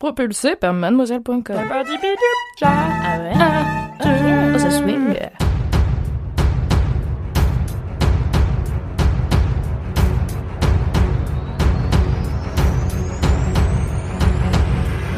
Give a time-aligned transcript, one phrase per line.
[0.00, 1.42] Propulsé par mademoiselle.com.
[2.62, 3.34] Ah ouais?
[4.54, 5.14] Oh, ça swing.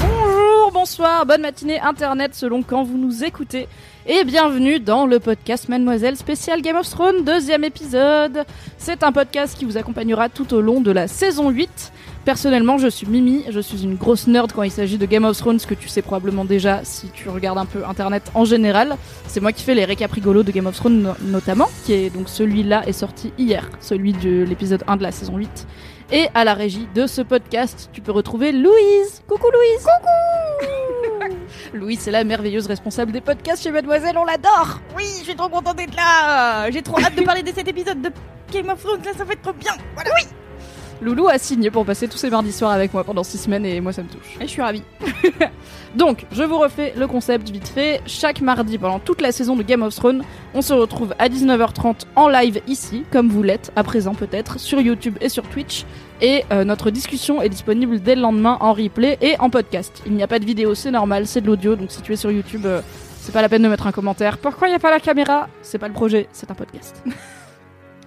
[0.00, 3.68] Bonjour, bonsoir, bonne matinée internet selon quand vous nous écoutez.
[4.04, 8.44] Et bienvenue dans le podcast Mademoiselle spécial Game of Thrones, deuxième épisode.
[8.78, 11.92] C'est un podcast qui vous accompagnera tout au long de la saison 8.
[12.24, 15.36] Personnellement, je suis Mimi, je suis une grosse nerd quand il s'agit de Game of
[15.36, 18.96] Thrones, que tu sais probablement déjà si tu regardes un peu internet en général.
[19.26, 22.10] C'est moi qui fais les récaps rigolos de Game of Thrones no- notamment, qui est
[22.10, 25.66] donc celui-là est sorti hier, celui de l'épisode 1 de la saison 8.
[26.12, 29.22] Et à la régie de ce podcast, tu peux retrouver Louise.
[29.26, 29.84] Coucou Louise.
[29.84, 31.34] Coucou.
[31.74, 34.78] Louise, c'est la merveilleuse responsable des podcasts chez Mademoiselle, on l'adore.
[34.96, 36.70] Oui, je suis trop contente d'être là.
[36.70, 38.10] J'ai trop hâte de parler de cet épisode de
[38.52, 39.00] Game of Thrones.
[39.04, 39.72] Là, ça va être trop bien.
[39.94, 40.10] Voilà.
[40.16, 40.26] Oui.
[41.02, 43.80] Loulou a signé pour passer tous ses mardis soirs avec moi pendant 6 semaines et
[43.80, 44.36] moi ça me touche.
[44.40, 44.84] Et je suis ravie.
[45.96, 48.00] Donc, je vous refais le concept vite fait.
[48.06, 50.22] Chaque mardi pendant toute la saison de Game of Thrones,
[50.54, 54.80] on se retrouve à 19h30 en live ici, comme vous l'êtes à présent peut-être, sur
[54.80, 55.84] YouTube et sur Twitch.
[56.20, 60.02] Et euh, notre discussion est disponible dès le lendemain en replay et en podcast.
[60.06, 62.16] Il n'y a pas de vidéo, c'est normal, c'est de l'audio, donc si tu es
[62.16, 62.80] sur YouTube, euh,
[63.18, 64.38] c'est pas la peine de mettre un commentaire.
[64.38, 65.48] Pourquoi il n'y a pas la caméra?
[65.62, 67.02] C'est pas le projet, c'est un podcast.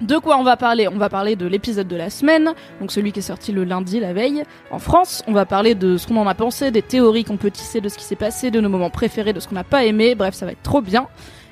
[0.01, 3.13] De quoi on va parler On va parler de l'épisode de la semaine, donc celui
[3.13, 5.23] qui est sorti le lundi, la veille, en France.
[5.25, 7.87] On va parler de ce qu'on en a pensé, des théories qu'on peut tisser de
[7.87, 10.13] ce qui s'est passé, de nos moments préférés, de ce qu'on n'a pas aimé.
[10.15, 11.07] Bref, ça va être trop bien.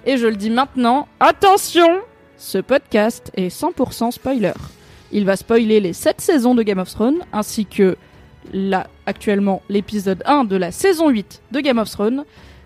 [0.06, 1.88] Et je le dis maintenant, attention
[2.38, 4.52] Ce podcast est 100% spoiler.
[5.14, 7.96] Il va spoiler les 7 saisons de Game of Thrones, ainsi que
[8.52, 12.26] là, actuellement, l'épisode 1 de la saison 8 de Game of Thrones.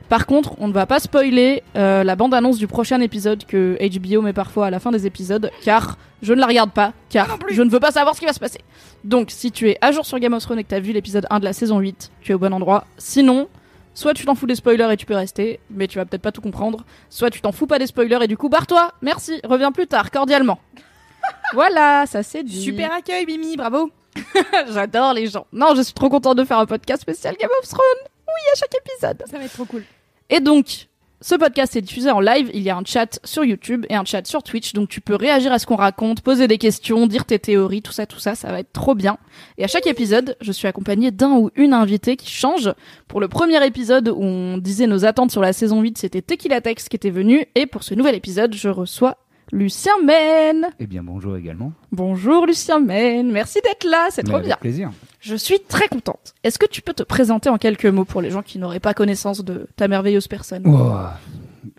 [0.10, 4.22] Par contre, on ne va pas spoiler euh, la bande-annonce du prochain épisode que HBO
[4.22, 7.62] met parfois à la fin des épisodes, car je ne la regarde pas, car je
[7.62, 8.60] ne veux pas savoir ce qui va se passer.
[9.04, 10.94] Donc, si tu es à jour sur Game of Thrones et que tu as vu
[10.94, 12.86] l'épisode 1 de la saison 8, tu es au bon endroit.
[12.98, 13.50] Sinon,
[13.94, 16.32] soit tu t'en fous des spoilers et tu peux rester, mais tu vas peut-être pas
[16.32, 19.74] tout comprendre, soit tu t'en fous pas des spoilers et du coup, barre-toi, merci, reviens
[19.74, 20.60] plus tard, cordialement.
[21.54, 22.62] voilà, ça c'est dit.
[22.62, 23.58] Super accueil, Mimi.
[23.58, 23.92] Bravo.
[24.72, 25.48] J'adore les gens.
[25.52, 28.08] Non, je suis trop contente de faire un podcast spécial Game of Thrones.
[28.28, 29.24] Oui, à chaque épisode.
[29.30, 29.84] Ça va être trop cool.
[30.30, 30.88] Et donc,
[31.20, 32.52] ce podcast est diffusé en live.
[32.54, 34.74] Il y a un chat sur YouTube et un chat sur Twitch.
[34.74, 37.92] Donc, tu peux réagir à ce qu'on raconte, poser des questions, dire tes théories, tout
[37.92, 38.36] ça, tout ça.
[38.36, 39.18] Ça va être trop bien.
[39.58, 42.72] Et à chaque épisode, je suis accompagnée d'un ou une invitée qui change.
[43.08, 46.62] Pour le premier épisode où on disait nos attentes sur la saison 8, c'était Tequila
[46.62, 47.46] Tex qui était venu.
[47.56, 49.18] Et pour ce nouvel épisode, je reçois
[49.52, 50.68] Lucien Men.
[50.80, 51.72] Eh bien, bonjour également.
[51.92, 53.32] Bonjour Lucien Men.
[53.32, 54.08] Merci d'être là.
[54.12, 54.58] C'est trop avec bien.
[54.60, 54.92] plaisir.
[55.22, 56.34] Je suis très contente.
[56.44, 58.94] Est-ce que tu peux te présenter en quelques mots pour les gens qui n'auraient pas
[58.94, 60.64] connaissance de ta merveilleuse personne?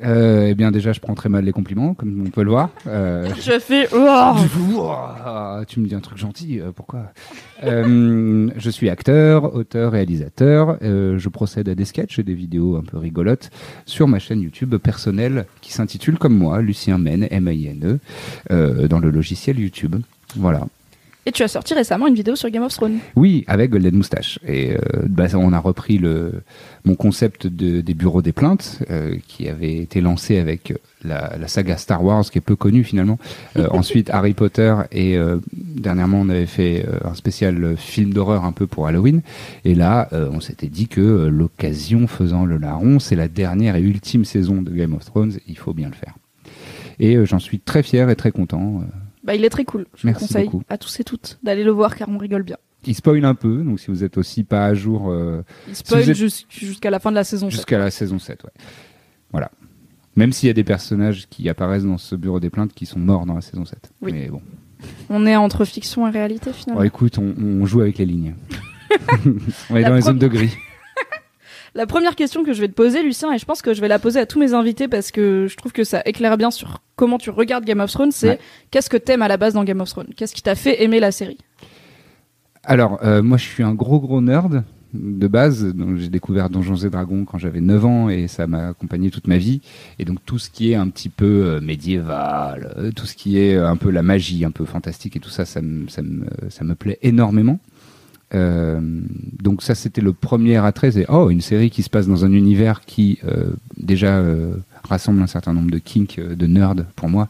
[0.04, 2.70] Euh, eh bien, déjà, je prends très mal les compliments, comme on peut le voir.
[2.86, 4.34] Euh, Je fais oh
[4.76, 7.12] oh, tu me dis un truc gentil, euh, pourquoi?
[7.64, 10.78] Euh, Je suis acteur, auteur, réalisateur.
[10.82, 13.50] Euh, je procède à des sketchs et des vidéos un peu rigolotes
[13.86, 17.98] sur ma chaîne YouTube personnelle qui s'intitule comme moi, Lucien Men, M-I-N-E,
[18.50, 19.96] euh, dans le logiciel YouTube.
[20.36, 20.66] Voilà.
[21.26, 23.00] Et tu as sorti récemment une vidéo sur Game of Thrones.
[23.14, 24.38] Oui, avec Golden Moustache.
[24.46, 26.42] Et euh, bah, on a repris le,
[26.84, 30.72] mon concept de, des bureaux des plaintes, euh, qui avait été lancé avec
[31.04, 33.18] la, la saga Star Wars, qui est peu connue finalement.
[33.58, 35.18] Euh, ensuite, Harry Potter, et
[35.52, 39.20] dernièrement, on avait fait un spécial film d'horreur un peu pour Halloween.
[39.64, 44.24] Et là, on s'était dit que l'occasion faisant le larron, c'est la dernière et ultime
[44.24, 46.14] saison de Game of Thrones, il faut bien le faire.
[47.00, 48.82] Et j'en suis très fier et très content.
[49.28, 49.84] Bah, il est très cool.
[49.94, 50.62] Je Merci vous conseille beaucoup.
[50.70, 52.56] à tous et toutes d'aller le voir car on rigole bien.
[52.86, 56.08] Il spoil un peu, donc si vous êtes aussi pas à jour euh, Il spoil
[56.08, 56.16] êtes-
[56.48, 57.48] jusqu'à la fin de la saison.
[57.50, 57.56] sept.
[57.58, 58.50] Jusqu'à la saison 7, ouais.
[59.32, 59.50] Voilà.
[60.16, 62.98] Même s'il y a des personnages qui apparaissent dans ce bureau des plaintes qui sont
[62.98, 63.92] morts dans la saison 7.
[64.00, 64.12] Oui.
[64.12, 64.40] Mais bon.
[65.10, 66.80] On est entre fiction et réalité finalement.
[66.80, 68.34] Bon, écoute, on, on joue avec les lignes.
[69.70, 70.56] on est La dans les zones de gris.
[71.74, 73.88] La première question que je vais te poser, Lucien, et je pense que je vais
[73.88, 76.80] la poser à tous mes invités parce que je trouve que ça éclaire bien sur
[76.96, 78.38] comment tu regardes Game of Thrones, c'est Ouais.
[78.70, 80.08] qu'est-ce que t'aimes à la base dans Game of Thrones?
[80.16, 81.38] Qu'est-ce qui t'a fait aimer la série?
[82.64, 85.64] Alors, euh, moi, je suis un gros, gros nerd de base.
[85.74, 89.26] Donc, j'ai découvert Donjons et Dragons quand j'avais 9 ans et ça m'a accompagné toute
[89.26, 89.60] ma vie.
[89.98, 93.38] Et donc, tout ce qui est un petit peu euh, médiéval, euh, tout ce qui
[93.38, 96.02] est euh, un peu la magie, un peu fantastique et tout ça, ça me, ça
[96.02, 97.58] me, ça me plaît énormément.
[98.34, 98.80] Euh,
[99.42, 100.92] donc ça, c'était le premier attrait.
[100.92, 104.54] C'est oh, une série qui se passe dans un univers qui euh, déjà euh,
[104.84, 107.28] rassemble un certain nombre de kinks, de nerds pour moi.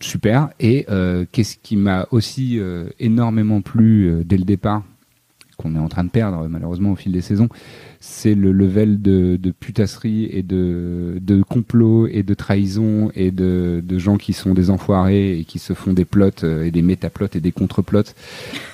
[0.00, 0.48] Super.
[0.58, 0.86] Et
[1.30, 2.60] qu'est-ce qui m'a aussi
[2.98, 4.82] énormément plu dès le départ,
[5.62, 7.48] qu'on est en train de perdre malheureusement au fil des saisons,
[8.00, 13.82] c'est le level de, de putasserie et de, de complot et de trahison et de,
[13.86, 16.82] de gens qui sont des enfoirés et qui se font des plots euh, et des
[16.82, 18.02] métaplots et des contre-plots.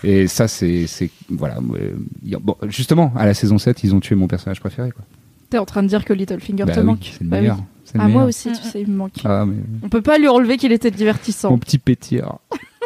[0.03, 0.87] Et ça, c'est,
[1.29, 1.59] voilà.
[1.75, 1.93] euh,
[2.41, 4.91] bon, justement, à la saison 7, ils ont tué mon personnage préféré.
[4.93, 5.05] Quoi.
[5.51, 7.11] T'es en train de dire que Littlefinger Bah te oui, manque.
[7.13, 7.43] c'est le Bah oui.
[7.43, 7.57] meilleur.
[7.95, 9.13] le Ah, moi aussi, tu sais, il me manque.
[9.25, 11.51] Ah, mais On peut pas lui enlever qu'il était divertissant.
[11.51, 12.41] mon petit pétillard.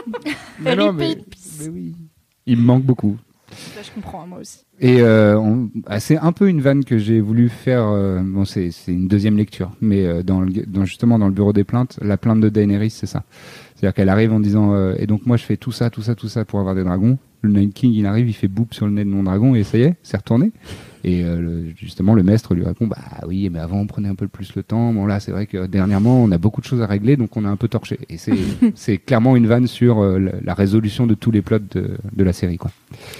[0.61, 1.17] mais non, mais,
[1.61, 1.95] mais oui.
[2.47, 3.17] Il me manque beaucoup.
[3.53, 4.65] Ça, je comprends, moi aussi.
[4.81, 5.41] Et euh,
[5.87, 7.87] ah, c'est un peu une vanne que j'ai voulu faire.
[7.87, 10.45] euh, bon, c'est une deuxième lecture, mais euh, dans,
[10.85, 13.25] justement dans le bureau des plaintes, la plainte de Daenerys, c'est ça.
[13.75, 16.29] C'est-à-dire qu'elle arrive en disant et donc moi je fais tout ça, tout ça, tout
[16.29, 17.19] ça pour avoir des dragons.
[17.41, 19.65] Le Night King il arrive, il fait boop sur le nez de mon dragon et
[19.65, 20.53] ça y est, c'est retourné.
[21.05, 22.97] Et euh, justement le maître lui répond bah
[23.27, 24.93] oui, mais avant on prenait un peu plus le temps.
[24.93, 27.45] Bon là c'est vrai que dernièrement on a beaucoup de choses à régler, donc on
[27.45, 27.99] a un peu torché.
[28.09, 28.19] Et
[28.75, 32.33] c'est clairement une vanne sur euh, la, résolution de tous les plots de, de la
[32.33, 32.71] série quoi.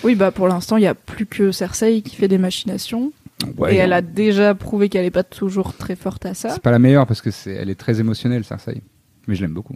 [0.05, 3.13] Oui, bah pour l'instant, il y a plus que Cersei qui fait des machinations.
[3.59, 6.51] Ouais, et elle a déjà prouvé qu'elle est pas toujours très forte à ça.
[6.51, 8.81] C'est pas la meilleure parce que c'est, elle est très émotionnelle, Cersei.
[9.27, 9.75] Mais je l'aime beaucoup.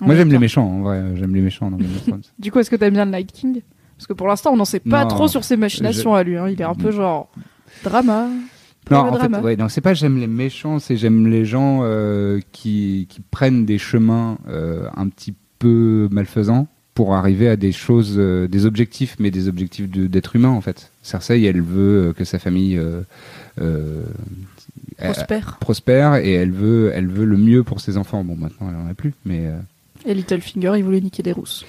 [0.00, 1.02] Moi, j'aime les méchants, en vrai.
[1.16, 2.22] J'aime les méchants dans Game of Thrones.
[2.38, 3.62] Du coup, est-ce que t'aimes bien le Night King?
[4.00, 5.08] Parce que pour l'instant, on n'en sait pas Non.
[5.10, 6.38] trop sur ses machinations à lui.
[6.38, 6.48] hein.
[6.48, 7.28] Il est un peu genre
[7.84, 8.28] drama.
[8.90, 12.40] non, en fait, ouais, non, c'est pas j'aime les méchants, c'est j'aime les gens euh,
[12.50, 18.14] qui, qui prennent des chemins euh, un petit peu malfaisants pour arriver à des choses,
[18.16, 20.90] euh, des objectifs, mais des objectifs de- d'être humain, en fait.
[21.02, 22.80] Cersei, elle veut que sa famille
[24.96, 25.58] Prospère.
[25.60, 28.24] prospère et elle veut, elle veut le mieux pour ses enfants.
[28.24, 29.44] Bon, maintenant, elle en a plus, mais.
[30.06, 31.64] Et Littlefinger, il voulait niquer des rousses.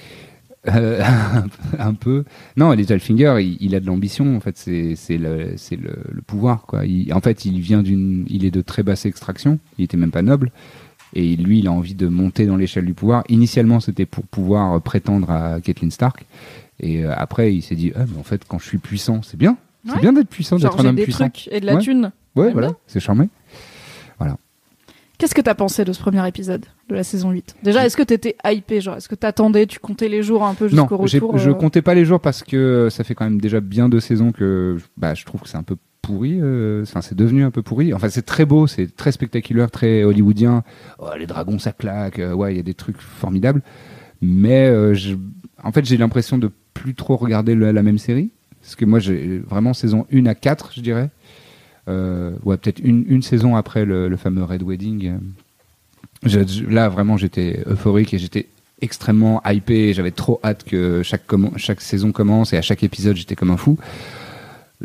[0.68, 1.02] Euh,
[1.78, 2.24] un peu.
[2.56, 4.36] Non, Littlefinger, il, il a de l'ambition.
[4.36, 6.86] En fait, c'est c'est le le, le pouvoir quoi.
[6.86, 9.58] Il- en fait, il vient d'une, il est de très basse extraction.
[9.78, 10.52] Il était même pas noble.
[11.14, 13.22] Et lui, il a envie de monter dans l'échelle du pouvoir.
[13.28, 16.24] Initialement, c'était pour pouvoir prétendre à Catelyn Stark.
[16.80, 19.36] Et euh, après, il s'est dit, ah, mais en fait, quand je suis puissant, c'est
[19.36, 19.58] bien.
[19.84, 20.00] C'est Ouais.
[20.00, 21.28] bien d'être puissant, d'être un homme des puissant.
[21.28, 21.80] trucs et de la Ouais.
[21.82, 22.12] thune.
[22.34, 23.28] Ouais, voilà, c'est charmé.
[25.22, 28.02] Qu'est-ce que t'as pensé de ce premier épisode de la saison 8 Déjà, est-ce que
[28.02, 31.38] t'étais hypé Genre, est-ce que t'attendais Tu comptais les jours un peu Non, jusqu'au retour
[31.38, 34.00] je euh, comptais pas les jours parce que ça fait quand même déjà bien deux
[34.00, 36.40] saisons que bah, je trouve que c'est un peu pourri.
[36.42, 37.94] euh, Enfin, c'est devenu un peu pourri.
[37.94, 40.64] Enfin, c'est très beau, c'est très spectaculaire, très hollywoodien.
[40.98, 42.18] Oh, les dragons, ça claque.
[42.18, 43.62] euh, ouais, il y a des trucs formidables.
[44.22, 45.14] Mais euh, je-
[45.62, 48.32] en fait, j'ai l'impression de plus trop regarder le- la même série.
[48.60, 51.10] Parce que moi, j'ai vraiment saison 1 à 4, je dirais.
[51.88, 55.18] Euh, ouais, peut-être une, une saison après le, le fameux Red Wedding.
[56.24, 58.46] je- là, vraiment, j'étais euphorique et j'étais
[58.80, 59.92] extrêmement hypé.
[59.92, 61.22] J'avais trop hâte que chaque,
[61.80, 63.78] saison commence et à chaque épisode, j'étais comme un fou.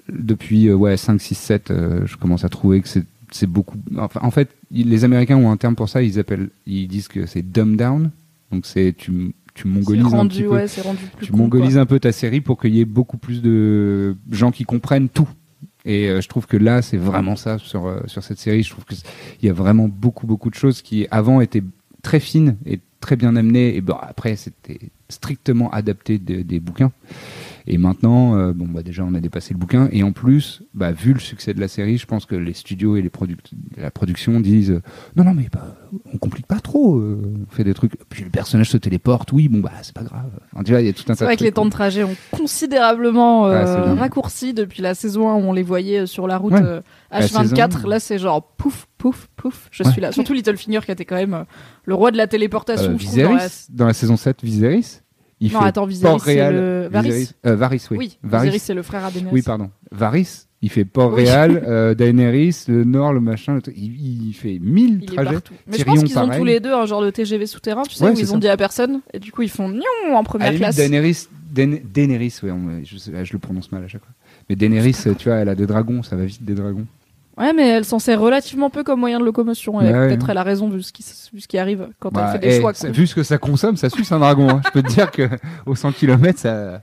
[0.09, 3.77] Depuis euh, ouais, 5, 6, 7, euh, je commence à trouver que c'est c'est beaucoup.
[3.97, 6.01] Enfin, en fait, les Américains ont un terme pour ça.
[6.01, 8.09] Ils appellent, ils disent que c'est dumb down.
[8.53, 9.67] Donc c'est tu, tu
[10.15, 10.55] un petit peu.
[10.81, 14.51] rendu plus mongolises un peu ta série pour qu'il y ait beaucoup plus de gens
[14.51, 15.27] qui comprennent tout.
[15.87, 18.61] Et euh, je trouve que là, c'est vraiment ça sur, euh, sur cette série.
[18.61, 18.97] Je trouve qu'il
[19.41, 21.63] y a vraiment beaucoup, beaucoup de choses qui, avant, étaient
[22.03, 23.75] très fines et très bien amenées.
[23.75, 24.79] Et bon, après, c'était
[25.09, 26.91] strictement adapté de- des bouquins.
[27.69, 29.89] Et maintenant, euh, bon, bah, déjà, on a dépassé le bouquin.
[29.91, 32.95] Et en plus, bah, vu le succès de la série, je pense que les studios
[32.95, 33.11] et les
[33.77, 34.81] la production disent euh,
[35.17, 35.75] non, non, mais bah,
[36.13, 36.97] on complique pas trop.
[36.97, 37.91] euh, on fait des trucs.
[38.09, 39.31] Puis le personnage se téléporte.
[39.33, 40.29] Oui, bon, bah, c'est pas grave.
[40.53, 41.69] Enfin, tu vois, il y a tout un tas C'est vrai que les temps de
[41.71, 46.37] trajet ont considérablement euh, raccourci depuis la saison 1 où on les voyait sur la
[46.37, 46.61] route Ouais.
[46.63, 46.81] euh,
[47.11, 47.71] La H24.
[47.73, 49.91] saison- Là, c'est genre pouf, pouf, pouf, je Ouais.
[49.91, 50.11] suis là.
[50.11, 51.43] Surtout Littlefinger qui était quand même euh,
[51.85, 52.85] le roi de la téléportation.
[52.85, 52.97] Euh, dans la-
[53.37, 55.01] Viserys, dans la saison 7, Viserys,
[55.39, 57.97] il Non, fait attends, Viserys, c'est le- Varys Viserys- euh, Varys, oui.
[57.97, 59.33] Oui, Varys, Viserys, c'est le frère à Daenerys.
[59.33, 59.69] oui, pardon.
[59.91, 63.75] Varys, il fait Port-Réal, euh, Daenerys, le Nord, le machin, le truc.
[63.77, 65.37] Il, il fait 1000 Il est trajets.
[65.67, 68.03] Mais je pense qu'ils ont tous les deux un genre de TGV souterrain, tu sais,
[68.05, 68.39] Ouais, où ils ont ça.
[68.39, 69.01] dit à personne.
[69.13, 69.81] Et du coup, ils font nion
[70.15, 70.75] en première classe.
[70.75, 74.13] Daenerys, Daen- Daenerys, ouais, on- je, je le prononce mal à chaque fois.
[74.49, 76.85] Mais Daenerys, tu vois, elle a des dragons, ça va vite des dragons.
[77.37, 79.79] Ouais, mais elle s'en sert relativement peu comme moyen de locomotion.
[79.81, 80.31] Et Ouais, peut-être ouais.
[80.31, 82.55] elle a raison vu ce qui, vu ce qui arrive quand Bah, elle fait des
[82.57, 82.71] eh, choix.
[82.89, 84.49] vu ce que ça consomme, ça suce un dragon.
[84.49, 84.61] hein.
[84.65, 85.29] Je peux te dire que
[85.65, 86.81] au 100 km, ça,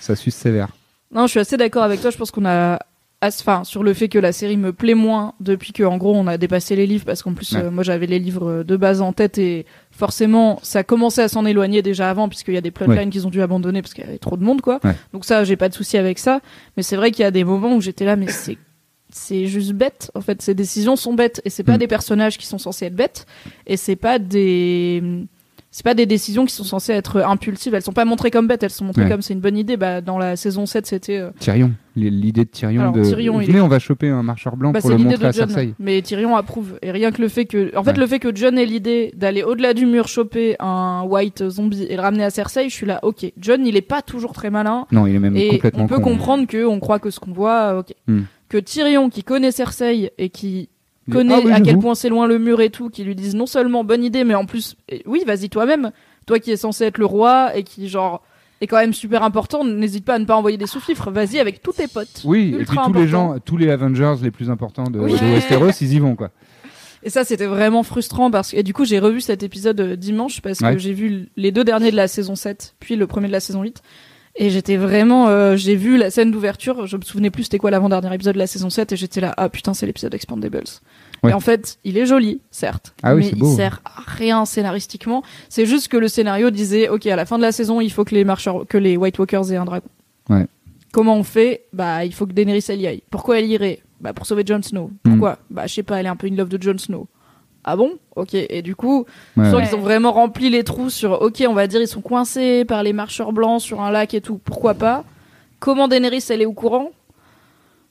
[0.00, 0.68] ça suce sévère.
[1.14, 2.10] Non, je suis assez d'accord avec toi.
[2.10, 2.78] Je pense qu'on a.
[3.24, 6.26] Enfin, sur le fait que la série me plaît moins depuis que, en gros, on
[6.26, 7.60] a dépassé les livres parce qu'en plus, Ouais.
[7.62, 11.46] euh, moi, j'avais les livres de base en tête et forcément, ça commençait à s'en
[11.46, 13.08] éloigner déjà avant puisqu'il y a des plotlines Ouais.
[13.10, 14.80] qu'ils ont dû abandonner parce qu'il y avait trop de monde, quoi.
[14.82, 14.96] Ouais.
[15.12, 16.40] Donc ça, j'ai pas de souci avec ça.
[16.76, 18.58] Mais c'est vrai qu'il y a des moments où j'étais là, mais c'est
[19.12, 20.10] c'est juste bête.
[20.14, 21.78] En fait, ces décisions sont bêtes et c'est pas Mm.
[21.78, 23.26] des personnages qui sont censés être bêtes
[23.66, 25.02] et c'est pas des
[25.74, 27.72] c'est pas des décisions qui sont censées être impulsives.
[27.74, 29.08] Elles sont pas montrées comme bêtes, elles sont montrées Ouais.
[29.08, 29.78] comme c'est une bonne idée.
[29.78, 31.16] Bah, dans la saison 7, c'était.
[31.16, 34.54] euh, Tyrion, l'idée de Tyrion Alors, de Tyrion, venez, est- on va choper un marcheur
[34.54, 35.72] blanc Bah, pour le montrer à Cersei.
[35.78, 36.78] mais Tyrion approuve.
[36.82, 37.96] Et rien que le fait que, en fait, Ouais.
[38.00, 41.96] le fait que John ait l'idée d'aller au-delà du mur choper un white zombie et
[41.96, 43.32] le ramener à Cersei, je suis là, ok.
[43.38, 44.86] John, il est pas toujours très malin.
[44.92, 46.02] Non, il est même Et complètement on peut con.
[46.02, 47.94] comprendre que on croit que ce qu'on voit, euh, ok.
[48.08, 48.20] Hmm.
[48.52, 50.68] Que Tyrion, qui connaît Cersei et qui
[51.10, 53.34] connaît Ah oui, à quel point c'est loin le mur et tout, qui lui disent
[53.34, 55.90] non seulement bonne idée, mais en plus, eh, oui, vas-y toi-même,
[56.26, 58.22] toi qui es censé être le roi et qui genre
[58.60, 61.62] est quand même super important, n'hésite pas à ne pas envoyer des sous-fifres, vas-y avec
[61.62, 62.20] tous tes potes.
[62.26, 65.12] Oui, et puis tous les gens, tous les Avengers les plus importants de, Oui.
[65.12, 66.30] de Westeros, ils y vont quoi.
[67.02, 69.96] Et ça, c'était vraiment frustrant parce que, et du coup, j'ai revu cet épisode euh,
[69.96, 70.74] dimanche parce Ouais.
[70.74, 73.40] que j'ai vu les deux derniers de la saison 7, puis le premier de la
[73.40, 73.82] saison 8.
[74.34, 77.70] Et j'étais vraiment, euh, j'ai vu la scène d'ouverture, je me souvenais plus c'était quoi
[77.70, 80.64] l'avant-dernier épisode de la saison 7 et j'étais là, ah putain, c'est l'épisode Expandables.
[81.22, 81.30] Ouais.
[81.30, 82.94] Et en fait, il est joli, certes.
[83.02, 85.22] Ah oui, mais il sert à rien scénaristiquement.
[85.50, 88.04] C'est juste que le scénario disait, ok, à la fin de la saison, il faut
[88.04, 89.86] que les marcheurs, que les White Walkers aient un dragon.
[90.30, 90.46] Ouais.
[90.92, 91.64] Comment on fait?
[91.72, 93.02] Bah, il faut que Daenerys elle y aille.
[93.10, 93.80] Pourquoi elle irait?
[94.00, 94.90] Bah, pour sauver Jon Snow.
[95.04, 95.10] Hmm.
[95.10, 95.38] Pourquoi?
[95.50, 97.06] Bah, je sais pas, elle est un peu in love de Jon Snow.
[97.64, 98.34] Ah bon Ok.
[98.34, 99.68] Et du coup, Ouais, soit ouais.
[99.70, 102.82] ils ont vraiment rempli les trous sur, ok, on va dire ils sont coincés par
[102.82, 104.38] les marcheurs blancs sur un lac et tout.
[104.44, 105.04] Pourquoi pas
[105.60, 106.90] Comment Daenerys elle est au courant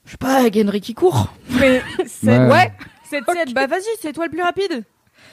[0.06, 1.28] Je sais pas, Gendry qui court.
[1.60, 2.48] Mais c'est Ouais.
[2.52, 2.72] ouais.
[3.10, 4.84] Cette scène, bah vas-y, c'est toi le plus rapide.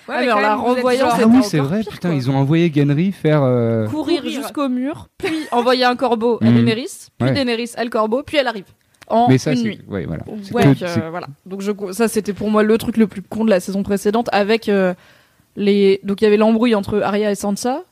[0.09, 2.17] Ouais, mais en la renvoyant, Ah oui, c'est vrai, pire, putain, quoi.
[2.17, 3.43] ils ont envoyé Genry faire.
[3.43, 4.41] euh, courir, Courir.
[4.43, 6.55] jusqu'au mur, puis envoyer un corbeau à Mhm.
[6.57, 7.35] Daenerys, puis Ouais.
[7.35, 8.65] Daenerys à le corbeau, puis elle arrive
[9.11, 9.81] en Mais ça, une nuit.
[9.89, 10.25] Ouais, voilà.
[10.43, 11.27] C'est Ouais, que- donc, euh, voilà.
[11.47, 14.29] Donc je, ça c'était pour moi le truc le plus con de la saison précédente
[14.33, 14.95] avec euh,
[15.57, 17.83] les donc il y avait l'embrouille entre Arya et Sansa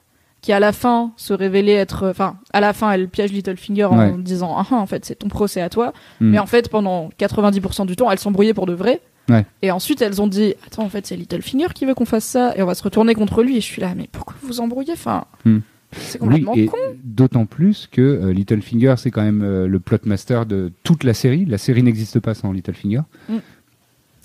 [0.43, 3.99] qui à la fin se révélait être enfin à la fin elle piège Littlefinger en
[3.99, 4.13] Ouais.
[4.19, 6.31] disant ah ah, en fait c'est ton procès à toi Hmm.
[6.31, 9.45] mais en fait pendant 90% du temps elles s'embrouillaient pour de vrai Ouais.
[9.63, 12.53] et ensuite elles ont dit attends en fait c'est Littlefinger qui veut qu'on fasse ça
[12.57, 14.61] et on va se retourner contre lui et je suis là mais pourquoi vous vous
[14.61, 14.93] embrouillez?
[14.93, 15.59] Enfin Hmm.
[15.93, 19.79] C'est Oui, complètement et con d'autant plus que euh, Littlefinger, c'est quand même euh, le
[19.81, 21.45] plot master de toute la série.
[21.47, 23.03] La série n'existe pas sans Littlefinger.
[23.29, 23.37] Mm.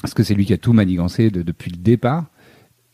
[0.01, 2.25] Parce que c'est lui qui a tout manigancé de- depuis le départ.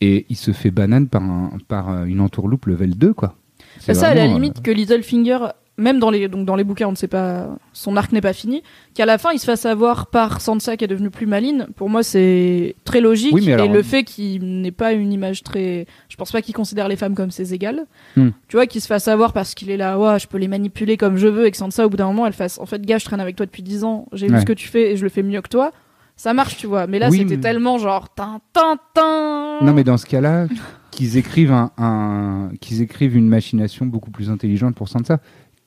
[0.00, 3.34] Et il se fait banane par, un, par euh, une entourloupe level 2, quoi.
[3.80, 5.38] C'est Bah ça, à la euh, limite, que Littlefinger,
[5.78, 8.32] même dans les, donc dans les bouquins, on ne sait pas, son arc n'est pas
[8.32, 8.62] fini,
[8.94, 11.88] qu'à la fin, il se fasse avoir par Sansa qui est devenue plus maline, pour
[11.88, 13.32] moi, c'est très logique.
[13.32, 15.86] Oui, mais alors- et le fait qu'il n'ait pas une image très.
[16.08, 17.86] Je pense pas qu'il considère les femmes comme ses égales.
[18.16, 18.30] Hmm.
[18.48, 20.96] Tu vois, qu'il se fasse avoir parce qu'il est là, ouais, je peux les manipuler
[20.96, 22.98] comme je veux, et que Sansa, au bout d'un moment, elle fasse, en fait, gars,
[22.98, 24.40] je traîne avec toi depuis 10 ans, j'ai vu Ouais.
[24.40, 25.70] ce que tu fais et je le fais mieux que toi.
[26.16, 26.88] Ça marche, tu vois.
[26.88, 29.58] Mais là, Oui, c'était mais- tellement genre, tin, tin, tin.
[29.62, 30.48] Non, mais dans ce cas-là,
[30.90, 35.18] qu'ils écrivent, un, un- qu'ils écrivent une machination beaucoup plus intelligente pour Sansa.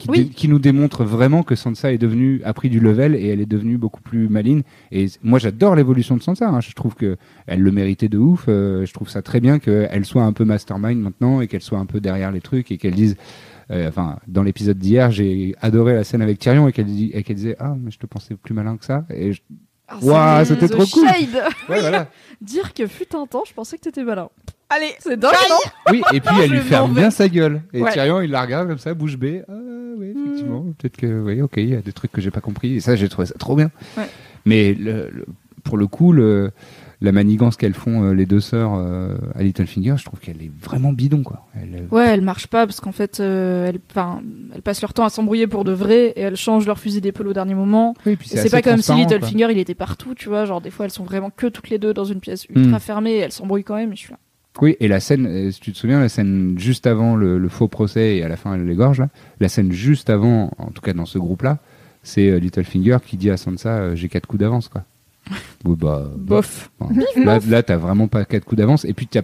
[0.01, 0.25] Qui, Oui.
[0.25, 3.39] dé- qui nous démontre vraiment que Sansa est devenue, a pris du level et elle
[3.39, 4.63] est devenue beaucoup plus maligne.
[4.91, 6.49] Et moi, j'adore l'évolution de Sansa.
[6.49, 6.59] hein.
[6.59, 8.45] Je trouve que elle le méritait de ouf.
[8.47, 11.77] Euh, je trouve ça très bien qu'elle soit un peu mastermind maintenant et qu'elle soit
[11.77, 13.15] un peu derrière les trucs et qu'elle dise.
[13.69, 16.87] euh, Enfin, dans l'épisode d'hier, j'ai adoré la scène avec Tyrion et qu'elle
[17.23, 19.05] qu'elle disait ah mais je te pensais plus malin que ça.
[19.13, 19.41] Et je-
[19.87, 21.05] Ah, c'était trop cool.
[21.07, 21.35] shade.
[21.69, 22.09] ouais, voilà.
[22.41, 24.29] Dire que fut un temps, je pensais que t'étais malin.
[24.73, 27.61] Allez, C'est dingue, non Oui, et puis elle lui ferme bien sa gueule.
[27.73, 27.91] Et Ouais.
[27.91, 29.41] Tyrion, il la regarde comme ça, bouche bée.
[29.49, 29.53] Ah,
[29.97, 32.75] oui, effectivement, peut-être que, oui, ok, il y a des trucs que j'ai pas compris.
[32.75, 33.69] Et ça, j'ai trouvé ça trop bien.
[33.97, 34.07] Ouais.
[34.45, 35.25] Mais le- le-
[35.63, 36.51] pour le coup, le-
[37.03, 40.51] la manigance qu'elles font euh, les deux sœurs euh, à Littlefinger, je trouve qu'elle est
[40.61, 41.47] vraiment bidon, quoi.
[41.59, 44.21] Elle, euh, Ouais, elle marche pas parce qu'en fait, euh, elles, enfin,
[44.53, 47.27] elles passent leur temps à s'embrouiller pour de vrai et elles changent leur fusil d'épaule
[47.27, 47.95] au dernier moment.
[48.05, 48.95] oui, C'est pas comme si quoi.
[48.97, 50.45] Littlefinger il était partout, tu vois.
[50.45, 52.79] Genre, des fois, elles sont vraiment que toutes les deux dans une pièce ultra Mm.
[52.79, 53.91] fermée et elles s'embrouillent quand même.
[53.93, 54.19] Et je suis là.
[54.59, 57.47] Oui, et la scène, euh, si tu te souviens, la scène juste avant le, le
[57.49, 59.07] faux procès et à la fin elle l'égorge, là,
[59.39, 61.57] la scène juste avant, en tout cas dans ce groupe-là,
[62.03, 64.83] c'est euh, Littlefinger qui dit à Sansa euh, J'ai quatre coups d'avance, quoi.
[65.65, 66.69] Oui, bah, Bof.
[66.79, 66.93] Enfin,
[67.23, 68.83] là, là t'as vraiment pas quatre coups d'avance.
[68.85, 69.21] Et puis, t'as-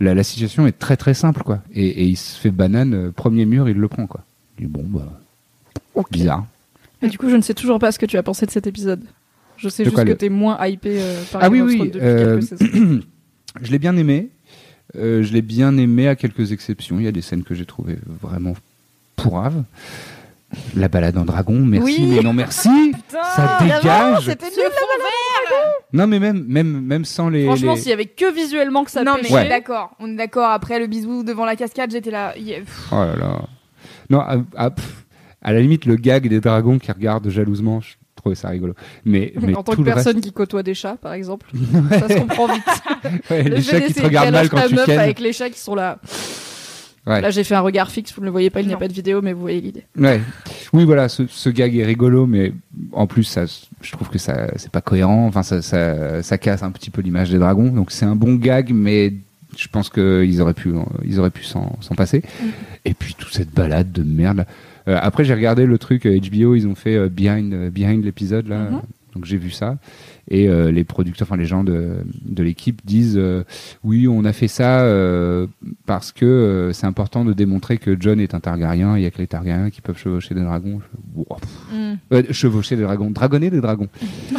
[0.00, 1.60] la, la situation est très très simple, quoi.
[1.72, 4.22] Et, et il se fait banane, euh, premier mur, il le prend, quoi.
[4.58, 6.46] Il dit, bon, bah, bizarre.
[7.02, 8.66] Et du coup, je ne sais toujours pas ce que tu as pensé de cet
[8.66, 9.02] épisode.
[9.56, 11.60] Je sais De juste quoi, que le- t'es moins hypé euh, par Ah Game oui,
[11.60, 13.00] of oui, depuis euh, quelques saisons.
[13.62, 14.28] Je l'ai bien aimé.
[14.96, 16.98] Euh, je l'ai bien aimé à quelques exceptions.
[16.98, 18.54] Il y a des scènes que j'ai trouvées vraiment
[19.16, 19.62] pourraves.
[20.76, 22.06] La balade en dragon, merci, Oui.
[22.16, 22.68] mais non merci.
[23.08, 24.24] ça évidemment, dégage.
[24.26, 25.72] C'était nul la balade.
[25.92, 27.44] Non, mais même, même, même sans les.
[27.46, 29.96] Franchement, les- s'il y avait que visuellement que ça Non mais pêchait, on est d'accord,
[29.98, 30.50] on est d'accord.
[30.50, 32.36] Après le bisou devant la cascade, j'étais là.
[32.38, 32.60] yeah.
[32.92, 33.42] Oh là là.
[34.08, 35.04] Non, à, à- pff,
[35.42, 37.94] à la limite, le gag des dragons qui regardent jalousement, je
[38.26, 38.74] trouvais ça rigolo.
[39.04, 41.46] Mais, mais en tant tout que personne qui côtoie des chats, par exemple,
[41.90, 42.64] ça se comprend vite.
[43.30, 44.98] les Le chats qui te regardent mal quand tu meuf kennes.
[44.98, 45.98] avec les chats qui sont là.
[47.06, 47.20] Ouais.
[47.20, 48.88] Là, j'ai fait un regard fixe, vous ne le voyez pas, il n'y a pas
[48.88, 49.84] de vidéo, mais vous voyez l'idée.
[49.96, 50.20] Ouais.
[50.72, 52.52] Oui, voilà, ce, ce gag est rigolo, mais
[52.90, 53.44] en plus, ça,
[53.80, 55.24] je trouve que ça, c'est pas cohérent.
[55.28, 57.70] Enfin, ça, ça, ça casse un petit peu l'image des dragons.
[57.70, 59.12] Donc, c'est un bon gag, mais
[59.56, 60.72] je pense qu'ils auraient pu,
[61.04, 62.24] ils auraient pu s'en s'en passer.
[62.40, 62.46] Mm.
[62.86, 64.44] Et puis toute cette balade de merde.
[64.88, 68.04] Euh, après, j'ai regardé le truc euh, HBO, ils ont fait euh, behind, euh, behind
[68.04, 68.80] l'épisode là, Mhm.
[69.14, 69.78] donc j'ai vu ça.
[70.28, 73.44] Et euh, les producteurs, enfin les gens de, de l'équipe disent euh,
[73.84, 75.46] oui, on a fait ça euh,
[75.86, 78.96] parce que euh, c'est important de démontrer que John est un Targaryen.
[78.96, 80.80] Il y a que les Targaryens qui peuvent chevaucher des dragons.
[81.14, 81.36] Wow.
[81.72, 81.92] Mm.
[82.12, 83.88] Euh, chevaucher des dragons, dragonner des dragons.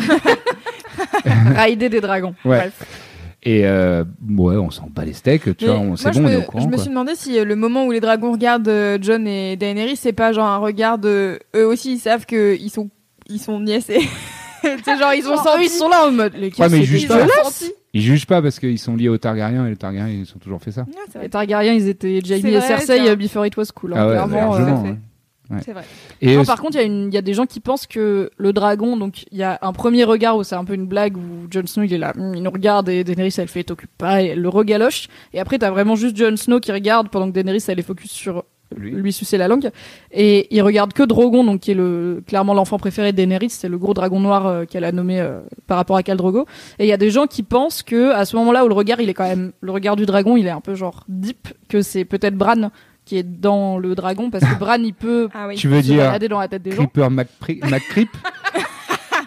[1.56, 2.36] Rider des dragons.
[2.46, 2.58] Ouais.
[2.58, 3.07] Bref.
[3.50, 6.26] Et euh, ouais, on s'en bat les steaks, tu Mais vois, on, c'est je bon,
[6.26, 6.64] on me, est au courant.
[6.64, 6.82] je me quoi.
[6.82, 10.12] suis demandé si euh, le moment où les dragons regardent euh, John et Daenerys, c'est
[10.12, 12.90] pas genre un regard de eux aussi, ils savent que ils sont
[13.30, 14.02] ils sont niaisés.
[14.62, 15.60] c'est genre ils ont Genre, senti.
[15.62, 16.34] eux, ils sont là en mode.
[16.36, 17.26] Les Ouais, mais ils jugent pas.
[17.94, 20.62] Ils jugent pas parce qu'ils sont liés aux Targaryens et les Targaryens ils ont toujours
[20.62, 20.82] fait ça.
[21.16, 21.22] Ouais.
[21.24, 23.94] Les Targaryens, ils étaient Jamie et Cersei before it was cool.
[23.94, 24.94] hein, Ah ouais, clairement, euh.
[25.50, 25.60] Ouais.
[25.64, 25.84] C'est vrai.
[26.22, 28.98] Et Non, par contre, il y, y a des gens qui pensent que le dragon,
[28.98, 31.66] donc il y a un premier regard où c'est un peu une blague où Jon
[31.66, 34.28] Snow il est là, hum, il nous regarde et Daenerys elle fait t'occupe pas et
[34.28, 35.08] elle le regaloche.
[35.34, 38.12] Et après t'as vraiment juste Jon Snow qui regarde pendant que Daenerys elle est focus
[38.12, 38.44] sur
[38.76, 38.92] Lui.
[38.92, 39.70] lui, sucer la langue.
[40.12, 43.70] Et il regarde que Drogon, donc qui est le clairement l'enfant préféré de Daenerys, c'est
[43.70, 46.46] le gros dragon noir euh, qu'elle a nommé euh, par rapport à Khal Drogo.
[46.78, 49.00] Et il y a des gens qui pensent que à ce moment-là où le regard
[49.00, 51.82] il est quand même le regard du dragon, il est un peu genre deep, que
[51.82, 52.72] c'est peut-être Bran
[53.08, 55.56] qui est dans le dragon parce que Bran il peut Ah oui.
[55.56, 56.78] tu veux se dire balader dans la tête des gens.
[56.86, 58.10] Creeper McPri- McCreep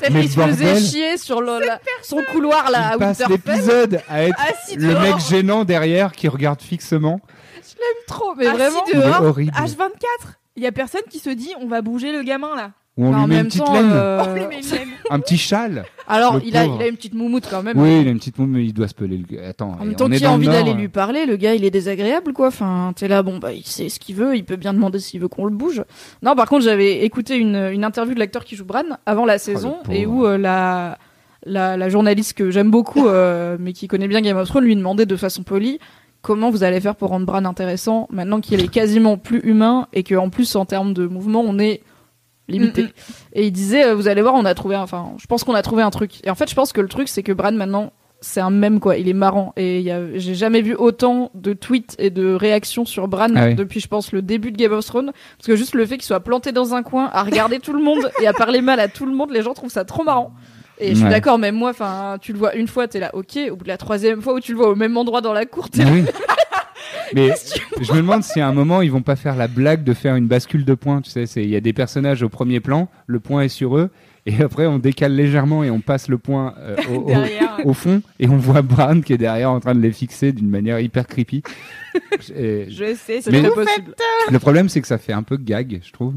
[0.01, 3.19] Peut-être Mais qu'il se faisait chier sur le, la- son couloir là à Il passe
[3.21, 3.55] Winterfell.
[3.55, 5.03] l'épisode à être Assis le dehors.
[5.03, 7.21] mec gênant derrière qui regarde fixement.
[8.07, 8.85] Trop, mais Assis vraiment.
[8.93, 9.23] Il est dehors.
[9.23, 9.53] horrible.
[9.53, 10.37] H24.
[10.57, 12.71] Il y a personne qui se dit on va bouger le gamin là.
[13.04, 14.88] On lui met une même petite temps, laine, euh, Oh, lui met une laine.
[15.11, 15.85] un petit châle.
[16.07, 16.76] alors il a, pauvre.
[16.80, 17.76] il a une petite moumoute quand même.
[17.78, 19.45] Oui, il a une petite moume, mais il doit se peler le.
[19.45, 21.64] Attends, En même on temps, est qui a envie d'aller lui parler Le gars, il
[21.64, 22.49] est désagréable, quoi.
[22.49, 25.21] Enfin, t'es là, bon, bah, il sait ce qu'il veut, il peut bien demander s'il
[25.21, 25.83] veut qu'on le bouge.
[26.23, 29.38] Non, par contre, j'avais écouté une, une interview de l'acteur qui joue Bran avant la
[29.38, 29.97] saison, pauvre.
[29.97, 30.99] et où euh, la,
[31.45, 34.76] la, la journaliste que j'aime beaucoup, euh, mais qui connaît bien Game of Thrones, lui
[34.76, 35.78] demandait de façon polie
[36.23, 40.02] comment vous allez faire pour rendre Bran intéressant maintenant qu'il est quasiment plus humain et
[40.02, 41.80] qu'en plus, en termes de mouvement, on est
[42.50, 42.83] limité.
[42.83, 42.90] Mm, mm.
[43.35, 45.54] Et il disait, euh, vous allez voir, on a trouvé, un- enfin, je pense qu'on
[45.54, 46.25] a trouvé un truc.
[46.25, 48.80] Et en fait, je pense que le truc, c'est que Bran maintenant, c'est un mème
[48.80, 48.99] quoi.
[48.99, 52.34] Il est marrant et il y a- j'ai jamais vu autant de tweets et de
[52.34, 53.54] réactions sur Bran Ah oui.
[53.54, 55.13] depuis, je pense, le début de Game of Thrones.
[55.39, 57.82] Parce que juste le fait qu'il soit planté dans un coin, à regarder tout le
[57.82, 60.32] monde et à parler mal à tout le monde, les gens trouvent ça trop marrant.
[60.82, 61.10] Et je suis Ouais.
[61.10, 63.39] d'accord, même moi, enfin, tu le vois une fois, t'es là, ok.
[63.50, 65.45] Au bout de la troisième fois où tu le vois au même endroit dans la
[65.47, 66.04] cour, t'es là, oui.
[67.15, 67.31] Mais
[67.81, 70.17] je me demande si à un moment ils vont pas faire la blague de faire
[70.17, 71.01] une bascule de points.
[71.01, 73.77] Tu sais, c'est- il y a des personnages au premier plan, le point est sur
[73.77, 73.91] eux,
[74.27, 78.29] et après on décale légèrement et on passe le point euh, au, au- fond, et
[78.29, 81.43] on voit Bran qui est derrière en train de les fixer d'une manière hyper creepy.
[82.37, 83.95] Et Je sais, c'est possible.
[84.31, 86.15] le problème c'est que ça fait un peu gag, je trouve.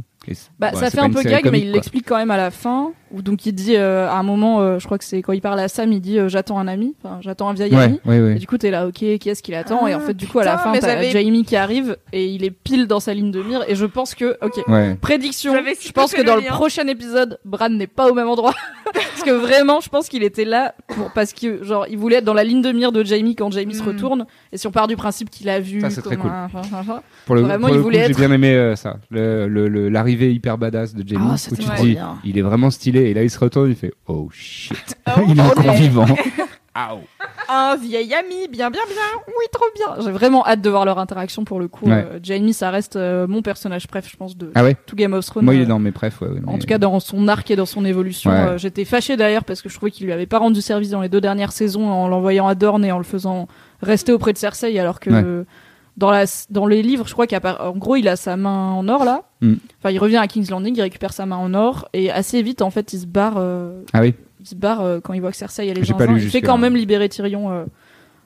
[0.60, 2.92] Bah, ouais, ça fait un peu gag, mais il l'explique quand même à la fin.
[3.12, 5.42] Où donc il dit euh, à un moment, euh, je crois que c'est quand il
[5.42, 8.00] parle à Sam, il dit euh, j'attends un ami, enfin j'attends un vieil ami.
[8.06, 8.32] Ouais, ouais, ouais.
[8.38, 9.86] Et du coup, t'es là, ok, qui est-ce qu'il attend?
[9.86, 12.44] Et en Ah, fait, du coup, à la fin, t'as Jamie qui arrive et il
[12.44, 13.64] est pile dans sa ligne de mire.
[13.68, 14.96] Et je pense que, ok, Ouais.
[15.00, 16.50] prédiction, je pense que dans le lien.
[16.54, 18.54] prochain épisode, Bran n'est pas au même endroit.
[18.94, 22.26] parce que vraiment, je pense qu'il était là pour, parce que, genre, il voulait être
[22.26, 23.88] dans la ligne de mire de Jamie quand Jamie se Mm.
[23.88, 24.26] retourne.
[24.52, 25.82] Et si on part du principe qu'il a vu.
[25.82, 26.32] Ça, c'est très comme cool.
[26.32, 28.98] un- un- un- un- Pour le, Vraiment, pour il voulait j'ai être- bien aimé ça,
[29.12, 32.18] Le- le- le- l'arrivée hyper badass de Jamie, Ah, où tu te dis, bien.
[32.24, 35.38] il est vraiment stylé, et là il se retourne, il fait, oh shit, Oh, il
[35.38, 36.06] est encore vivant.
[36.76, 37.02] Ow.
[37.50, 39.22] Un vieil ami, bien, bien, bien.
[39.28, 40.04] Oui, trop bien.
[40.04, 41.86] J'ai vraiment hâte de voir leur interaction pour le coup.
[41.86, 42.04] Ouais.
[42.14, 45.14] Euh, Jamie, ça reste euh, mon personnage préf, je pense, de Ah ouais tout Game
[45.14, 45.46] of Thrones.
[45.46, 47.56] Moi il Euh, est dans mes ouais, ouais, En tout cas, dans son arc et
[47.56, 48.38] dans son évolution, Ouais.
[48.38, 51.02] euh, j'étais fâchée d'ailleurs parce que je trouvais qu'il lui avait pas rendu service dans
[51.02, 53.48] les deux dernières saisons en l'envoyant à Dorne et en le faisant
[53.84, 55.46] rester auprès de Cersei, alors que Ouais.
[55.98, 59.06] Dans, la, dans les livres, je crois qu'en gros, il a sa main en or
[59.06, 59.24] là.
[59.42, 59.54] Mm.
[59.80, 62.62] Enfin, il revient à King's Landing, il récupère sa main en or et assez vite,
[62.62, 63.36] en fait, il se barre.
[63.38, 65.96] euh, Ah oui il se barre euh, quand il voit que Cersei elle est lu
[66.18, 67.64] Il fait quand même libérer Tyrion euh,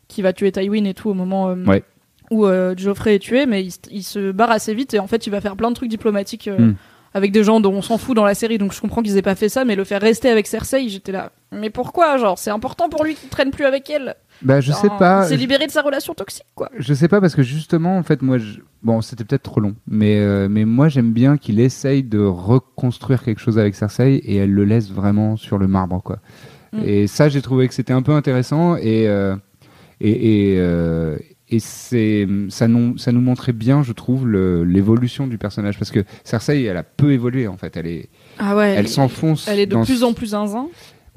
[0.07, 1.83] qui va tuer Tywin et tout au moment Ouais.
[2.31, 5.27] où Geoffrey est tué, mais il, se- il se barre assez vite et en fait
[5.27, 6.73] il va faire plein de trucs diplomatiques Mm.
[7.13, 9.21] avec des gens dont on s'en fout dans la série, donc je comprends qu'ils aient
[9.21, 11.31] pas fait ça, mais le faire rester avec Cersei, j'étais là.
[11.51, 14.15] Mais pourquoi Genre c'est important pour lui qu'il traîne plus avec elle.
[14.41, 16.69] Bah je sais pas, Il s'est libéré de sa relation toxique quoi.
[16.77, 18.59] je sais pas parce que justement en fait moi, je...
[18.83, 23.23] bon c'était peut-être trop long, mais, euh, mais moi j'aime bien qu'il essaye de reconstruire
[23.23, 26.19] quelque chose avec Cersei et elle le laisse vraiment sur le marbre quoi.
[26.73, 26.81] Mm.
[26.85, 29.35] Et ça j'ai trouvé que c'était un peu intéressant et, euh,
[30.01, 31.17] et, et, euh,
[31.49, 36.03] et c'est ça nous ça nous montrait bien je trouve l'évolution du personnage parce que
[36.25, 38.75] Cersei elle a peu évolué en fait elle est Ah ouais.
[38.77, 40.67] elle s'enfonce Elle est de dans plus en plus zinzin,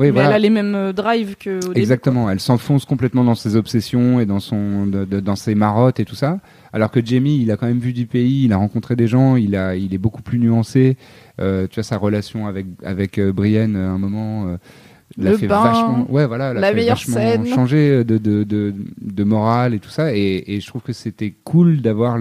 [0.00, 0.28] oui, mais voilà.
[0.30, 1.78] elle a les mêmes euh, drives que au début.
[1.80, 6.00] Exactement, elle s'enfonce complètement dans ses obsessions et dans son de- de- dans ses marottes
[6.00, 6.40] et tout ça.
[6.72, 9.36] Alors que Jamie, il a quand même vu du pays, il a rencontré des gens,
[9.36, 10.96] il a il est beaucoup plus nuancé.
[11.40, 14.48] Euh, tu vois sa relation avec avec euh, Brienne à un moment.
[14.48, 14.56] euh,
[15.18, 17.46] l'a fait bain, vachement, ouais, voilà, l'a la fait vachement scène.
[17.46, 20.14] changer de, de, de, de morale et tout ça.
[20.14, 22.16] Et, et je trouve que c'était cool d'avoir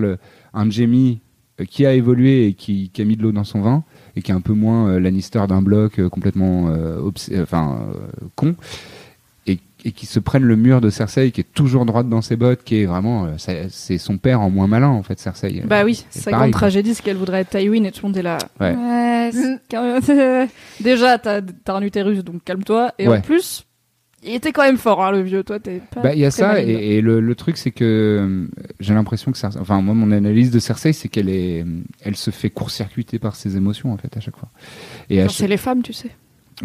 [0.53, 1.19] un Jamie
[1.69, 3.83] qui a évolué et qui, qui a mis de l'eau dans son vin
[4.19, 6.99] et qui est un peu moins euh, Lannister d'un bloc euh, complètement euh,
[7.41, 8.55] enfin, euh, con.
[9.47, 12.35] Et, et qui se prenne le mur de Cersei, qui est toujours droite dans ses
[12.35, 15.63] bottes, qui est vraiment, euh, c'est son père en moins malin en fait, Cersei.
[15.65, 18.09] Bah oui, C'est sa pareil, grande tragédie, c'est qu'elle voudrait être Tywin et tout le
[18.09, 18.37] monde est là.
[18.59, 18.75] Ouais.
[20.81, 22.91] Déjà, t'as t'as un utérus, donc calme-toi.
[22.99, 23.17] Et Ouais.
[23.17, 23.65] en plus,
[24.23, 25.43] il était quand même fort, hein, le vieux.
[25.43, 26.01] Toi, t'es pas.
[26.01, 28.47] Bah, il y a ça, et, et le, le truc, c'est que euh,
[28.79, 31.65] j'ai l'impression que Cersei, enfin, moi, mon analyse de Cersei, c'est qu'elle est,
[32.01, 34.49] elle se fait court-circuiter par ses émotions, en fait, à chaque fois.
[35.09, 36.09] Et chaque- C'est les femmes, tu sais.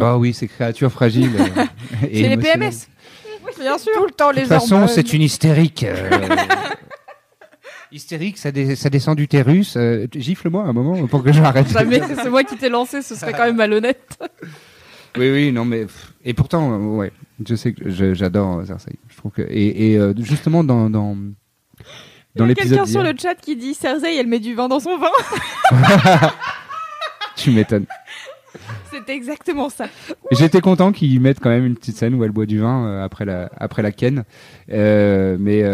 [0.01, 1.31] Ah oui, ces créatures fragiles.
[1.39, 1.65] euh,
[2.01, 2.37] C'est les.
[2.37, 2.89] PMS.
[3.61, 3.93] Bien sûr.
[3.95, 5.85] Tout le temps, De toute façon, c'est une hystérique.
[5.85, 6.09] euh,
[7.93, 9.75] hystérique, ça, dé- ça descend d'utérus.
[9.77, 11.69] euh, gifle-moi un moment pour que j'arrête.
[11.71, 14.19] Jamais, c'est moi qui t'ai lancé, ce serait quand même malhonnête.
[15.17, 15.87] Oui, oui, non, mais
[16.25, 17.13] et pourtant, ouais,
[17.45, 18.97] je sais que j'adore euh, Cersei.
[19.09, 21.85] Je trouve que et, et, euh, justement dans dans Il
[22.37, 24.69] y dans a l'épisode quelqu'un sur le chat qui dit Cersei, elle met du vin
[24.69, 25.11] dans son vin.
[27.37, 27.87] tu m'étonnes.
[28.91, 29.87] C'est exactement ça.
[30.31, 33.05] J'étais content qu'ils mettent quand même une petite scène où elle boit du vin euh,
[33.05, 34.25] après la après la ken.
[34.71, 35.65] Euh, mais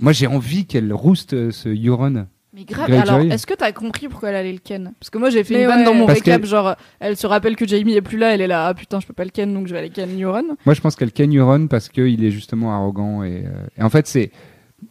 [0.00, 2.26] moi, j'ai envie qu'elle rouste ce Euron.
[2.54, 3.08] Mais grave, Greyjoy.
[3.08, 4.92] alors est-ce que t'as compris pourquoi elle allait le ken?
[5.00, 5.84] Parce que moi j'ai fait Mais une vanne ouais.
[5.86, 8.46] dans mon Parce récap, genre elle se rappelle que Jamie est plus là, elle est
[8.46, 10.44] là, ah putain je peux pas le ken donc je vais aller ken Euron.
[10.66, 13.88] Moi, je pense qu'elle ken Euron parce qu'il est justement arrogant et, euh, et en
[13.90, 14.30] fait c'est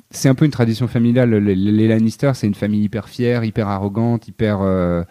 [0.10, 1.32] c'est un peu une tradition familiale.
[1.36, 4.62] Les, les Lannister, c'est une famille hyper fière, hyper arrogante, hyper.
[4.62, 5.04] euh,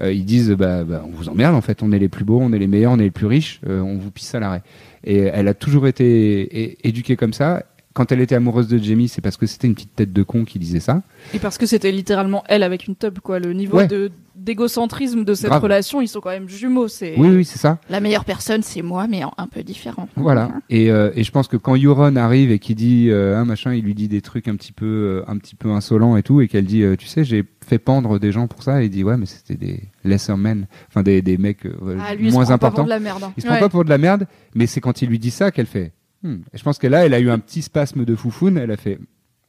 [0.00, 2.40] euh, ils disent bah, bah, on vous emmerde en fait, on est les plus beaux,
[2.40, 4.62] on est les meilleurs, on est les plus riches, euh, on vous pisse à l'arrêt.
[5.04, 7.62] Et elle a toujours été éduquée comme ça.
[7.94, 10.44] Quand elle était amoureuse de Jamie, c'est parce que c'était une petite tête de con
[10.44, 11.02] qui disait ça.
[11.34, 13.86] Et parce que c'était littéralement elle avec une tub quoi, le niveau Ouais.
[13.86, 15.62] de d'égocentrisme de cette Grave.
[15.62, 17.78] relation, ils sont quand même jumeaux, c'est Oui, oui, c'est ça.
[17.90, 20.08] la meilleure personne c'est moi mais un peu différent.
[20.16, 20.50] Voilà.
[20.70, 23.72] Et, euh, et je pense que quand Euron arrive et qu'il dit euh, un machin,
[23.74, 26.40] il lui dit des trucs un petit peu, euh, un petit peu insolents et tout,
[26.40, 28.82] et qu'elle dit, euh, tu sais, j'ai fait pendre des gens pour ça.
[28.82, 32.14] Et il dit, ouais, mais c'était des lesser men, enfin des, des mecs euh, Ah,
[32.14, 32.76] lui, il se moins prend pas importants.
[32.76, 33.22] pour de la merde.
[33.24, 33.32] hein.
[33.36, 33.60] Il se prend Ouais.
[33.60, 35.92] pas pour de la merde, mais c'est quand il lui dit ça qu'elle fait.
[36.22, 36.38] Hmm.
[36.52, 38.58] Et je pense que là, elle a eu un petit spasme de foufoune.
[38.58, 38.98] Elle a fait.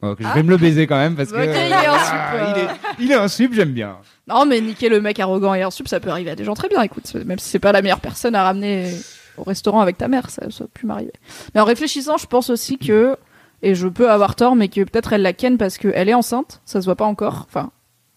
[0.02, 2.12] Oh, que je vais me le baiser quand même parce que il est un sup,
[2.12, 2.52] Ah, euh.
[2.56, 3.96] il est, il est un sup, j'aime bien.
[4.28, 6.68] Non mais niquer le mec arrogant et insup, ça peut arriver à des gens très
[6.68, 8.92] bien, écoute, même si c'est pas la meilleure personne à ramener
[9.38, 11.12] au restaurant avec ta mère, ça, ça peut m'arriver.
[11.54, 13.16] Mais en réfléchissant, je pense aussi que,
[13.62, 16.60] et je peux avoir tort, mais que peut-être elle la ken parce qu'elle est enceinte,
[16.66, 17.70] ça se voit pas encore, enfin,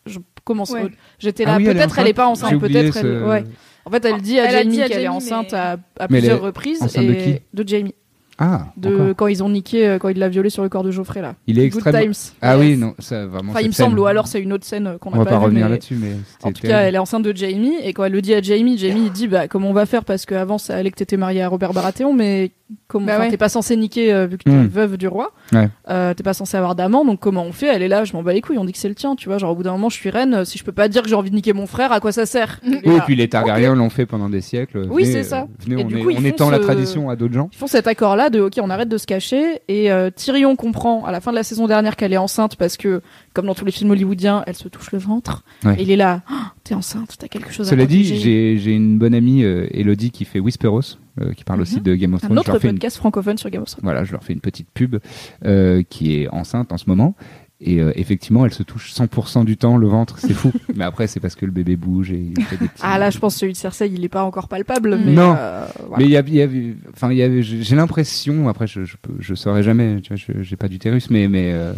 [0.08, 0.92] je commence, Ouais.
[1.20, 3.44] j'étais Ah là, oui, peut-être elle est pas enceinte peut-être ce- elle, ouais.
[3.86, 6.82] En fait, elle dit à Elle Jamie qu'elle est enceinte mais- à, plusieurs reprises.
[6.98, 7.40] et de qui?
[7.54, 7.96] de Jamie.
[8.40, 10.92] Ah, De quand ils ont niqué, euh, quand il l'a violée sur le corps de
[10.92, 11.34] Geoffrey là.
[11.48, 12.12] Il est Good extrêmement.
[12.14, 12.34] times.
[12.42, 12.60] Ah Yes.
[12.66, 13.52] oui, non, ça vraiment.
[13.52, 15.24] Enfin, il me semble, ou alors c'est une autre scène euh, qu'on On n'a va
[15.26, 16.12] pas, pas vue, revenir mais- là-dessus, mais.
[16.44, 18.78] En tout cas, elle est enceinte de Jamie et quand elle le dit à Jamie,
[18.78, 21.42] Jamie il dit bah comment on va faire parce qu'avant ça allait que t'étais mariée
[21.42, 22.52] à Robert Baratheon, mais
[22.88, 23.30] comment Bah ouais.
[23.30, 24.68] t'es pas censé niquer euh, vu que t'es Hmm.
[24.68, 25.70] veuve du roi, Ouais.
[25.90, 27.68] euh, t'es pas censé avoir d'amant, donc comment on fait?
[27.68, 29.30] Elle est là, je m'en bats les couilles, on dit que c'est le tien, tu
[29.30, 31.02] vois, genre au bout d'un moment je suis reine, euh, si je peux pas dire
[31.04, 32.60] que j'ai envie de niquer mon frère, à quoi ça sert?
[32.66, 34.86] Oui, et puis les Targaryens l'ont fait pendant des siècles.
[34.90, 35.48] Oui, Venez, c'est euh, ça.
[35.66, 37.50] Venez, Et on, du est- coup, on étend la tradition à d'autres gens.
[37.54, 41.06] Ils font cet accord-là de ok, on arrête de se cacher et euh, Tyrion comprend
[41.06, 43.02] à la fin de la saison dernière qu'elle est enceinte parce que
[43.34, 45.44] comme dans tous les films hollywoodiens, elle se touche le ventre.
[45.64, 45.76] Ouais.
[45.80, 48.18] Et il est là, Ah, t'es enceinte, t'as quelque chose à Cela dit, protéger.
[48.22, 51.96] j'ai j'ai une bonne amie, euh, Elodie, qui fait Whisperos, euh, qui parle aussi de
[51.96, 52.26] Game of Mhm.
[52.26, 52.44] un Thrones.
[52.46, 53.84] Je autre fais une- podcast francophone sur Game of Thrones.
[53.84, 54.98] Voilà, je leur fais une petite pub
[55.46, 57.16] euh, qui est enceinte en ce moment.
[57.60, 60.52] Et euh, effectivement, elle se touche 100% du temps le ventre, c'est fou.
[60.76, 62.82] mais après, c'est parce que le bébé bouge et il fait des petits.
[62.84, 65.34] Ah là, je pense que celui de Cersei, il est pas encore palpable, mais Non.
[65.36, 65.98] euh, voilà.
[65.98, 66.48] Mais il y a, il y a-
[66.94, 70.44] enfin, il y avait, j'ai l'impression, après, je, je, je saurais jamais, tu vois, je-
[70.44, 71.74] j'ai pas d'utérus, mais, mais euh,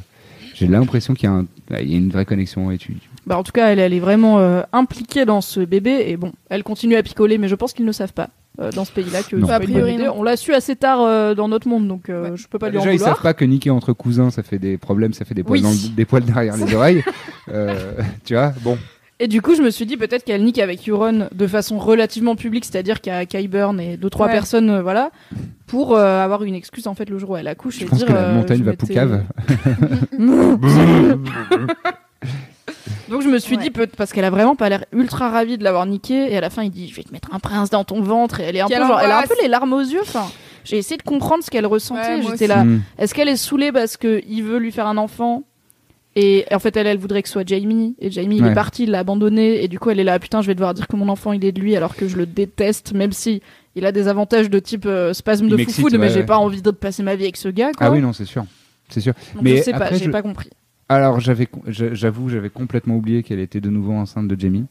[0.53, 1.45] j'ai l'impression qu'il y, a un-
[1.79, 2.75] il y a une vraie connexion.
[2.75, 6.33] Tu, Bah, en tout cas, elle, elle est vraiment impliquée dans ce bébé et bon,
[6.49, 9.23] elle continue à picoler, mais je pense qu'ils ne savent pas euh, dans ce pays-là
[9.23, 10.13] que A priori, non.
[10.17, 12.37] On l'a su assez tard euh, dans notre monde, donc euh, Ouais.
[12.37, 13.15] je peux pas lui en Déjà, ils vouloir.
[13.15, 15.63] savent pas que niquer entre cousins, ça fait des problèmes, ça fait des poils, Oui.
[15.63, 17.03] dans le- des poils derrière les oreilles.
[17.51, 17.93] Euh,
[18.25, 18.77] tu vois, bon.
[19.19, 22.35] Et du coup, je me suis dit peut-être qu'elle nique avec Euron de façon relativement
[22.35, 24.31] publique, c'est-à-dire a Kyburn et deux trois Ouais.
[24.31, 25.09] personnes, euh, voilà,
[25.65, 27.97] pour euh, avoir une excuse en fait le jour où elle accouche Je et pense
[27.99, 28.07] dire.
[28.07, 29.23] que la euh, montagne va poucave.
[33.09, 33.63] Donc je me suis Ouais.
[33.63, 36.41] dit peut parce qu'elle a vraiment pas l'air ultra ravie de l'avoir niqué et à
[36.41, 38.55] la fin il dit je vais te mettre un prince dans ton ventre et elle
[38.55, 40.01] est un peu genre elle a un peu les larmes aux yeux.
[40.01, 40.27] Enfin,
[40.63, 42.15] j'ai essayé de comprendre ce qu'elle ressentait.
[42.17, 42.63] Ouais, J'étais là.
[42.63, 42.81] Hmm.
[42.97, 45.43] Est-ce qu'elle est saoulée parce que il veut lui faire un enfant
[46.15, 48.83] et en fait elle elle voudrait que ce soit Jamie et Jamie il est parti
[48.83, 50.95] il l'a abandonné et du coup elle est là putain je vais devoir dire que
[50.95, 53.43] mon enfant il est de lui alors que je le déteste même si
[53.75, 56.21] il a des avantages de type euh, spasme Il de m'excite, foufou mais ouais, j'ai
[56.21, 56.25] ouais.
[56.25, 57.87] pas envie de passer ma vie avec ce gars quoi.
[57.87, 58.43] Ah oui, non, c'est sûr.
[58.89, 59.13] C'est sûr.
[59.35, 60.49] Donc, mais je sais pas j'ai je- pas compris.
[60.89, 64.65] Alors, j'avais, j'avoue, j'avais complètement oublié qu'elle était de nouveau enceinte de Jamie.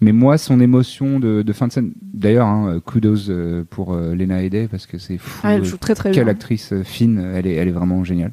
[0.00, 1.90] Mais moi, son émotion de, de fin de scène.
[2.00, 5.40] D'ailleurs, hein, kudos euh, pour euh, Lena Headey parce que c'est fou.
[5.42, 6.32] Ah, elle joue très très Quelle bien.
[6.32, 8.32] actrice euh, fine, elle est, elle est vraiment géniale.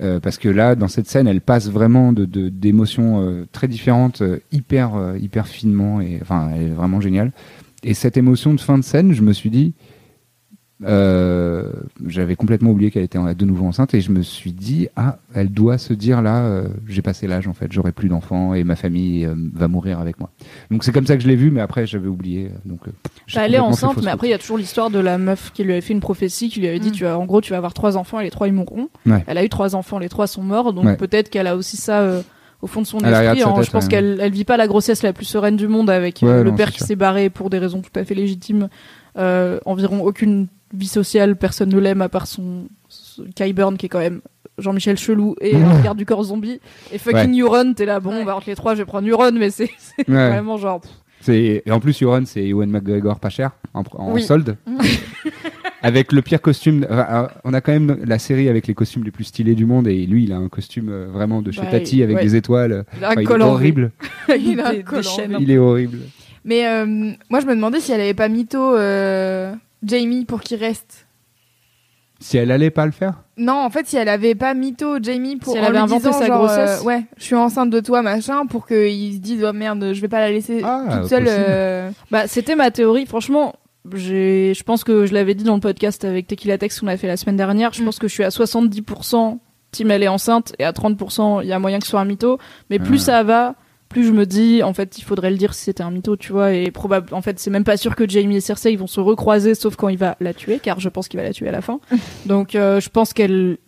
[0.00, 3.68] Euh, parce que là, dans cette scène, elle passe vraiment de de- d'émotions euh, très
[3.68, 7.30] différentes, euh, hyper euh, hyper finement, et enfin, elle est vraiment géniale.
[7.84, 9.74] Et cette émotion de fin de scène, je me suis dit,
[10.84, 11.70] euh,
[12.06, 15.18] j'avais complètement oublié qu'elle était en- de nouveau enceinte, et je me suis dit, ah,
[15.34, 18.64] elle doit se dire là, euh, j'ai passé l'âge en fait, j'aurai plus d'enfants et
[18.64, 20.30] ma famille euh, va mourir avec moi.
[20.70, 22.50] Donc c'est comme ça que je l'ai vu, mais après j'avais oublié.
[22.64, 22.92] Donc, euh,
[23.34, 25.64] Bah, elle est enceinte, mais après il y a toujours l'histoire de la meuf qui
[25.64, 26.92] lui avait fait une prophétie, qui lui avait dit, Mm.
[26.92, 28.88] tu vas, en gros, tu vas avoir trois enfants et les trois ils mourront.
[29.06, 29.24] Ouais.
[29.26, 30.96] Elle a eu trois enfants, les trois sont morts, donc Ouais.
[30.96, 32.22] peut-être qu'elle a aussi ça euh,
[32.60, 33.12] au fond de son esprit.
[33.12, 33.34] sa hein.
[33.54, 33.90] tête, je pense ouais.
[33.90, 36.56] qu'elle elle vit pas la grossesse la plus sereine du monde avec Ouais, le non,
[36.56, 38.68] père qui s'est barré pour des raisons tout à fait légitimes.
[39.18, 43.86] Euh, environ aucune vie sociale, personne ne l'aime à part son, son Kai Burn qui
[43.86, 44.22] est quand même
[44.58, 45.62] Jean-Michel Chelou et Ouais.
[45.62, 46.60] un garde du corps zombie.
[46.92, 47.40] Et fucking Ouais.
[47.40, 48.24] Euron, t'es là, bon, Ouais.
[48.24, 49.70] bah, entre les trois, je vais prendre Euron, mais c'est
[50.08, 50.28] Ouais.
[50.30, 50.80] vraiment genre.
[51.28, 54.22] Et en plus, Yoron, c'est Ewan McGregor pas cher, en, en Oui.
[54.22, 54.56] solde.
[55.82, 56.86] avec le pire costume.
[56.88, 59.66] enfin, euh, on a quand même la série avec les costumes les plus stylés du
[59.66, 62.22] monde, et lui, il a un costume euh, vraiment de chez Bah, Tati avec ouais.
[62.22, 62.84] des étoiles.
[62.96, 63.90] Il a un Enfin, il est horrible.
[64.38, 65.36] Il a un des- des col en chaînes.
[65.40, 65.98] Il est horrible.
[66.44, 66.84] Mais euh,
[67.30, 71.06] moi, je me demandais si elle avait pas mytho euh, Jamie pour qu'il reste.
[72.20, 73.14] Si elle allait pas le faire?
[73.36, 75.82] Non, en fait, si elle avait pas mytho Jamie pour Si elle en avait lui
[75.84, 76.80] inventé disant, sa genre, grossesse.
[76.80, 80.00] euh, ouais, je suis enceinte de toi, machin, pour qu'il se dise oh merde, je
[80.00, 81.24] vais pas la laisser Ah, toute seule.
[81.24, 81.40] possible.
[81.40, 83.06] euh, Bah, c'était ma théorie.
[83.06, 83.54] Franchement,
[83.94, 86.96] j'ai, je pense que je l'avais dit dans le podcast avec Tequila Tex qu'on a
[86.96, 87.72] fait la semaine dernière.
[87.72, 87.86] Je Mm.
[87.86, 89.38] pense que je suis à 70%
[89.72, 92.04] team elle est enceinte et à 30% il y a moyen que ce soit un
[92.04, 92.38] mytho.
[92.70, 93.12] Mais plus Ah.
[93.12, 93.54] ça va,
[93.92, 96.32] plus je me dis, en fait, il faudrait le dire si c'était un mytho, tu
[96.32, 96.52] vois.
[96.52, 99.00] Et probable, en fait, c'est même pas sûr que Jamie et Cersei ils vont se
[99.00, 101.52] recroiser, sauf quand il va la tuer, car je pense qu'il va la tuer à
[101.52, 101.78] la fin.
[102.26, 103.58] Donc, euh, je pense qu'elle,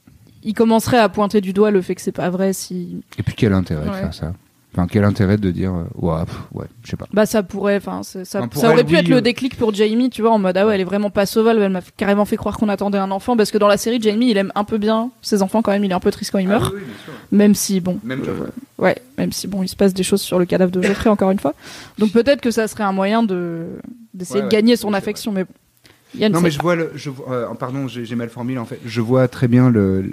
[0.42, 3.34] il commencerait à pointer du doigt le fait que c'est pas vrai si, Et puis
[3.36, 4.00] quel intérêt de Ouais.
[4.00, 4.32] faire ça?
[4.76, 7.06] Enfin, quel intérêt de dire, euh, ouais, pff, ouais, je sais pas.
[7.12, 9.20] Bah ça pourrait, enfin ça, aurait elle, pu oui, être le euh.
[9.20, 11.70] déclic pour Jamie, tu vois, en mode ah ouais elle est vraiment pas sauvage, elle
[11.70, 14.36] m'a carrément fait croire qu'on attendait un enfant parce que dans la série Jamie il
[14.36, 16.48] aime un peu bien ses enfants quand même, il est un peu triste quand il
[16.48, 16.74] meurt,
[17.30, 18.22] même si bon, Même
[18.78, 21.30] ouais, même si bon il se passe des choses sur le cadavre de Geoffrey encore
[21.30, 21.54] une fois,
[21.98, 23.66] donc peut-être que ça serait un moyen de
[24.12, 25.44] d'essayer Ouais, de gagner son affection, mais
[26.16, 26.90] Yann, Non, mais je vois le.
[26.94, 28.78] Je, euh, pardon, j'ai mal formulé en fait.
[28.86, 30.12] Je vois très bien le, le-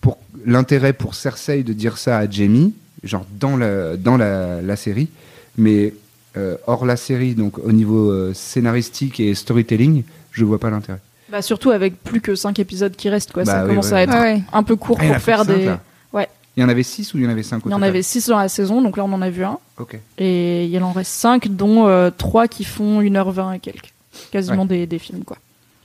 [0.00, 2.72] pour l'intérêt pour Cersei de dire ça à Jamie,
[3.04, 5.08] genre dans la dans la, la série,
[5.56, 5.94] mais
[6.36, 11.00] euh, hors la série, donc au niveau euh, scénaristique et storytelling, je vois pas l'intérêt.
[11.30, 13.94] bah, surtout avec plus que 5 épisodes qui restent quoi, Bah ça oui, commence ouais.
[13.98, 14.42] à être Ouais, ouais.
[14.52, 15.80] un peu court Ah, pour faire des, là.
[16.12, 16.28] Ouais.
[16.56, 18.02] Il y en avait 6 ou il y en avait 5 il y en avait
[18.02, 19.58] 6 dans la saison, donc là on en a vu un.
[19.78, 19.98] Ok.
[20.18, 23.92] Et il en reste 5, dont 3 qui font 1h20 et quelques.
[24.30, 25.38] Quasiment des, des films, quoi.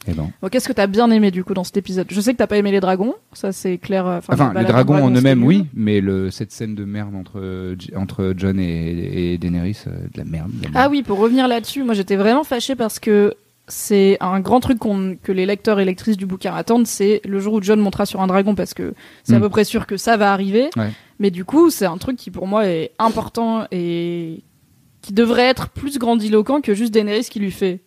[0.07, 0.29] Eh ben.
[0.41, 2.07] Bon, Qu'est-ce que t'as bien aimé, du coup, dans cet épisode?
[2.09, 4.05] Je sais que t'as pas aimé les dragons, ça c'est clair.
[4.07, 8.33] euh, Enfin, les dragons en eux-mêmes, oui, mais le, cette scène de merde entre, entre
[8.37, 10.51] John et, et Daenerys, euh, de la merde.
[10.51, 10.73] de la merde.
[10.75, 13.33] Ah oui, pour revenir là-dessus, moi j'étais vraiment fâchée parce que
[13.67, 14.77] c'est un grand truc
[15.23, 18.21] que les lecteurs et lectrices du bouquin attendent, c'est le jour où John montera sur
[18.21, 19.41] un dragon parce que c'est à Mm.
[19.41, 20.69] peu près sûr que ça va arriver.
[20.77, 20.91] Ouais.
[21.17, 24.43] Mais du coup, c'est un truc qui pour moi est important et
[25.01, 27.79] qui devrait être plus grandiloquent que juste Daenerys qui lui fait.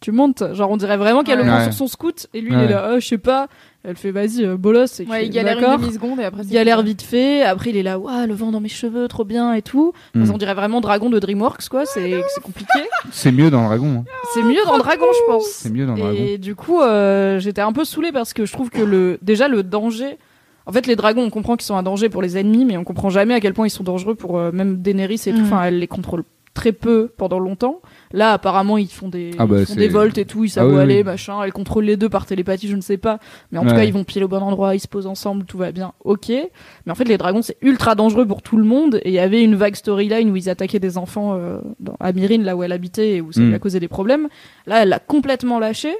[0.00, 1.48] Tu montes, genre on dirait vraiment qu'elle le Ouais.
[1.48, 1.64] prend Ouais.
[1.64, 3.48] sur son scout et lui il est là, oh, je sais pas.
[3.82, 5.00] Elle fait vas-y, euh, bolos.
[5.00, 7.70] Et Ouais, qu'il- il galère une demi-seconde et après Il c'est galère vite fait, après
[7.70, 9.92] il est là, waouh, le vent dans mes cheveux, trop bien et tout.
[10.14, 10.34] Enfin, Mm.
[10.34, 12.80] on dirait vraiment dragon de Dreamworks, quoi, c'est c'est compliqué.
[13.10, 14.04] C'est mieux dans le dragon.
[14.06, 14.10] hein.
[14.34, 15.46] c'est mieux dans Dragon, je pense.
[15.46, 16.16] C'est mieux dans le dragon.
[16.18, 19.48] Et du coup, euh, j'étais un peu saoulée parce que je trouve que le déjà
[19.48, 20.18] le danger.
[20.66, 22.82] En fait, les dragons, on comprend qu'ils sont un danger pour les ennemis, mais on
[22.84, 25.38] comprend jamais à quel point ils sont dangereux pour euh, même Daenerys et tout.
[25.38, 25.44] Mm.
[25.44, 27.80] Enfin, elle les contrôle très peu pendant longtemps.
[28.12, 30.66] Là, apparemment, ils font des, Ah bah, ils font des volts et tout, ils savent
[30.68, 31.02] Ah où oui, aller, oui.
[31.04, 31.42] machin.
[31.42, 33.18] Elle contrôle les deux par télépathie, je ne sais pas.
[33.52, 35.58] Mais en tout cas, ils vont pile au bon endroit, ils se posent ensemble, tout
[35.58, 36.28] va bien, ok.
[36.28, 39.00] Mais en fait, les dragons, c'est ultra dangereux pour tout le monde.
[39.02, 42.12] Et il y avait une vague storyline où ils attaquaient des enfants euh, dans, à
[42.12, 43.46] Myrine, là où elle habitait, et où ça Mm.
[43.48, 44.28] lui a causé des problèmes.
[44.66, 45.92] Là, elle l'a complètement lâché.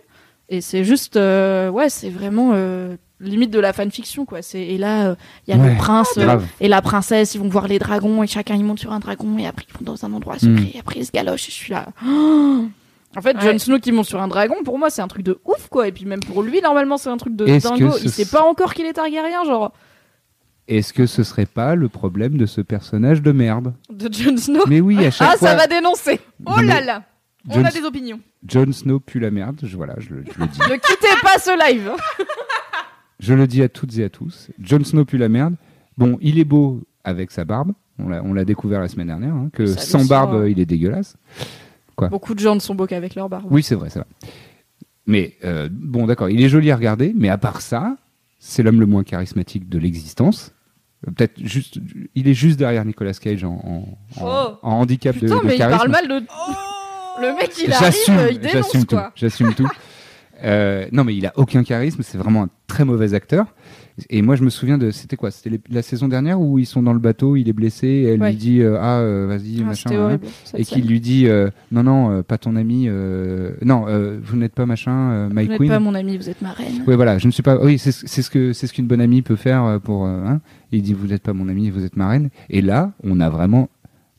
[0.49, 4.43] Et c'est juste, euh, ouais, c'est vraiment euh, limite de la fanfiction, quoi.
[4.43, 5.15] C'est et là, euh,
[5.47, 5.71] il y a Ouais.
[5.73, 6.47] le prince euh, Grave.
[6.61, 9.39] et la princesse, ils vont voir les dragons et chacun ils monte sur un dragon
[9.39, 10.51] et après ils vont dans un endroit secret.
[10.51, 10.71] Mm.
[10.75, 11.49] Et après ils se galochent.
[11.49, 11.87] Et je suis là.
[12.07, 12.65] Oh
[13.17, 13.59] en fait, Jon.
[13.59, 15.89] Snow qui monte sur un dragon, pour moi, c'est un truc de ouf, quoi.
[15.89, 17.97] Et puis même pour lui, normalement, c'est un truc de dingo.
[18.03, 19.73] Il sait pas encore qu'il est Targaryen, genre
[20.69, 24.65] Est-ce que ce serait pas le problème de ce personnage de merde de Jon Snow.
[24.67, 25.49] Mais oui, à chaque Ah, fois.
[25.49, 26.21] ça va dénoncer.
[26.45, 27.05] Oh là là
[27.49, 28.21] On Jon- a des opinions.
[28.47, 29.61] Jon Snow pue la merde.
[29.63, 30.59] Je, voilà, je, le- je le dis.
[30.69, 31.93] Ne quittez pas ce live.
[33.19, 34.49] je le dis à toutes et à tous.
[34.61, 35.55] Jon Snow pue la merde.
[35.97, 37.73] Bon, il est beau avec sa barbe.
[37.99, 39.35] On l'a, découvert la semaine dernière.
[39.35, 41.17] hein, que Ça, sans barbe, euh, il est dégueulasse.
[42.11, 43.47] Beaucoup de gens ne sont beaux qu'avec leur barbe.
[43.51, 44.07] Oui, c'est vrai, ça va.
[45.07, 47.15] Mais euh, bon, d'accord, il est joli à regarder.
[47.17, 47.97] Mais à part ça,
[48.39, 50.53] c'est l'homme le moins charismatique de l'existence.
[51.07, 51.79] Peut-être juste,
[52.15, 53.87] il est juste derrière Nicolas Cage en,
[54.21, 54.49] Oh.
[54.63, 56.15] en handicap de, Putain, de mais il parle mal de.
[57.21, 59.69] Le mec, il arrive, J'assume, euh, il dénonce j'assume tout, j'assume tout.
[60.45, 62.03] Euh, non, mais il a aucun charisme.
[62.03, 63.47] C'est vraiment un très mauvais acteur.
[64.11, 65.31] Et moi, je me souviens de, c'était quoi?
[65.31, 68.21] C'était la saison dernière où ils sont dans le bateau, il est blessé, et elle
[68.21, 68.31] Ouais.
[68.33, 70.05] lui dit euh, ah euh, vas-y Ah, machin, hein.
[70.05, 70.27] horrible.
[70.55, 74.53] et qu'il lui dit euh, non non pas ton ami, euh, non euh, vous n'êtes
[74.53, 75.69] pas machin, my Vous n'êtes queen.
[75.71, 76.85] pas mon ami, vous êtes ma reine.
[76.87, 77.57] Oui, voilà, je ne suis pas.
[77.65, 80.05] Oui, c'est ce que c'est ce qu'une bonne amie peut faire pour.
[80.05, 80.43] hein.
[80.73, 82.29] Il dit vous n'êtes pas mon ami, vous êtes ma reine.
[82.51, 83.71] Et là, on a vraiment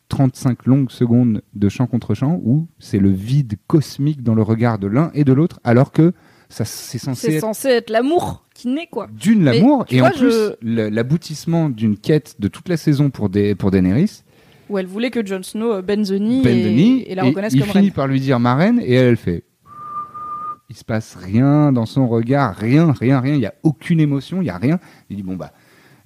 [0.10, 4.80] 35 longues secondes de chant contre chant où c'est le vide cosmique dans le regard
[4.80, 6.14] de l'un et de l'autre, alors que
[6.50, 9.08] ça c'est censé C'est être censé être l'amour qui naît quoi.
[9.12, 13.30] d'une l'amour et vois, en plus je- l'aboutissement d'une quête de toute la saison pour
[13.30, 14.24] des pour Daenerys.
[14.70, 17.60] Où elle voulait que Jon Snow euh, knee, Ben et, et la et reconnaisse il
[17.62, 17.94] comme finit reine.
[17.94, 19.44] par lui dire ma reine et elle, elle fait.
[20.70, 23.36] Il se passe rien dans son regard, rien, rien, rien.
[23.36, 24.80] Il y a aucune émotion, il y a rien.
[25.10, 25.52] Il dit bon bah,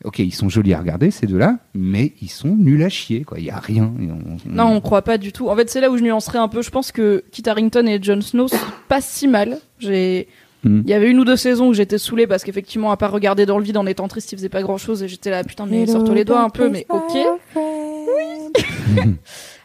[0.03, 3.39] ok, ils sont jolis à regarder ces deux-là, mais ils sont nuls à chier quoi.
[3.39, 3.91] Il y a rien.
[3.99, 5.49] On- on- Non, on croit pas du tout.
[5.49, 6.61] En fait, c'est là où je nuancerais un peu.
[6.61, 9.57] Je pense que Kit Harington et Jon Snow c'est pas si mal.
[9.79, 10.27] J'ai
[10.63, 10.81] Hmm.
[10.85, 13.47] il y avait une ou deux saisons où j'étais saoulée parce qu'effectivement à part regarder
[13.47, 15.87] dans le vide en étant triste, il faisait pas grand-chose et j'étais là putain mais
[15.87, 17.17] sors-toi les doigts un peu mais OK.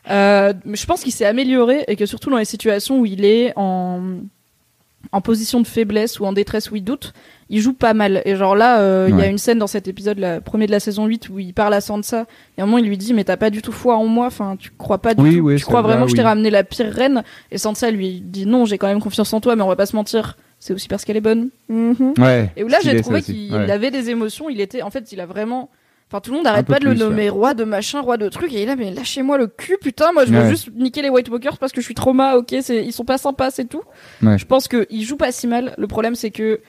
[0.08, 3.24] Euh, mais je pense qu'il s'est amélioré et que surtout dans les situations où il
[3.24, 4.20] est en
[5.12, 7.12] en position de faiblesse ou en détresse où il doute,
[7.48, 8.22] il joue pas mal.
[8.24, 10.72] Et genre là, euh, il y a une scène dans cet épisode, la premier de
[10.72, 12.26] la saison 8, où il parle à Sansa.
[12.56, 14.26] Et à un moment, il lui dit, mais t'as pas du tout foi en moi.
[14.26, 15.42] Enfin, tu crois pas du Oui, tout.
[15.44, 17.22] oui, tu crois vraiment que je t'ai ramené la pire reine?
[17.50, 19.86] Et Sansa lui dit, non, j'ai quand même confiance en toi, mais on va pas
[19.86, 20.36] se mentir.
[20.58, 21.50] C'est aussi parce qu'elle est bonne.
[21.68, 22.14] Mhm.
[22.18, 22.50] Ouais.
[22.56, 23.70] Et où là, j'ai trouvé qu'il Ouais.
[23.70, 24.48] avait des émotions.
[24.48, 25.70] Il était, en fait, il a vraiment.
[26.08, 28.52] Enfin, tout le monde arrête pas de le nommer roi de machin, roi de trucs.
[28.52, 30.12] Et il est là, mais lâchez-moi le cul, putain.
[30.12, 30.48] Moi, je veux Ouais.
[30.50, 32.36] juste niquer les White Walkers parce que je suis trauma.
[32.36, 33.82] Ok, ils sont pas sympas, c'est tout.
[34.22, 34.38] Ouais.
[34.38, 35.74] Je pense qu'il joue pas si mal.
[35.78, 36.60] Le problème, c'est que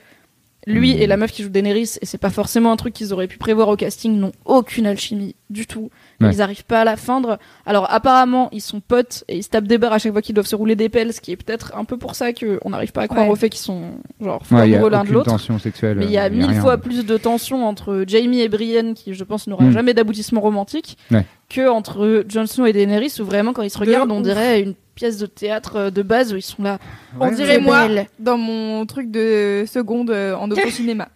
[0.68, 3.26] lui et la meuf qui joue Daenerys, et c'est pas forcément un truc qu'ils auraient
[3.26, 5.90] pu prévoir au casting, n'ont aucune alchimie du tout.
[6.20, 6.30] Ouais.
[6.32, 7.38] Ils arrivent pas à la feindre.
[7.64, 10.34] Alors apparemment, ils sont potes et ils se tapent des barres à chaque fois qu'ils
[10.34, 12.92] doivent se rouler des pelles, ce qui est peut-être un peu pour ça qu'on n'arrive
[12.92, 13.32] pas à croire Ouais.
[13.32, 15.30] au fait qu'ils sont genre fous Ouais, il y a amoureux l'un de l'autre.
[15.30, 15.96] tension sexuelle.
[15.98, 16.60] Mais il y a euh, mille rien.
[16.60, 19.72] fois plus de tension entre Jamie et Brienne, qui je pense n'aura Mm.
[19.72, 21.24] jamais d'aboutissement romantique, Ouais.
[21.48, 24.22] que entre Jon Snow et Daenerys, où vraiment quand ils se De regardent, on ouf.
[24.24, 26.78] dirait une pièce de théâtre euh, de base où ils sont là.
[27.20, 27.86] On dirait moi
[28.18, 31.08] dans mon truc de seconde euh, en option cinéma.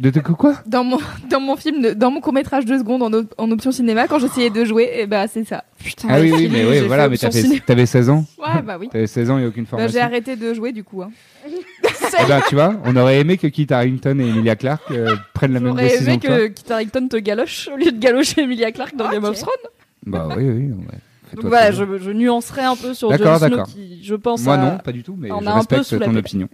[0.00, 0.54] De, quoi?
[0.64, 3.50] Dans mon dans mon film, de- dans mon court métrage de seconde en, op- en
[3.50, 5.62] option cinéma, quand j'essayais de jouer, et bah c'est ça.
[5.78, 8.24] Putain, Ah oui, oui, mais oui, voilà, mais t'avais 16 ans.
[8.38, 8.88] Ouais, bah oui.
[8.88, 9.92] T'avais 16 ans et aucune Bah, formation.
[9.92, 11.02] j'ai arrêté de jouer du coup.
[11.02, 11.10] hein.
[12.22, 15.52] Eh ben, tu vois, on aurait aimé que Kit Harington et Emilia Clarke euh, prennent
[15.52, 18.72] la même décision aimé que que Kit Harington te galoche au lieu de galocher Emilia
[18.72, 19.52] Clarke dans Game of Thrones.
[20.06, 20.70] Bah oui, oui.
[20.72, 20.98] ouais.
[21.36, 24.78] Donc voilà, je, je nuancerai un peu sur Jon Snow qui, je pense, Moi non,
[24.78, 26.48] pas du tout, mais on je a un peu respecte ton opinion.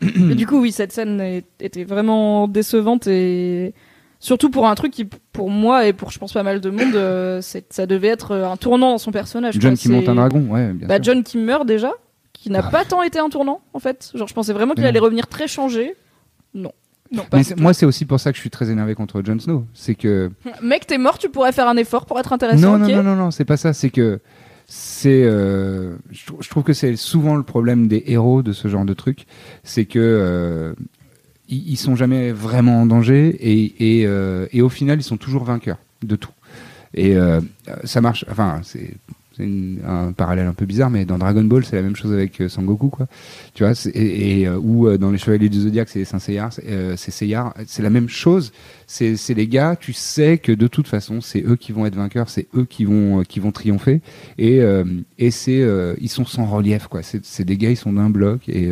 [0.16, 3.72] Mais du coup, oui, cette scène est- était vraiment décevante et
[4.18, 6.94] surtout pour un truc qui, pour moi et pour je pense pas mal de monde,
[6.96, 9.54] euh, ça devait être un tournant dans son personnage.
[9.60, 9.76] John quoi.
[9.76, 11.04] qui monte un dragon, ouais, bien Bah, sûr.
[11.04, 11.92] John qui meurt déjà,
[12.32, 12.70] qui n'a Ah.
[12.70, 14.10] pas tant été un tournant en fait.
[14.14, 15.94] Genre, je pensais vraiment qu'il allait revenir très changé.
[16.54, 16.72] Non,
[17.12, 17.36] non pas.
[17.36, 17.62] Mais du c'est- tout.
[17.62, 19.64] moi, c'est aussi pour ça que je suis très énervé contre Jon Snow.
[19.74, 20.30] C'est que
[20.62, 22.78] Mec, t'es mort, tu pourrais faire un effort pour être intéressant.
[22.78, 23.72] non, ok non, non, non, non, c'est pas ça.
[23.72, 24.18] C'est que
[24.66, 28.68] c'est, euh, je, trou- je trouve que c'est souvent le problème des héros de ce
[28.68, 29.26] genre de truc,
[29.64, 30.72] c'est que euh,
[31.48, 35.18] ils, ils sont jamais vraiment en danger et et, euh, et au final ils sont
[35.18, 36.30] toujours vainqueurs de tout.
[36.94, 37.40] Et euh,
[37.84, 38.24] ça marche.
[38.30, 38.94] Enfin, c'est
[39.42, 42.40] une- un parallèle un peu bizarre, mais dans Dragon Ball, c'est la même chose avec
[42.40, 43.06] euh, Sangoku, quoi.
[43.54, 46.18] Tu vois, et, et, euh, ou euh, dans les Chevaliers du Zodiaque, c'est les Saint
[46.18, 46.94] Seiya, c'est euh,
[47.66, 48.52] c'est la même chose.
[48.86, 51.96] C'est c'est les gars, tu sais que de toute façon, c'est eux qui vont être
[51.96, 54.00] vainqueurs, c'est eux qui vont qui vont triompher,
[54.38, 54.60] et
[55.18, 55.66] et c'est
[56.00, 57.02] ils sont sans relief, quoi.
[57.02, 58.70] C'est c'est des gars, ils sont d'un bloc et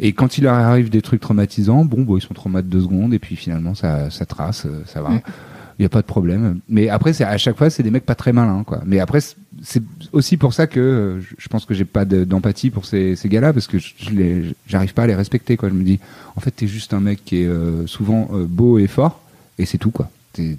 [0.00, 3.12] et quand il leur arrive des trucs traumatisants, bon, bon ils sont traumatisés deux secondes,
[3.14, 5.10] et puis finalement, ça, ça trace, ça va.
[5.78, 6.58] Il n'y a pas de problème.
[6.68, 8.80] Mais après, c'est à chaque fois, c'est des mecs pas très malins, quoi.
[8.84, 9.20] Mais après,
[9.62, 13.16] c'est- aussi pour ça que euh, je- pense que j'ai pas de- d'empathie pour ces,
[13.16, 15.68] ces gars-là, parce que je, j'arrive pas à les respecter, quoi.
[15.68, 15.98] Je me dis,
[16.36, 19.20] en fait, t'es juste un mec qui est euh, souvent euh, beau et fort,
[19.58, 20.10] et c'est tout, quoi.
[20.38, 20.56] Il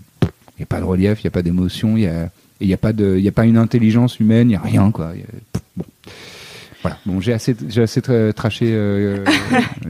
[0.57, 2.73] n'y a pas de relief, il n'y a pas d'émotion, il y a, il y
[2.73, 5.13] a pas de, il y a pas une intelligence humaine, il y a rien, quoi.
[5.15, 5.85] Y a- bon.
[6.81, 6.97] Voilà.
[7.05, 9.25] Bon, j'ai assez, j'ai assez tra- traché euh,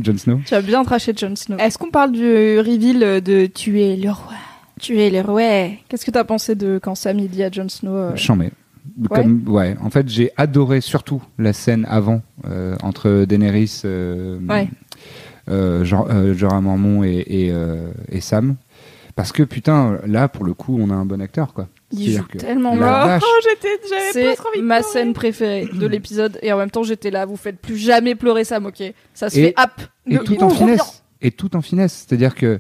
[0.02, 0.42] Jon Snow.
[0.46, 1.58] Tu as bien traché Jon Snow.
[1.58, 2.24] Est-ce qu'on parle du
[2.60, 4.34] reveal de tuer le roi?
[4.80, 5.70] Tu es le roi.
[5.88, 8.52] Qu'est-ce que t'as pensé de quand Sam il dit à Jon Snow euh, Chant mais.
[9.10, 9.76] Comme, ouais.
[9.82, 14.68] En fait, j'ai adoré surtout la scène avant euh, entre Daenerys, euh, Ouais.
[15.50, 18.56] euh, euh, Jorah Mormont et, et, euh, et Sam.
[19.16, 21.68] Parce que putain, là, pour le coup, on a un bon acteur, quoi.
[21.92, 23.24] Il joue tellement vache.
[23.26, 26.70] Oh, j'étais, j'avais C'est presque envie de ma scène préférée de l'épisode et en même
[26.70, 29.82] temps j'étais là, vous faites plus jamais pleurer Sam, ok Ça se Et- fait hap.
[30.08, 30.56] et tout en bien.
[30.56, 31.04] finesse.
[31.22, 32.06] Et tout en finesse.
[32.08, 32.60] C'est-à-dire que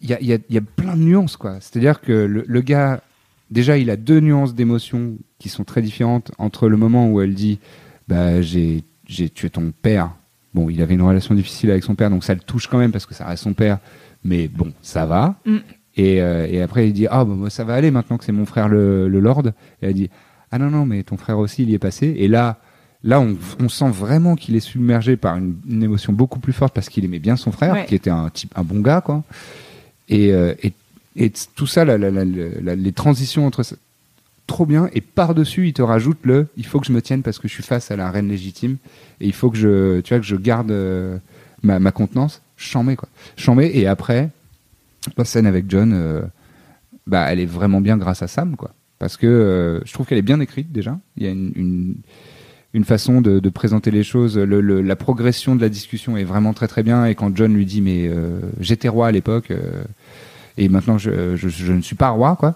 [0.00, 1.56] il y a, il y a- il y a plein de nuances, quoi.
[1.60, 3.00] C'est-à-dire que le, le gars,
[3.50, 7.34] déjà, il a deux nuances d'émotions qui sont très différentes entre le moment où elle
[7.34, 7.58] dit,
[8.08, 10.10] bah, j'ai, tué ton père.
[10.54, 12.92] Bon, il avait une relation difficile avec son père, donc ça le touche quand même
[12.92, 13.78] parce que ça reste son père.
[14.24, 15.36] Mais bon, ça va.
[15.44, 15.56] Mm.
[15.98, 18.46] Et, euh, et après, il dit, ah, bah, ça va aller maintenant que c'est mon
[18.46, 19.46] frère le, le Lord.
[19.82, 20.10] Et elle dit,
[20.50, 22.14] ah non, non, mais ton frère aussi, il y est passé.
[22.18, 22.58] Et là,
[23.02, 26.74] là, on, on sent vraiment qu'il est submergé par une, une émotion beaucoup plus forte
[26.74, 27.86] parce qu'il aimait bien son frère, Ouais.
[27.86, 29.22] qui était un type, un bon gars, quoi.
[30.08, 30.72] Et, euh, et,
[31.16, 33.76] et tout ça, les transitions entre ça,
[34.46, 34.88] trop bien.
[34.92, 37.52] Et par-dessus, il te rajoute le, il faut que je me tienne parce que je
[37.52, 38.76] suis face à la reine légitime
[39.20, 41.18] et il faut que je, tu vois, que je garde euh,
[41.62, 42.42] ma, ma contenance.
[42.56, 43.08] Chambé, quoi.
[43.36, 43.70] Chambé.
[43.74, 44.30] Et après,
[45.16, 46.22] la scène avec John, euh,
[47.06, 48.72] bah, elle est vraiment bien grâce à Sam, quoi.
[48.98, 50.98] Parce que euh, je trouve qu'elle est bien écrite déjà.
[51.18, 51.96] Il y a une,
[52.72, 54.38] une, façon de, présenter les choses.
[54.38, 57.04] La progression de la discussion est vraiment très très bien.
[57.04, 58.10] Et quand John lui dit mais
[58.58, 59.52] j'étais roi à l'époque
[60.58, 62.54] et maintenant je, je, je ne suis pas roi, quoi.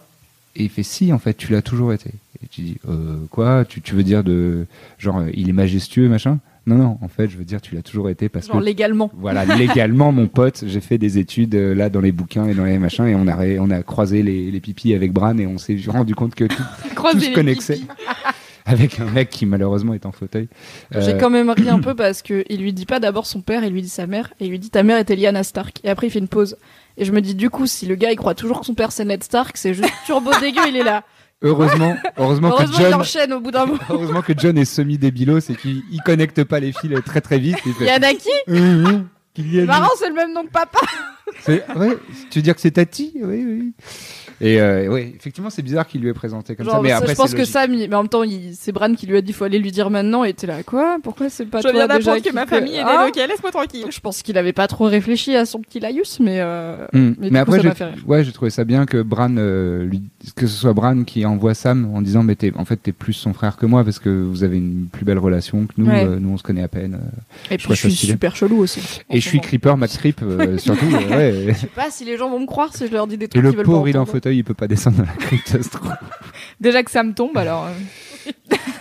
[0.56, 2.10] Et il fait si en fait tu l'as toujours été.
[2.42, 3.64] Et tu dis euh, quoi?
[3.64, 4.66] Tu, tu veux dire de
[4.98, 6.38] genre il est majestueux machin?
[6.66, 9.10] Non non en fait je veux dire tu l'as toujours été parce Genre que légalement.
[9.18, 12.64] voilà, légalement, mon pote, j'ai fait des études euh, là dans les bouquins et dans
[12.64, 15.46] les machins et on a, ré- on a croisé les, les pipis avec Bran et
[15.46, 16.62] on s'est rendu compte que tout,
[16.96, 17.80] tout se connexait
[18.66, 20.48] avec un mec qui malheureusement est en fauteuil.
[20.92, 23.40] J'ai Euh, quand même ri un peu parce que il lui dit pas d'abord son
[23.40, 25.78] père, il lui dit sa mère, et il lui dit ta mère était Lyanna Stark.
[25.84, 26.56] Et après il fait une pause.
[27.00, 28.92] Et je me dis du coup si le gars il croit toujours que son père
[28.92, 31.02] c'est Ned Stark, c'est juste turbo dégueu, il est là.
[31.40, 33.80] heureusement, heureusement, Heureusement que il John, enchaîne au bout d'un moment.
[33.88, 37.56] heureusement que John est semi-débilos et qu'il il connecte pas les fils très très vite.
[37.64, 40.78] Il fait, Yanaki, hum, Kylian, marrant c'est le même nom que papa.
[41.48, 41.96] ouais,
[42.30, 43.12] tu veux dire que c'est Tati?
[43.16, 43.72] Oui, oui.
[44.40, 46.80] Et euh, ouais, effectivement, c'est bizarre qu'il lui ait présenté comme Genre, ça.
[46.82, 47.44] Mais ça, après, je pense que.
[47.44, 49.58] Sam, il- mais en même temps, il- c'est Bran qui lui a dit faut aller
[49.58, 50.96] lui dire maintenant, et t'es là quoi?
[51.02, 53.86] Pourquoi c'est pas Je toi viens d'apprendre que ma famille est Ah déloquée, laisse-moi tranquille.
[53.90, 56.98] Je pense qu'il avait pas trop réfléchi à son petit laïus, mais, euh, Hmm.
[56.98, 59.84] mais, Mais, du coup, après, ça fait ouais, j'ai trouvé ça bien que Bran, euh,
[59.84, 60.02] lui,
[60.36, 63.12] que ce soit Bran qui envoie Sam en disant, mais t'es, en fait, t'es plus
[63.12, 65.86] son frère que moi parce que vous avez une plus belle relation que nous.
[65.90, 66.04] Ouais.
[66.06, 66.94] euh, nous, on se connaît à peine.
[66.94, 67.54] euh.
[67.54, 68.12] Et trouve puis je suis stylé.
[68.12, 68.80] super chelou aussi.
[69.10, 70.86] Et je suis Creeper, Max Creep, euh, surtout.
[70.86, 71.46] ouais.
[71.48, 73.28] Je sais pas si les gens vont me croire si je leur dis des Et
[73.28, 74.12] trucs le qu'ils veulent pauvre, il est en entendre.
[74.30, 75.92] Fauteuil, il peut pas descendre dans la crypte, ça se trouve.
[76.60, 77.66] Déjà que ça me tombe, alors.
[77.66, 77.70] euh,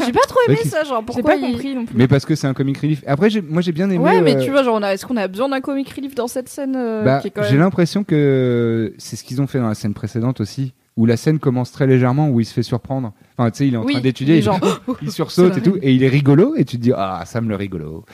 [0.06, 1.96] J'ai pas trop C'est aimé vrai ça, genre J'ai pourquoi pas il- compris non plus.
[1.98, 3.04] Mais parce que c'est un comic relief.
[3.08, 4.04] Après, j'ai- moi, j'ai bien aimé.
[4.04, 4.94] Ouais, mais euh, tu vois, genre, on a...
[4.94, 7.44] est-ce qu'on a besoin d'un comic relief dans cette scène euh, Bah, qui est quand
[7.44, 7.62] j'ai même...
[7.62, 11.40] l'impression que c'est ce qu'ils ont fait dans la scène précédente aussi, où la scène
[11.40, 13.14] commence très légèrement, où il se fait surprendre.
[13.38, 14.60] Enfin, tu sais, il est en Oui, train d'étudier, il genre,
[15.02, 17.56] il sursaute et tout, et il est rigolo, et tu te dis, ah, Sam le
[17.56, 18.06] rigolo.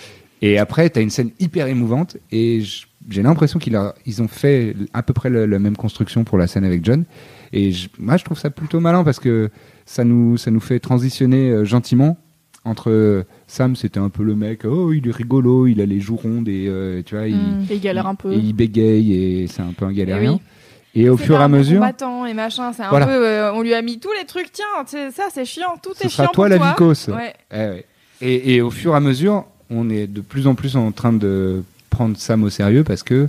[0.42, 5.04] Et après, t'as une scène hyper émouvante, et j- j'ai l'impression qu'ils ont fait à
[5.04, 7.06] peu près la même construction pour la scène avec John.
[7.54, 9.50] Et je- moi, je trouve ça plutôt malin parce que
[9.86, 12.18] ça nous, ça nous fait transitionner euh, gentiment
[12.64, 16.00] entre euh, Sam, c'était un peu le mec, oh, il est rigolo, il a les
[16.00, 17.66] joues rondes, et euh, tu vois, il, Mm.
[17.70, 18.34] Et il galère un peu.
[18.34, 20.34] et il bégaye et c'est un peu un galérien.
[20.34, 20.40] oui.
[20.98, 23.06] Et au fur et à mesure, combattant et machin, c'est un Voilà.
[23.06, 23.12] peu.
[23.12, 24.66] euh, on lui a mis tous les trucs, tiens,
[25.12, 26.70] ça c'est chiant, tout ce est sera chiant toi pour la toi.
[26.70, 27.10] vicose.
[27.52, 27.86] Eh ouais.
[28.22, 31.12] Et, et au fur et à mesure, on est de plus en plus en train
[31.14, 31.64] de
[31.96, 33.28] prendre Sam au sérieux parce que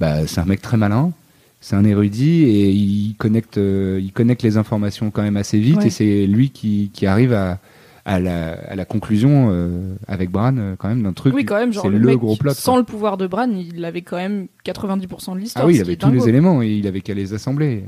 [0.00, 1.12] bah, c'est un mec très malin,
[1.60, 5.76] c'est un érudit et il connecte, euh, il connecte les informations quand même assez vite
[5.78, 5.86] Ouais.
[5.86, 7.58] et c'est lui qui, qui arrive à,
[8.04, 11.34] à, la, à la conclusion euh, avec Bran euh, quand même d'un truc.
[11.34, 12.52] Oui, quand même, genre le, le mec, gros plot.
[12.54, 12.80] sans quoi.
[12.80, 15.64] le pouvoir de Bran, il avait quand même 90% de l'histoire.
[15.64, 16.22] Ah oui, il avait tous dingo.
[16.24, 17.84] les éléments et il avait qu'à les assembler.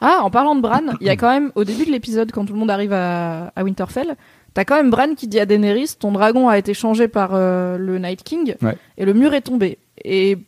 [0.00, 2.46] Ah, en parlant de Bran, il y a quand même, au début de l'épisode, quand
[2.46, 4.16] tout le monde arrive à, à Winterfell,
[4.54, 7.76] t'as quand même Bran qui dit à Daenerys, ton dragon a été changé par euh,
[7.78, 8.76] le Night King, Ouais.
[8.98, 9.78] et le mur est tombé.
[10.04, 10.38] Et,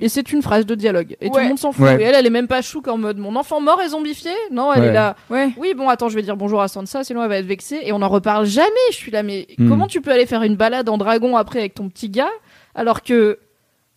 [0.00, 1.16] et c'est une phrase de dialogue.
[1.20, 1.84] Et tout le monde s'en fout.
[1.84, 2.00] Ouais.
[2.00, 4.72] Et elle, elle est même pas chouque en mode, mon enfant mort est zombifié Non,
[4.72, 4.86] elle Ouais.
[4.88, 5.14] est là.
[5.30, 5.50] Ouais.
[5.56, 7.78] Oui, bon, attends, je vais dire bonjour à Sansa, sinon elle va être vexée.
[7.84, 8.70] Et on en reparle jamais.
[8.90, 9.68] Je suis là, mais Hmm.
[9.68, 12.30] comment tu peux aller faire une balade en dragon après avec ton petit gars,
[12.74, 13.38] alors que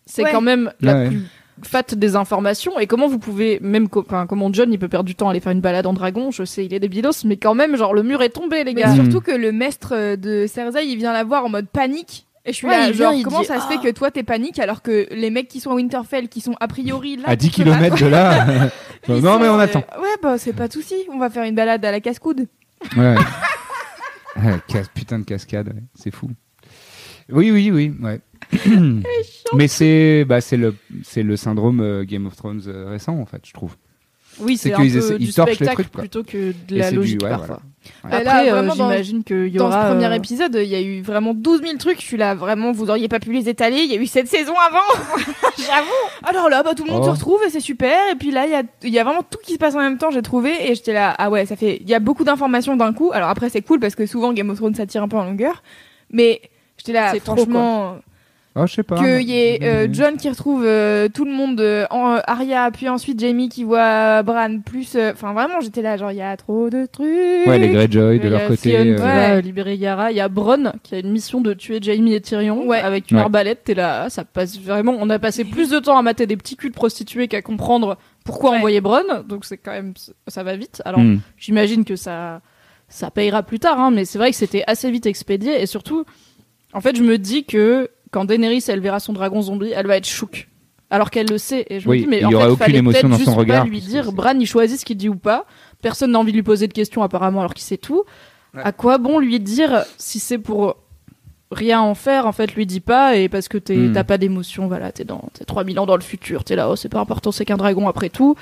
[0.06, 0.30] c'est Ouais.
[0.32, 1.06] quand même la Ouais.
[1.08, 1.22] plus
[1.62, 2.78] fat des informations.
[2.78, 5.30] Et comment vous pouvez, même, co- enfin, comment John, il peut perdre du temps à
[5.30, 7.94] aller faire une balade en dragon Je sais, il est débilos, mais quand même, genre,
[7.94, 8.92] le mur est tombé, les Mais gars.
[8.92, 8.96] Mm.
[8.96, 12.26] surtout que le maître euh, de Cersei, il vient la voir en mode panique.
[12.44, 13.82] Et je suis Ouais, là, il vient, genre, il comment dit, ça se fait Ah.
[13.84, 16.68] que toi t'es panique alors que les mecs qui sont à Winterfell, qui sont a
[16.68, 17.24] priori là.
[17.26, 18.46] À 10 pour se battre, km de là.
[19.08, 19.84] non, sont, mais on euh, attend.
[20.00, 22.46] Ouais, bah c'est pas de souci, on va faire une balade à la casse-coude.
[22.96, 23.14] Ouais.
[24.40, 24.56] Ah,
[24.94, 25.82] putain de cascade, ouais.
[25.96, 26.30] c'est fou.
[27.30, 28.20] Oui, oui, oui, ouais.
[29.54, 33.26] Mais c'est bah, c'est le, c'est le syndrome euh, Game of Thrones euh, récent, en
[33.26, 33.76] fait, je trouve.
[34.40, 36.00] Oui, c'est qu'ils peu essaient- du ils torchent les spectacle trucs, quoi.
[36.02, 37.60] plutôt que de la c'est du- logique ouais, parfois.
[38.04, 38.16] voilà.
[38.18, 39.88] Après, Là, euh, dans- j'imagine qu'il y Dans aura.
[39.88, 42.00] ce premier euh, épisode, il y a eu vraiment 12 000 trucs.
[42.00, 43.78] Je suis là, vraiment, vous auriez pas pu les étaler.
[43.78, 45.02] Il y a eu cette saison avant.
[45.58, 45.88] J'avoue.
[46.22, 47.06] Alors là, bah, tout le monde Oh.
[47.06, 47.96] se retrouve et c'est super.
[48.12, 49.80] Et puis là, il y a, il y a vraiment tout qui se passe en
[49.80, 50.52] même temps, j'ai trouvé.
[50.70, 53.10] Et j'étais là, ah ouais, ça fait, il y a beaucoup d'informations d'un coup.
[53.12, 55.24] Alors après, c'est cool parce que souvent Game of Thrones, ça tire un peu en
[55.24, 55.64] longueur.
[56.12, 56.42] Mais
[56.76, 57.96] j'étais là, trop, franchement,
[58.56, 58.96] Oh, je sais pas.
[58.96, 62.70] qu'il y ait euh, John qui retrouve euh, tout le monde euh, en euh, Arya,
[62.72, 64.96] puis ensuite Jamie qui voit Bran, plus.
[64.96, 67.06] euh, Enfin, vraiment, j'étais là, genre, il y a trop de trucs.
[67.46, 68.76] Ouais, les Greyjoy de leur côté.
[68.76, 69.42] Euh, Ouais.
[69.42, 70.10] libérer Yara.
[70.10, 72.80] Il y a Bronn qui a une mission de tuer Jaime et Tyrion Ouais.
[72.80, 73.22] avec une Ouais.
[73.22, 73.62] arbalète.
[73.64, 74.96] T'es là, ça passe vraiment.
[74.98, 77.96] On a passé plus de temps à mater des petits culs de prostituées qu'à comprendre
[78.24, 78.56] pourquoi Ouais.
[78.56, 79.22] envoyer Bronn.
[79.28, 79.94] Donc c'est quand même,
[80.26, 80.82] ça va vite.
[80.84, 81.20] Alors hmm.
[81.36, 82.40] j'imagine que ça,
[82.88, 86.04] ça payera plus tard, hein, mais c'est vrai que c'était assez vite expédié et surtout,
[86.74, 89.96] en fait, je me dis que quand Daenerys elle verra son dragon zombie, elle va
[89.96, 90.48] être chouque.
[90.90, 92.76] Alors qu'elle le sait, et je Oui, me dis, mais il y aura fait, aucune
[92.76, 95.44] émotion dans son regard, pas lui dire, Bran, il choisit ce qu'il dit ou pas.
[95.82, 98.04] Personne n'a envie de lui poser de questions apparemment, alors qu'il sait tout.
[98.54, 98.62] Ouais.
[98.64, 100.76] À quoi bon lui dire si c'est pour
[101.52, 103.92] rien en faire En fait, lui dis pas, et parce que t'es- Hmm.
[103.92, 106.76] t'as pas d'émotion, voilà, t'es dans t'es 3000 ans dans le futur, t'es là, oh,
[106.76, 108.34] c'est pas important, c'est qu'un dragon après tout.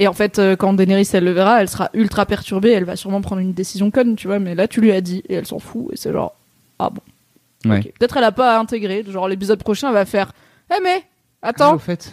[0.00, 2.96] Et en fait, euh, quand Daenerys elle le verra, elle sera ultra perturbée, elle va
[2.96, 4.40] sûrement prendre une décision conne, tu vois.
[4.40, 6.34] Mais là, tu lui as dit et elle s'en fout et c'est genre
[6.80, 7.00] ah bon.
[7.64, 7.80] Ouais.
[7.98, 9.04] Peut-être elle a pas à intégrer.
[9.08, 10.32] Genre l'épisode prochain, elle va faire
[10.74, 11.02] eh mais
[11.42, 12.12] Ah, attends, au fait.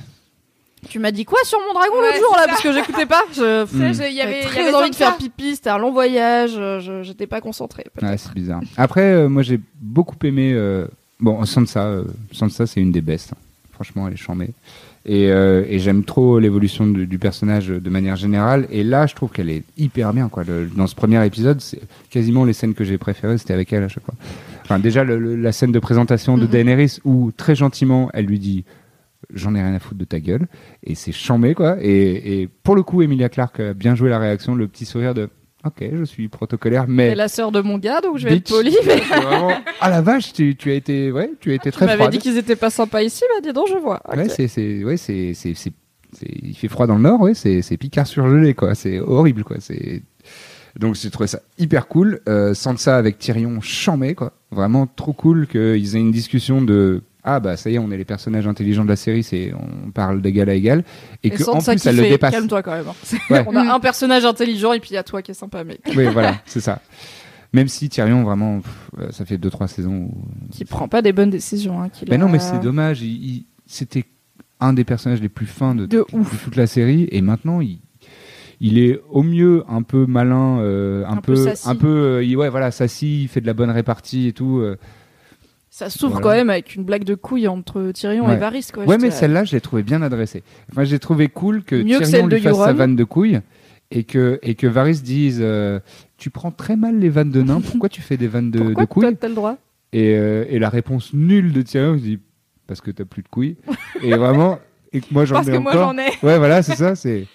[0.89, 2.47] tu m'as dit quoi sur mon dragon Ouais, l'autre jour là ça.
[2.50, 3.24] parce que j'écoutais pas.
[3.34, 4.04] Je Mm.
[4.10, 5.18] Il y avait, y très avait envie de faire ça.
[5.18, 7.86] pipi, c'était un long voyage, euh, je- j'étais pas concentrée.
[8.02, 8.62] Ouais, c'est bizarre.
[8.78, 10.52] Après, euh, moi, j'ai beaucoup aimé.
[10.54, 10.86] euh,
[11.22, 13.34] Bon, Sansa, euh, Sansa, c'est une des bestes.
[13.34, 13.38] hein.
[13.74, 14.52] Franchement, elle est chambée.
[15.06, 18.68] Et, euh, et j'aime trop l'évolution du, du personnage de manière générale.
[18.70, 20.28] Et là, je trouve qu'elle est hyper bien.
[20.30, 20.43] Quoi.
[20.43, 23.84] Le- dans ce premier épisode, c'est quasiment les scènes que j'ai préférées, c'était avec elle
[23.84, 24.16] à chaque fois.
[24.64, 26.50] Enfin, déjà, le- le- la scène de présentation de Mhm.
[26.50, 28.66] Daenerys où, très gentiment, elle lui dit
[29.34, 30.47] J'en ai rien à foutre de ta gueule.
[30.84, 31.78] Et c'est chambé, quoi.
[31.82, 35.14] Et, et pour le coup, Emilia Clarke a bien joué la réaction, le petit sourire
[35.14, 35.30] de
[35.66, 37.10] Ok, je suis protocolaire, mais.
[37.10, 38.78] C'est la sœur de mon gars, donc je vais être polie.
[38.86, 39.51] Mais vraiment-
[39.82, 42.12] Ah la vache, tu, tu as été, ouais, tu as été tu très m'avais froide.
[42.12, 44.01] dit qu'ils étaient pas sympas ici, bah dis donc je vois.
[44.16, 45.53] Ouais, c'est, c'est, ouais, c'est, c'est,
[46.41, 48.74] il fait froid dans le nord, ouais, c'est, c'est Picard surgelé, quoi.
[48.74, 49.57] C'est horrible, quoi.
[49.60, 50.01] C'est,
[50.78, 52.22] donc j'ai trouvé ça hyper cool.
[52.30, 54.32] Euh, Sansa avec Tyrion chambé, quoi.
[54.51, 57.03] Vraiment trop cool qu'ils aient une discussion de
[57.36, 59.91] ah bah ça y est, on est les personnages intelligents de la série, c'est on
[59.91, 60.84] parle d'égal à égal
[61.23, 62.32] et, Et que en ça plus elle le dépasse.
[62.32, 62.86] calme-toi quand même.
[62.88, 63.17] hein.
[63.30, 63.43] Ouais.
[63.47, 65.80] On a un personnage intelligent et puis il y a toi qui est sympa, mais
[65.95, 66.82] Oui, voilà, c'est ça.
[67.53, 70.13] Même si Tyrion vraiment, pff, euh, ça fait deux trois saisons où
[70.51, 71.82] qui prend pas des bonnes décisions.
[71.82, 73.01] Hein, Mais a- non, mais c'est dommage.
[73.01, 74.05] il- il- C'était
[74.59, 77.61] un des personnages les plus fins de, De toute- de toute la série, et maintenant
[77.61, 77.80] il,
[78.61, 82.36] il est au mieux un peu malin, euh, un, Un peu un peu, euh, il-
[82.36, 84.57] ouais, voilà, sassy, il fait de la bonne répartie et tout.
[84.59, 84.77] euh.
[85.70, 86.24] Ça s'ouvre Voilà.
[86.24, 88.34] quand même avec une blague de couille entre Tyrion Ouais.
[88.34, 88.67] et Varys.
[88.74, 88.86] Quoi.
[88.86, 90.43] Ouais, mais là, celle-là, je l'ai trouvé bien adressée.
[90.72, 93.39] Enfin, j'ai trouvé cool que Mieux Tyrion lui fasse sa vanne de couilles
[93.91, 95.80] et que et que Varys dise, euh,
[96.17, 97.61] tu prends très mal les vannes de nains.
[97.61, 99.57] Pourquoi tu fais des vannes de, de couilles t'as le droit?
[99.93, 102.20] Et, euh, et la réponse nulle de Tyrion, je dis
[102.67, 103.57] parce que t'as plus de couilles.
[104.03, 104.59] et vraiment,
[104.91, 106.09] et que moi j'en Parce ai que moi j'en ai.
[106.24, 106.95] Ouais, voilà, c'est ça.
[106.95, 107.26] C'est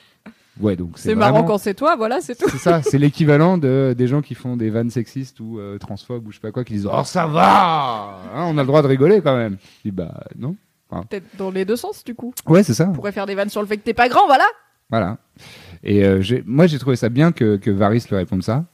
[0.60, 2.48] ouais, donc c'est marrant vraiment- quand c'est toi, voilà, c'est tout.
[2.48, 6.26] C'est ça, c'est l'équivalent de des gens qui font des vannes sexistes ou euh, transphobes
[6.26, 8.82] ou je sais pas quoi, qui disent oh ça va, Hein, on a le droit
[8.82, 9.56] de rigoler quand même.
[9.84, 10.56] Je dis bah non.
[11.10, 12.32] Peut-être dans les deux sens du coup.
[12.46, 12.86] Ouais, c'est ça.
[12.88, 14.44] On pourrait faire des vannes sur le fait que t'es pas grand, voilà.
[14.90, 15.16] Voilà.
[15.82, 18.64] Et euh, moi j'ai trouvé ça bien que, que Varys lui réponde ça.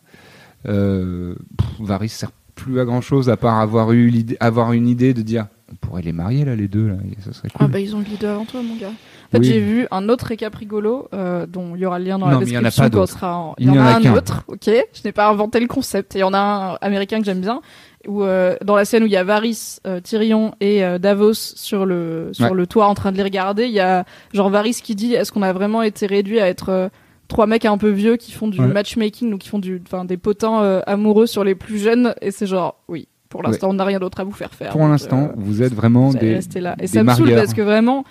[0.68, 5.14] Euh, pff, Varys sert plus à grand chose à part avoir eu avoir une idée
[5.14, 7.58] de dire on pourrait les marier là les deux là, et ça serait cool.
[7.64, 8.88] Ah bah ils ont le avant toi, mon gars.
[8.88, 9.44] En fait, Oui.
[9.46, 12.32] j'ai vu un autre récap rigolo euh, dont il y aura le lien dans Non,
[12.32, 13.54] la mais il y en a description pas sera en...
[13.58, 14.64] Il n'y en a un autre, ok?
[14.66, 16.16] Je n'ai pas inventé le concept.
[16.16, 17.60] Et il y en a un américain que j'aime bien,
[18.08, 21.34] où euh, dans la scène où il y a Varys, euh, Tyrion et euh, Davos
[21.34, 22.54] sur le sur Ouais.
[22.54, 24.04] le toit en train de les regarder, il y a
[24.34, 26.88] genre Varys qui dit est-ce qu'on a vraiment été réduit à être euh,
[27.28, 28.66] trois mecs un peu vieux qui font du Ouais.
[28.66, 32.14] matchmaking ou qui font du enfin des potins euh, amoureux sur les plus jeunes?
[32.20, 33.06] Et c'est genre oui.
[33.30, 34.72] Pour l'instant, on n'a rien d'autre à vous faire faire.
[34.72, 36.74] Pour l'instant, euh, vous êtes vraiment vous des, rester là.
[36.78, 38.04] Et des ça me saoule parce que vraiment,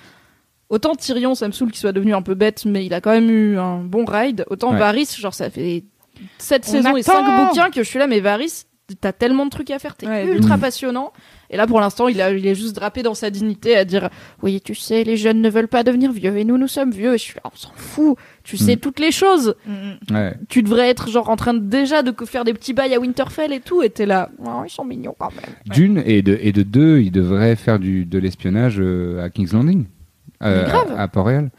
[0.69, 3.11] autant Tyrion, ça me saoule qu'il soit devenu un peu bête, mais il a quand
[3.11, 4.45] même eu un bon ride.
[4.49, 4.79] Autant Ouais.
[4.79, 5.83] Varys, genre ça fait
[6.37, 8.63] 7 On saisons et attend 5 bouquins que je suis là, mais Varys,
[8.99, 10.61] t'as tellement de trucs à faire, t'es Ouais, ultra Mm.
[10.61, 11.13] passionnant.
[11.51, 14.09] Et là, pour l'instant, il, a, il est juste drapé dans sa dignité à dire
[14.43, 17.15] Oui, tu sais, les jeunes ne veulent pas devenir vieux et nous, nous sommes vieux.
[17.15, 18.17] Et je suis là, on s'en fout.
[18.43, 18.79] Tu sais Mm.
[18.79, 19.55] toutes les choses.
[19.65, 20.33] Mm, Ouais.
[20.47, 23.51] Tu devrais être genre en train de, déjà de faire des petits bails à Winterfell
[23.53, 23.81] et tout.
[23.81, 25.55] Et t'es là, oh, ils sont mignons quand même.
[25.73, 29.53] D'une et de, et de deux, il devrait faire du, de l'espionnage euh, à King's
[29.53, 29.85] Landing,
[30.43, 31.49] euh, à, à Port-Réal.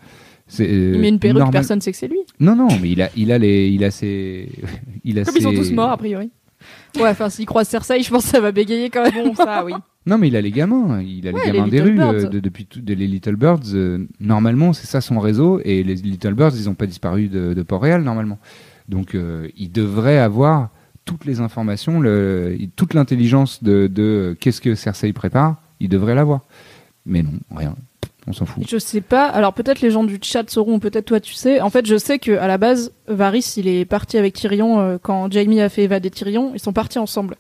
[0.58, 2.18] Euh, Il met une perruque, normal- personne sait que c'est lui.
[2.40, 4.48] Non, non, mais il a, il a les, il a ses,
[5.04, 6.30] il a Comme ils sont ses- tous morts, a priori.
[6.96, 9.24] Ouais, enfin, s'il croise Cersei, je pense que ça va bégayer quand même.
[9.28, 9.72] Bon, ça, oui.
[10.06, 11.00] Non, mais il a les gamins.
[11.02, 13.36] Il a Ouais, les les gamins des rues euh, de- depuis tout, de- les Little
[13.36, 13.60] Birds.
[13.74, 15.60] euh, normalement, c'est ça son réseau.
[15.64, 18.38] Et les Little Birds, ils n'ont pas disparu de, de Port-Réal normalement.
[18.88, 20.70] Donc, euh, il devrait avoir
[21.04, 25.56] toutes les informations, le, toute l'intelligence de, de qu'est-ce que Cersei prépare.
[25.80, 26.40] Il devrait l'avoir.
[27.06, 27.74] Mais non, rien.
[28.26, 28.62] On s'en fout.
[28.68, 29.26] Je sais pas.
[29.26, 31.60] Alors peut-être les gens du chat sauront, peut-être toi tu sais.
[31.60, 34.98] En fait, je sais que à la base, Varys, il est parti avec Tyrion euh,
[35.00, 36.52] quand Jaime a fait évader Tyrion.
[36.54, 37.36] Ils sont partis ensemble.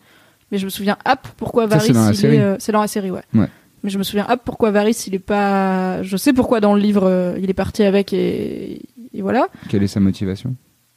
[0.50, 2.36] Mais je me souviens, hop, pourquoi Varys c'est dans la il série.
[2.36, 3.22] est, euh, c'est dans la série, ouais.
[3.34, 3.46] Ouais.
[3.84, 6.02] Mais je me souviens, hop, pourquoi Varys, il est pas.
[6.02, 8.82] Je sais pourquoi dans le livre, euh, il est parti avec et,
[9.14, 9.48] et voilà.
[9.68, 10.54] Quelle est sa motivation?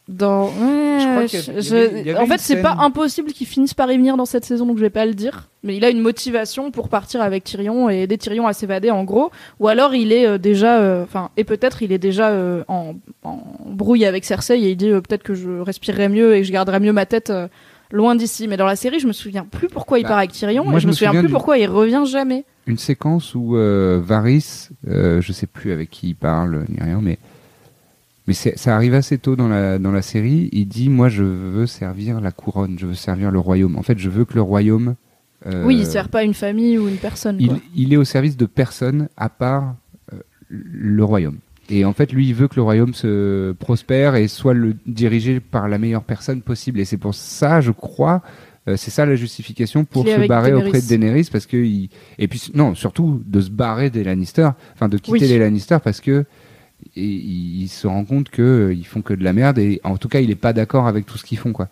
[0.10, 0.48] Dans.
[0.48, 2.26] Ouais, Je crois qu'il y a- je- il y je- avait- il y avait En
[2.26, 4.82] fait, c'est scène- pas impossible qu'il finisse par y venir dans cette saison, donc je
[4.82, 5.50] vais pas le dire.
[5.64, 9.06] Mais il a une motivation pour partir avec Tyrion et aider Tyrion à s'évader, en
[9.06, 9.32] gros.
[9.62, 10.80] Ou alors il est euh, déjà.
[10.80, 14.76] euh, Enfin, et peut-être il est déjà euh, en, en brouille avec Cersei et il
[14.76, 17.32] dit peut-être que je respirerai mieux et que je garderai mieux ma tête.
[17.92, 20.32] Loin d'ici, mais dans la série, je me souviens plus pourquoi il Bah, part avec
[20.32, 22.44] Tyrion moi, et je je me me souviens souviens plus du- pourquoi il revient jamais.
[22.66, 27.20] Une séquence où Varys, je sais plus avec qui il parle ni rien, mais
[28.28, 30.50] mais ça arrive assez tôt dans la dans la série.
[30.54, 33.76] Il dit moi je veux servir la couronne, je veux servir le royaume.
[33.78, 34.96] En fait, je veux que le royaume.
[35.46, 37.38] euh, Oui, il sert pas une famille ou une personne.
[37.40, 37.60] il, quoi.
[37.76, 39.76] il est au service de personne à part
[40.14, 40.20] euh,
[40.50, 41.38] le royaume.
[41.70, 45.40] Et en fait, lui, il veut que le royaume se prospère et soit le dirigé
[45.40, 46.80] par la meilleure personne possible.
[46.82, 48.22] Et c'est pour ça, je crois,
[48.68, 50.68] euh, c'est ça la justification pour se barrer Daenerys.
[50.68, 51.90] auprès de Daenerys parce que il...
[52.20, 55.28] et puis non, surtout de se barrer des Lannister, enfin de quitter Oui.
[55.28, 56.26] les Lannister parce que
[56.96, 59.82] et il, il se rend compte que euh, ils font que de la merde et
[59.84, 61.68] en tout cas, il est pas d'accord avec tout ce qu'ils font quoi.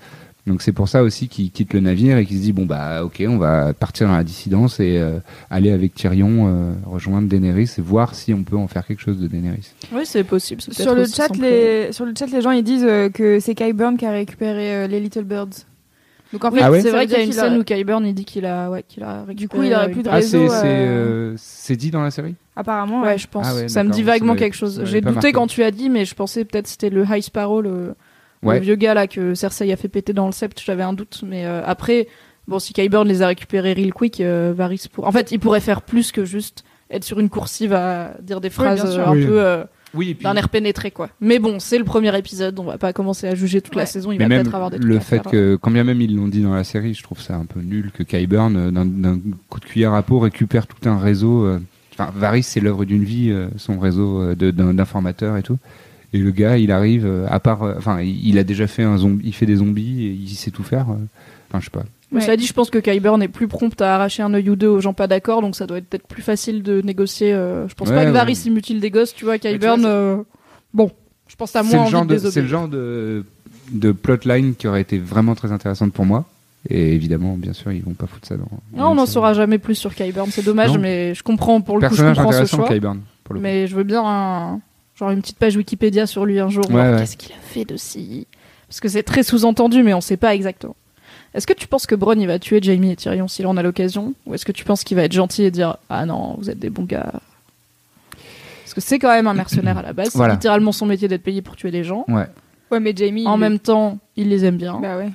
[0.47, 3.03] Donc c'est pour ça aussi qu'il quitte le navire et qu'il se dit bon bah
[3.03, 5.19] ok on va partir dans la dissidence et euh,
[5.51, 9.19] aller avec Tyrion euh, rejoindre Daenerys et voir si on peut en faire quelque chose
[9.19, 9.71] de Daenerys.
[9.93, 10.61] Oui, c'est possible.
[10.61, 13.97] Sur le, chat, les, sur le chat, les gens ils disent euh, que c'est Kyburn
[13.97, 15.67] qui a récupéré euh, les Little Birds.
[16.33, 17.63] Donc en fait, Ah ouais c'est vrai qu'il y a une qu'il a- scène où
[17.63, 20.09] Kyburn il dit qu'il a, ouais, qu'il a Du coup, récupéré, il aurait plus de
[20.09, 22.35] une- Ah c'est réseau, c'est euh, euh, c'est dit dans la série?
[22.55, 23.17] Apparemment, Ouais, ouais.
[23.17, 23.45] je pense.
[23.49, 24.81] Ah ouais, ça me dit vaguement quelque chose.
[24.85, 25.31] J'ai douté marqué.
[25.33, 27.95] quand tu as dit, mais je pensais peut-être c'était le High Sparrow, le,
[28.43, 30.59] vieux gars là que Cersei a fait péter dans le sept.
[30.63, 32.07] J'avais un doute, mais euh, après,
[32.47, 35.05] bon, si Kyburn les a récupérés real quick, euh, Varys pour.
[35.07, 38.49] En fait, il pourrait faire plus que juste être sur une coursive à dire des
[38.49, 39.25] phrases euh, un Oui.
[39.25, 39.63] peu euh,
[39.93, 41.09] Oui et puis d'un air pénétré quoi.
[41.19, 44.11] Mais bon, c'est le premier épisode, on va pas commencer à juger toute la saison.
[44.11, 45.31] Il mais va peut-être avoir des trucs le à fait faire.
[45.31, 47.59] que quand bien même ils l'ont dit dans la série, je trouve ça un peu
[47.61, 49.19] nul que Kyburn euh, d'un
[49.49, 51.59] coup de cuillère à peau récupère tout un réseau euh,
[51.93, 54.33] Enfin, Varys, c'est l'œuvre d'une vie, euh, son réseau euh,
[54.71, 55.57] d'informateurs et tout.
[56.13, 58.83] Et le gars, il arrive, euh, à part, euh, enfin, il il a déjà fait
[58.83, 60.89] un zombie, il fait des zombies et il sait tout faire.
[60.89, 60.95] euh.
[61.49, 61.83] Enfin, je sais pas.
[62.11, 62.25] Mais Ouais.
[62.25, 64.67] cela dit, je pense que Kyburn est plus prompt à arracher un œil ou deux
[64.67, 67.31] aux gens pas d'accord, donc ça doit être peut-être plus facile de négocier.
[67.33, 68.09] euh, je pense Ouais, pas que.
[68.11, 69.37] Varys il mutile des gosses, tu vois.
[69.37, 70.17] Kyburn, euh,
[70.73, 70.91] bon,
[71.29, 73.23] je pense moins le envie genre de, de, c'est le genre de,
[73.71, 76.25] de plotline qui aurait été vraiment très intéressante pour moi.
[76.69, 78.45] Et évidemment, bien sûr, ils vont pas foutre ça dans.
[78.77, 80.79] Non, on n'en saura jamais plus sur Kyburn, c'est dommage, Non.
[80.79, 82.67] mais je comprends pour le coup, je Personnage comprends ce intéressant, choix.
[82.67, 83.43] Kyburn, pour le coup.
[83.43, 84.59] Mais je veux bien un-
[84.95, 86.99] genre une petite page Wikipédia sur lui un jour, Ouais, voir ouais.
[86.99, 88.27] qu'est-ce qu'il a fait de si.
[88.67, 90.75] Parce que c'est très sous-entendu, mais on sait pas exactement.
[91.33, 93.63] Est-ce que tu penses que Bronn il va tuer Jamie et Tyrion s'il en a
[93.63, 94.13] l'occasion?
[94.25, 96.59] Ou est-ce que tu penses qu'il va être gentil et dire Ah non, vous êtes
[96.59, 97.11] des bons gars?
[98.63, 100.11] Parce que c'est quand même un mercenaire à la base.
[100.15, 100.33] Voilà.
[100.33, 102.05] C'est littéralement son métier d'être payé pour tuer des gens.
[102.07, 102.27] Ouais.
[102.71, 103.27] Ouais, mais Jamie.
[103.27, 104.79] En il- même temps, il les aime bien.
[104.81, 105.09] Bah ouais.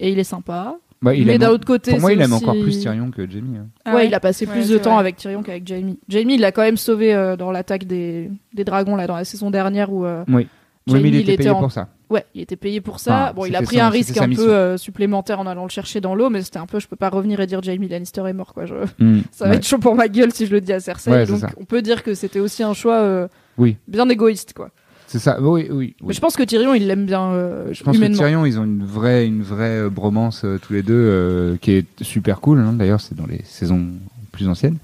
[0.00, 0.76] Et il est sympa.
[1.00, 3.28] Bah, il mais d'un autre côté, pour moi, il aime aussi- encore plus Tyrion que
[3.30, 3.56] Jamie.
[3.58, 3.66] hein.
[3.84, 5.00] Ah ouais, il a passé Ouais, plus de temps vrai.
[5.00, 5.98] avec Tyrion qu'avec Jamie.
[6.08, 9.24] Jamie, il l'a quand même sauvé euh, dans l'attaque des, des dragons là dans la
[9.24, 10.48] saison dernière où euh, Oui.
[10.94, 11.88] Oui, mais il il était payé en- pour ça.
[12.10, 13.24] ouais, il était payé pour ça.
[13.24, 15.70] Enfin, bon, il a pris son- un risque un peu euh, supplémentaire en allant le
[15.70, 18.22] chercher dans l'eau, mais c'était un peu, je peux pas revenir et dire Jamie Lannister
[18.26, 18.66] est mort quoi.
[18.66, 18.74] Je...
[18.98, 19.56] Hmm, Ça va ouais.
[19.56, 21.10] être chaud pour ma gueule si je le dis à Cersei.
[21.10, 23.28] Ouais, donc on peut dire que c'était aussi un choix euh,
[23.58, 23.76] Oui.
[23.86, 24.70] bien égoïste quoi.
[25.06, 25.40] C'est ça.
[25.40, 25.96] Oui, oui.
[26.04, 28.04] Mais je pense que Tyrion il l'aime bien euh, Je pense que.
[28.12, 32.58] Tyrion, ils ont une vraie, une vraie bromance tous les deux, qui est super cool.
[32.58, 32.74] hein.
[32.74, 33.86] D'ailleurs, c'est dans les saisons
[34.32, 34.76] plus anciennes.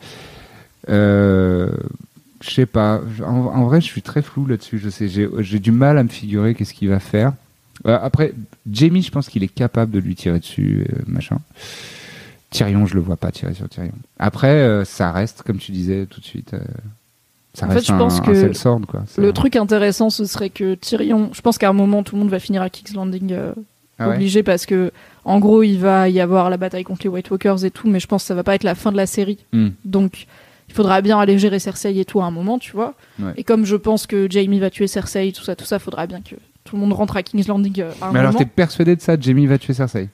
[0.88, 1.68] Euh,
[2.44, 3.00] je sais pas.
[3.24, 4.78] En, en vrai, je suis très flou là-dessus.
[4.78, 7.32] Je sais, j'ai du mal à me figurer qu'est-ce qu'il va faire.
[7.86, 8.34] Euh, après,
[8.70, 11.38] Jamie, je pense qu'il est capable de lui tirer dessus, euh, machin.
[12.50, 13.94] Tyrion, je le vois pas tirer sur Tyrion.
[14.18, 16.54] Après, euh, ça reste, comme tu disais tout de suite,
[17.52, 19.04] ça En fait, je un, pense un que sellsword, quoi.
[19.16, 21.30] Le truc intéressant, ce serait que Tyrion.
[21.32, 23.34] Je pense qu'à un moment, tout le monde va finir à King's Landing
[23.98, 24.92] Ah ouais obligé parce que,
[25.24, 28.00] en gros, il va y avoir la bataille contre les White Walkers et tout, mais
[28.00, 29.38] je pense que ça va pas être la fin de la série.
[29.52, 29.70] Hmm.
[29.84, 30.26] Donc,
[30.68, 32.94] il faudra bien aller gérer Cersei et tout à un moment, tu vois.
[33.18, 33.32] Ouais.
[33.36, 36.20] Et comme je pense que Jamie va tuer Cersei, tout ça, tout ça, faudra bien
[36.20, 38.96] que tout le monde rentre à King's Landing euh, à un Mais alors, t'es persuadé
[38.96, 40.08] de ça Jamie va tuer Cersei?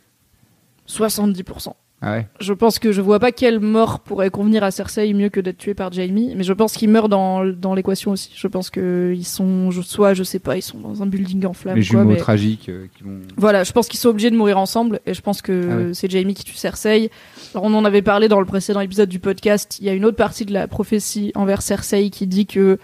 [0.89, 1.73] 70%.
[2.03, 5.29] Ah ouais Je pense que je vois pas quelle mort pourrait convenir à Cersei mieux
[5.29, 8.31] que d'être tué par Jamie, mais je pense qu'il meurt dans, dans l'équation aussi.
[8.35, 11.45] Je pense que ils sont, je- soit, je sais pas, ils sont dans un building
[11.45, 11.77] en flammes.
[11.77, 13.19] Les jumeaux mais- tragiques euh, qui vont.
[13.37, 15.91] Voilà, je pense qu'ils sont obligés de mourir ensemble et je pense que Ah ouais.
[15.95, 17.11] c'est Jamie qui tue Cersei.
[17.55, 19.77] Alors on en avait parlé dans le précédent épisode du podcast.
[19.81, 22.79] Il y a une autre partie de la prophétie envers Cersei qui dit que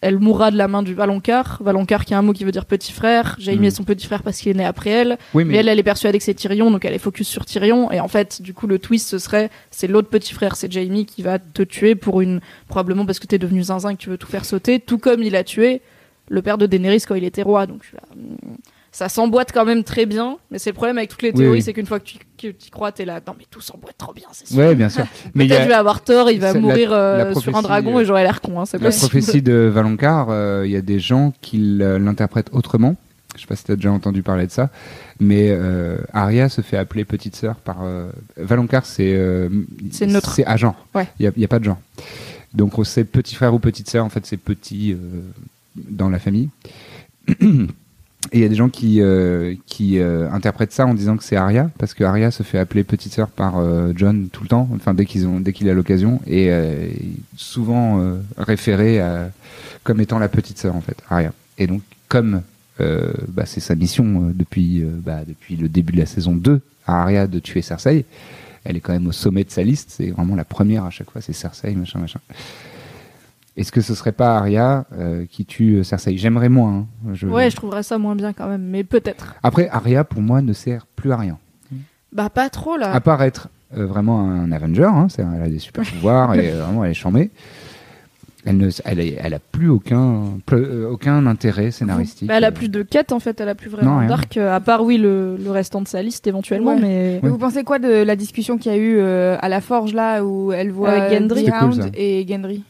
[0.00, 1.58] elle mourra de la main du Valonqar.
[1.62, 3.36] Valonqar qui a un mot qui veut dire petit frère.
[3.38, 3.64] Jamie Mm.
[3.64, 5.18] est son petit frère parce qu'il est né après elle.
[5.34, 7.90] Oui, Mais elle, elle est persuadée que c'est Tyrion, donc elle est focus sur Tyrion.
[7.92, 11.06] Et en fait, du coup, le twist, ce serait, c'est l'autre petit frère, c'est Jamie
[11.06, 14.10] qui va te tuer pour une, probablement parce que t'es devenu zinzin et que tu
[14.10, 15.82] veux tout faire sauter, tout comme il a tué
[16.28, 17.66] le père de Daenerys quand il était roi.
[17.66, 18.54] Donc, je suis là, hmm,
[18.96, 21.62] Ça s'emboîte quand même très bien, mais c'est le problème avec toutes les théories, oui.
[21.62, 23.20] c'est qu'une fois que tu, que tu y crois, t'es là.
[23.26, 24.56] Non, mais tout s'emboîte trop bien, c'est sûr.
[24.56, 25.04] Ouais, bien sûr.
[25.34, 28.02] Mais je vais avoir tort, il va la- mourir euh, la sur un dragon euh,
[28.02, 28.60] et j'aurai l'air con.
[28.60, 30.28] Hein, la prophétie de Valonqar.
[30.30, 32.94] euh, Il y a des gens qui l- l'interprètent autrement.
[33.34, 34.70] Je sais pas si tu as déjà entendu parler de ça,
[35.18, 38.86] mais euh, Arya se fait appeler petite sœur par euh, Valonqar.
[38.86, 39.48] C'est euh,
[39.90, 40.34] C'est neutre.
[40.36, 40.76] C'est à genre.
[40.94, 41.08] Ouais.
[41.18, 41.78] Il y a, il y a pas de genre.
[42.54, 44.04] Donc on- c'est petit frère ou petite sœur.
[44.04, 44.96] En fait, c'est petit euh,
[45.74, 46.48] dans la famille.
[48.32, 51.24] Et il y a des gens qui, euh, qui euh, interprètent ça en disant que
[51.24, 54.48] c'est Arya, parce que Arya se fait appeler petite sœur par euh, John tout le
[54.48, 56.88] temps, enfin dès qu'ils ont, dès qu'il a l'occasion, et euh,
[57.36, 59.30] souvent euh, référé à,
[59.82, 61.32] comme étant la petite sœur en fait, Arya.
[61.58, 62.42] Et donc comme
[62.80, 67.02] euh, bah, c'est sa mission depuis, bah, depuis le début de la saison 2 à
[67.02, 68.04] Arya de tuer Cersei,
[68.64, 71.10] elle est quand même au sommet de sa liste, c'est vraiment la première à chaque
[71.10, 72.20] fois, c'est Cersei, machin, machin.
[73.56, 76.16] Est-ce que ce serait pas Arya euh, qui tue euh, Cersei?
[76.16, 76.86] J'aimerais moins.
[77.06, 77.12] hein.
[77.14, 79.34] Je- Ouais, je trouverais ça moins bien quand même, mais peut-être.
[79.44, 81.38] Après, Arya, pour moi, ne sert plus à rien.
[82.12, 82.92] Bah, pas trop là.
[82.92, 86.50] À part être euh, vraiment un Avenger, hein, c'est- elle a des super pouvoirs et
[86.52, 87.30] euh, vraiment elle est charmée.
[88.46, 90.24] Elle, ne, elle, est- elle a plus aucun,
[90.90, 92.28] aucun intérêt scénaristique.
[92.28, 94.84] Bah, elle a plus de quête en fait, elle a plus vraiment d'arc, à part
[94.84, 97.20] oui le, le restant de sa liste éventuellement, Ouais.
[97.22, 99.94] mais Vous pensez quoi de la discussion qu'il y a eu euh, à la forge
[99.94, 102.62] là où elle voit Gendry cool, et Gendry?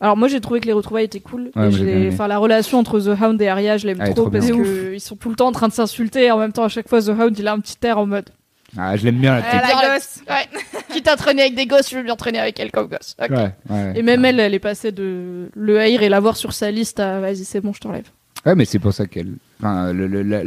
[0.00, 1.50] Alors moi j'ai trouvé que les retrouvailles étaient cool.
[1.56, 4.22] Ouais, et je enfin la relation entre The Hound et Arya, je l'aime est trop
[4.22, 4.56] trop parce bien.
[4.56, 6.68] que ils sont tout le temps en train de s'insulter et en même temps à
[6.68, 8.30] chaque fois The Hound il a un petit air en mode
[8.78, 9.60] Ah, je l'aime bien la petite.
[9.60, 10.20] la gosse.
[10.28, 10.60] Ouais.
[10.94, 13.14] Quitte à traîner avec des gosses, je veux bien traîner avec elle comme gosse.
[13.22, 13.30] Ok.
[13.30, 13.92] Ouais, ouais.
[13.94, 17.20] Et même elle, elle est passée de le haïr et l'avoir sur sa liste à
[17.20, 18.06] vas-y c'est bon je t'enlève.
[18.46, 19.34] Ouais, mais c'est pour ça qu'elle.
[19.60, 20.40] Enfin, le- le- la,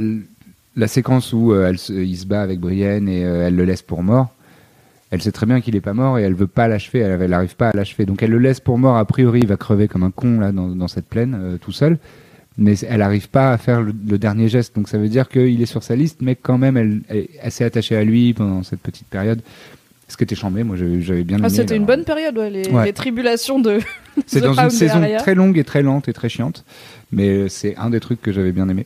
[0.75, 3.65] la séquence où euh, elle se, il se bat avec Brienne et euh, elle le
[3.65, 4.32] laisse pour mort.
[5.13, 6.99] Elle sait très bien qu'il est pas mort et elle veut pas l'achever.
[6.99, 8.05] Elle, elle arrive pas à l'achever.
[8.07, 8.97] Donc elle le laisse pour mort.
[8.97, 11.71] A priori, il va crever comme un con là dans, dans cette plaine euh, tout
[11.71, 11.99] seul.
[12.57, 14.75] Mais elle arrive pas à faire le, le dernier geste.
[14.75, 17.29] Donc ça veut dire qu'il est sur sa liste, mais quand même, elle, elle est
[17.43, 19.39] assez attachée à lui pendant cette petite période.
[20.07, 21.45] Ce qui était chambé, moi j'avais bien aimé.
[21.47, 21.79] Ah, C'était là.
[21.79, 22.85] une bonne période ouais, les, Ouais.
[22.85, 23.79] les tribulations de
[24.27, 26.65] C'est dans une saison très longue et très lente et très chiante,
[27.11, 28.85] mais c'est un des trucs que j'avais bien aimé.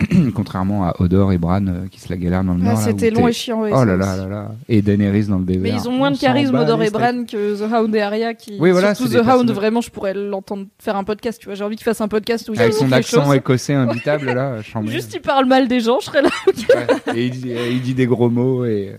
[0.34, 2.76] Contrairement à Odor et Bran euh, qui se la galèrent dans le nord.
[2.78, 3.62] c'était long et chiant.
[3.62, 4.50] ouais, Oh là là là là.
[4.68, 5.62] Et Daenerys dans le désert.
[5.62, 6.90] Mais ils ont moins de charisme, Odor et.
[6.90, 8.34] Bran, que The Hound et Arya.
[8.34, 8.56] Qui...
[8.58, 11.38] Oui, voilà, Surtout The Hound, vraiment, je pourrais l'entendre faire un podcast.
[11.40, 13.34] Tu vois, j'ai envie qu'il fasse un podcast où il Avec son accent choses.
[13.36, 14.56] écossais imbitable là.
[14.86, 16.30] Juste il parle mal des gens, je serais là.
[16.74, 17.16] Ouais.
[17.16, 18.96] Et il dit, il dit des gros mots et,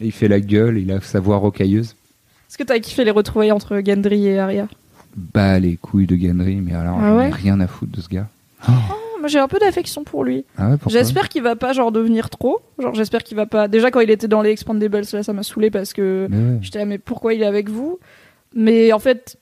[0.00, 1.96] et il fait la gueule, il a sa voix rocailleuse.
[2.48, 4.68] Est-ce que t'as kiffé les retrouvailles entre Gendry et Arya?
[5.16, 7.30] Bah les couilles de Gendry, mais alors Ah ouais?
[7.30, 8.28] rien à foutre de ce gars.
[8.68, 8.72] Oh,
[9.26, 10.44] Moi j'ai un peu d'affection pour lui.
[10.56, 12.60] Ah ouais, J'espère qu'il va pas genre devenir trop.
[12.78, 13.66] Genre j'espère qu'il va pas.
[13.66, 16.58] Déjà quand il était dans les Expandables, là ça m'a saoulé parce que ouais.
[16.60, 17.98] j'étais là mais pourquoi il est avec vous?
[18.54, 19.36] Mais en fait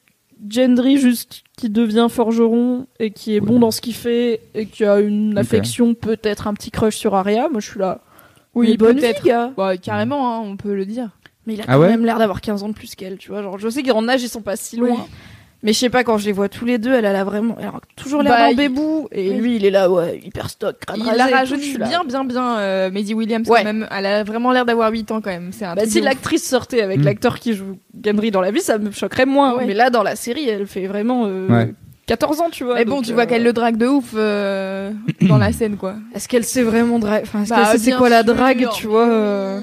[0.48, 4.84] Gendry juste qui devient forgeron et qui est bon dans ce qu'il fait et qui
[4.86, 7.48] a une affection peut-être un petit crush sur Arya.
[7.50, 8.00] Moi je suis là.
[8.54, 9.22] Oui, Mais bonne peut-être.
[9.22, 9.52] vie, gars.
[9.56, 11.10] Bah, carrément, hein, on peut le dire.
[11.46, 11.88] Mais il a Ah quand ouais?
[11.88, 13.42] même l'air d'avoir 15 ans de plus qu'elle, tu vois.
[13.42, 15.06] Genre, je sais qu'en âge, ils sont pas si loin.
[15.64, 17.56] Mais je sais pas, quand je les vois tous les deux, elle, elle a vraiment
[17.58, 19.08] elle a toujours l'air Bah, d'un il- bébou.
[19.10, 19.36] Et oui.
[19.36, 22.90] lui, il est là, ouais, hyper stock, crâne Il la rajeunit bien, bien, bien, euh,
[22.90, 23.60] Maisie Williams, Ouais.
[23.60, 23.88] quand même.
[23.90, 25.50] Elle a vraiment l'air d'avoir 8 ans, quand même.
[25.52, 27.04] C'est un Bah, si l'actrice sortait avec Mm.
[27.04, 29.56] l'acteur qui joue Gendry dans la vie, ça me choquerait moins.
[29.56, 29.64] Ouais.
[29.66, 31.72] Mais là, dans la série, elle fait vraiment euh, Ouais.
[32.06, 32.74] 14 ans, tu vois.
[32.74, 34.90] Mais bon, tu vois euh, qu'elle le drague de ouf euh,
[35.22, 35.94] dans la scène, quoi.
[36.14, 38.68] Est-ce qu'elle sait vraiment drague Enfin, est-ce Bah, qu'elle sait c'est quoi la sûr, drague,
[38.74, 39.60] tu vois euh,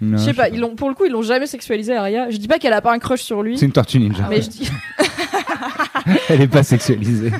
[0.00, 0.48] Je sais pas, pas.
[0.50, 2.30] ils l'ont, pour le coup, ils l'ont jamais sexualisé, Arya.
[2.30, 3.58] Je dis pas qu'elle a pas un crush sur lui.
[3.58, 4.28] C'est une tortue ninja.
[4.30, 4.70] Mais je dis,
[6.28, 7.30] Elle est pas sexualisée.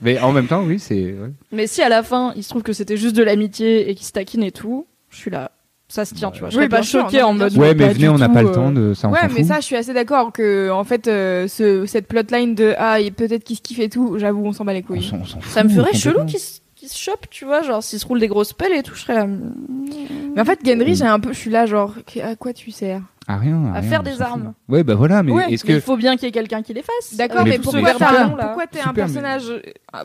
[0.00, 0.94] Mais en même temps, oui, c'est.
[1.12, 1.30] ouais.
[1.50, 4.06] Mais si à la fin, il se trouve que c'était juste de l'amitié et qu'ils
[4.06, 5.50] se taquinent et tout, je suis là.
[5.90, 6.50] Ça se tient, tu vois.
[6.50, 7.56] Je Oui, serais pas non, en mode.
[7.56, 9.08] Ouais, mais venez, on n'a pas le euh, temps de ça.
[9.08, 9.46] on Ouais, mais fout.
[9.46, 13.10] ça, je suis assez d'accord que, en fait, euh, ce, cette plotline de ah, et
[13.10, 15.10] peut-être qu'il se kiffe et tout, j'avoue, on s'en bat les couilles.
[15.14, 17.62] on Ça me ferait chelou qu'ils se qu'ils se chopent, tu vois.
[17.62, 19.26] Genre, s'ils se roulent des grosses pelles et tout, je serais là.
[19.26, 23.00] Mais en fait, Gendry, j'ai un peu, je suis là, genre, à quoi tu sers?
[23.30, 23.62] Ah, rien.
[23.74, 24.54] À rien, faire des armes.
[24.70, 25.72] Ouais, bah voilà, mais Ouais, est-ce que.
[25.72, 27.14] il faut bien qu'il y ait quelqu'un qui les fasse.
[27.14, 29.60] D'accord, Mais pourquoi un- t'es un super, mais- personnage euh,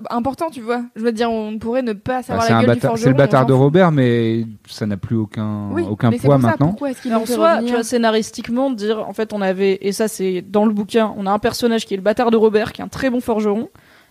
[0.09, 0.83] important, tu vois?
[0.97, 2.89] Je veux dire, on pourrait ne pas Bah, savoir c'est la un gueule du bâtard-
[2.91, 3.03] forgeron.
[3.03, 3.53] c'est le bâtard de.
[3.53, 6.75] Robert, mais ça n'a plus aucun, Oui, aucun poids pour ça, maintenant.
[6.79, 10.41] L'ont en fait soi, tu vois, scénaristiquement, dire, en fait, on avait, et ça c'est
[10.41, 12.83] dans le bouquin, on a un personnage qui est le bâtard de Robert, qui est
[12.83, 13.69] un très bon forgeron,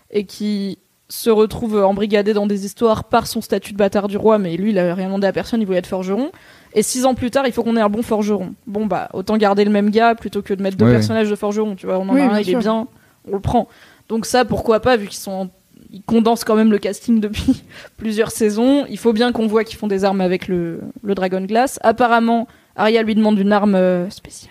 [0.09, 4.39] et qui se retrouve embrigadé dans des histoires par son statut de bâtard du roi,
[4.39, 6.31] mais lui, il avait rien demandé à personne, il voulait être forgeron.
[6.73, 8.53] Et six ans plus tard, il faut qu'on ait un bon forgeron.
[8.67, 10.91] Bon, bah, autant garder le même gars plutôt que de mettre deux Ouais.
[10.93, 11.99] personnages de forgeron, tu vois.
[11.99, 12.87] On en Oui, a un, il est bien,
[13.29, 13.67] on le prend.
[14.09, 15.49] Donc ça, pourquoi pas, vu qu'ils sont,
[15.91, 17.63] ils condensent quand même le casting depuis
[17.97, 18.85] plusieurs saisons.
[18.89, 21.79] Il faut bien qu'on voit qu'ils font des armes avec le, le Dragon Glass.
[21.83, 24.49] Apparemment, Arya lui demande une arme euh, spéciale,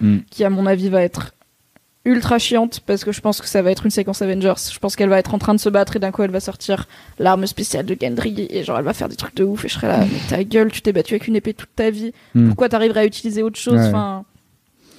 [0.00, 0.18] Mm.
[0.30, 1.33] qui à mon avis va être
[2.04, 4.54] ultra chiante parce que je pense que ça va être une séquence Avengers.
[4.72, 6.40] Je pense qu'elle va être en train de se battre et d'un coup elle va
[6.40, 6.86] sortir
[7.18, 9.74] l'arme spéciale de Gendry et genre elle va faire des trucs de ouf et je
[9.74, 12.12] serai là, mais ta gueule, tu t'es battu avec une épée toute ta vie.
[12.34, 12.48] Hmm.
[12.48, 13.74] Pourquoi t'arriverais à utiliser autre chose?
[13.80, 13.86] Ouais.
[13.88, 14.24] Enfin,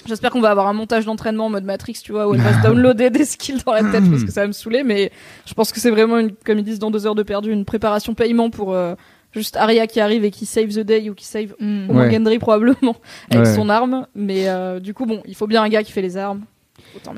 [0.07, 2.57] j'espère qu'on va avoir un montage d'entraînement en mode Matrix, tu vois, où elle va
[2.59, 4.83] se downloader des skills dans la tête parce que ça va me saouler.
[4.83, 5.11] Mais
[5.45, 7.65] je pense que c'est vraiment une, comme ils disent dans deux heures de perdu, une
[7.65, 8.95] préparation paiement pour euh,
[9.31, 11.89] juste Arya qui arrive et qui save the day ou qui save Mm.
[11.89, 12.11] au moins Ouais.
[12.13, 12.95] Gendry probablement
[13.29, 13.53] avec Ouais.
[13.55, 14.07] son arme.
[14.15, 16.41] Mais euh, du coup, bon, il faut bien un gars qui fait les armes.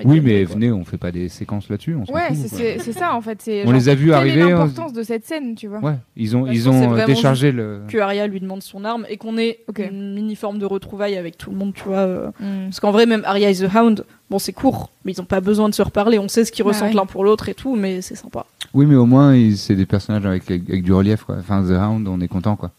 [0.06, 0.56] Oui, mais quoi.
[0.56, 1.96] venez, on fait pas des séquences là-dessus.
[1.96, 3.42] On Ouais, c'est- ça en fait.
[3.42, 4.40] c'est On genre, les a vus Quelle arriver.
[4.42, 5.80] est on- l'importance de cette scène, tu vois?
[5.80, 7.82] Ouais, ils ont, ils ont euh, déchargé le.
[7.88, 11.38] que Arya lui demande son arme et qu'on ait une mini forme de retrouvailles avec
[11.38, 11.98] tout le monde, tu vois.
[11.98, 12.28] euh.
[12.40, 12.66] Mm.
[12.66, 15.42] Parce qu'en vrai, même Arya et The Hound, bon, c'est court, mais ils ont pas
[15.42, 16.18] besoin de se reparler.
[16.20, 16.94] On sait ce qu'ils Ouais, ressentent ouais.
[16.96, 18.46] l'un pour l'autre et tout, mais c'est sympa.
[18.74, 21.36] Oui, mais au moins, ils- c'est des personnages avec, avec du relief, quoi.
[21.40, 22.72] Enfin, The Hound, on est content, quoi.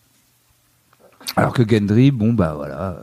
[1.37, 2.99] Alors que Gendry, bon, bah voilà.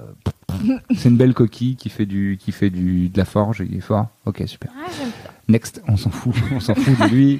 [0.96, 3.78] c'est une belle coquille qui fait, du, qui fait du, de la forge et il
[3.78, 4.08] est fort.
[4.26, 4.72] Ok, super.
[5.48, 7.40] Next, on s'en fout, on s'en fout de lui.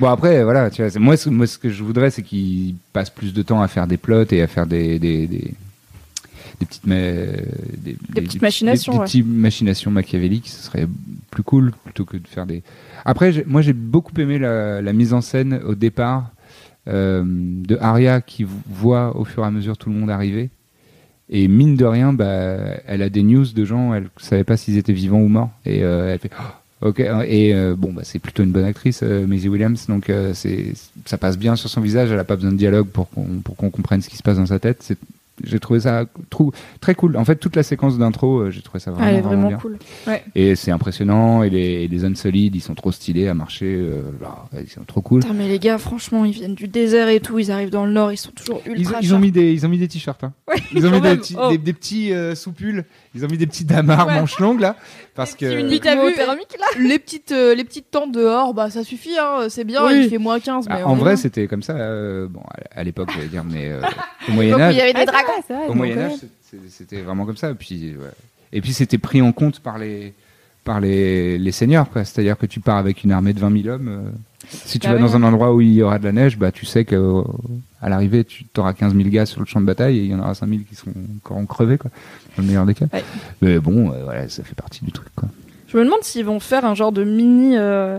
[0.00, 2.74] Bon, après, voilà, tu vois, c'est- moi, ce, moi, ce que je voudrais, c'est qu'il
[2.92, 4.98] passe plus de temps à faire des plots et à faire des.
[4.98, 5.54] des, des
[6.58, 9.04] des petites, ma- des, petites machinations, des, ouais.
[9.04, 10.88] petites machinations machiavéliques, ce serait
[11.30, 12.62] plus cool plutôt que de faire des.
[13.04, 16.30] Après, moi j'ai beaucoup aimé la, la mise en scène au départ
[16.88, 20.48] euh, de Arya qui voit au fur et à mesure tout le monde arriver.
[21.28, 22.56] Et mine de rien, bah,
[22.86, 25.50] elle a des news de gens, elle savait pas s'ils étaient vivants ou morts.
[25.64, 29.00] Et euh, elle fait Oh, Ok, et euh, bon, bah, c'est plutôt une bonne actrice,
[29.02, 30.74] euh, Maisie Williams, donc c'est,
[31.06, 33.56] ça passe bien sur son visage, elle n'a pas besoin de dialogue pour qu'on, pour
[33.56, 34.78] qu'on comprenne ce qui se passe dans sa tête.
[34.82, 34.98] C'est,
[35.44, 37.16] j'ai trouvé ça trou- très cool.
[37.16, 39.48] En fait, toute la séquence d'intro, euh, j'ai trouvé ça vraiment, Ah, elle est vraiment
[39.48, 39.58] vraiment bien.
[39.58, 39.78] cool.
[40.34, 43.66] Et c'est impressionnant, et les, et les zones solides, ils sont trop stylés à marcher,
[43.66, 45.20] euh, là, ils sont trop cool.
[45.20, 47.92] Putain, mais les gars, franchement, ils viennent du désert et tout, ils arrivent dans le
[47.92, 49.22] nord, ils sont toujours Ils, ultra ils ont sharp.
[49.22, 50.24] mis des, ils ont mis des t-shirts.
[50.24, 50.32] Hein.
[50.48, 51.18] Ouais, Ils ont mis des, même.
[51.18, 51.50] petits- Oh.
[51.50, 52.84] des, des petits euh, sous-pulls.
[53.16, 54.14] Ils ont mis des petits damars Ouais.
[54.20, 54.76] manches longues là,
[55.14, 55.54] parce Puis que.
[55.54, 59.64] vu- thermique là Les petites, euh, les petites tentes dehors, bah ça suffit, hein, c'est
[59.64, 60.02] bien, Oui.
[60.04, 60.66] il fait moins 15.
[60.68, 61.16] Ah, mais en on est vrai, bien.
[61.16, 61.72] c'était comme ça.
[61.74, 62.42] euh, bon,
[62.74, 63.80] à l'époque, j'allais dire, mais euh,
[64.28, 65.68] au Moyen Âge, il y avait des Ah, dragons.
[65.70, 65.98] au Moyen.
[65.98, 66.12] Âge,
[66.68, 67.54] c'était vraiment comme ça.
[67.54, 68.10] Puis, ouais.
[68.52, 70.14] Et puis, c'était pris en compte par les,
[70.64, 72.04] par les, les seigneurs, quoi.
[72.04, 73.88] C'est-à-dire que tu pars avec une armée de 20 000 hommes.
[73.88, 74.10] euh,
[74.48, 75.06] si tu Bah vas oui.
[75.08, 77.22] dans un endroit où il y aura de la neige, bah, tu sais que euh,
[77.80, 80.14] à l'arrivée, tu auras 15 000 gars sur le champ de bataille et il y
[80.14, 81.90] en aura 5 000 qui seront encore crevés, quoi.
[82.36, 82.86] Dans le meilleur des cas.
[82.92, 83.04] Ouais.
[83.42, 85.28] Mais bon, euh, voilà, ça fait partie du truc, quoi.
[85.68, 87.98] Je me demande s'ils vont faire un genre de mini, euh,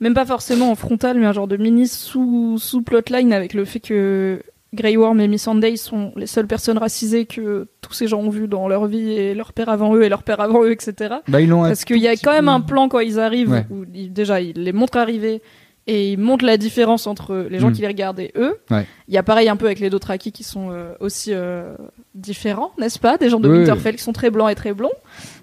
[0.00, 3.64] même pas forcément en frontal, mais un genre de mini sous, sous plotline avec le
[3.64, 4.42] fait que
[4.74, 8.48] Grey Worm et Missandei sont les seules personnes racisées que tous ces gens ont vues
[8.48, 11.14] dans leur vie et leur père avant eux et leur père avant eux, etc.
[11.28, 13.66] Bah, ils Parce qu'il y a quand même peu- un plan quand ils arrivent Ouais.
[13.70, 15.40] où ils- déjà ils les montrent arriver
[15.88, 17.72] et ils montrent la différence entre les gens Mm.
[17.74, 18.58] qui les regardent et eux.
[18.70, 18.86] Ouais.
[19.08, 21.76] Il y a pareil un peu avec les Dothraki qui sont euh, aussi euh,
[22.14, 23.18] différents, n'est-ce pas?
[23.18, 24.90] Des gens de Oui, Winterfell qui sont très blancs et très blonds.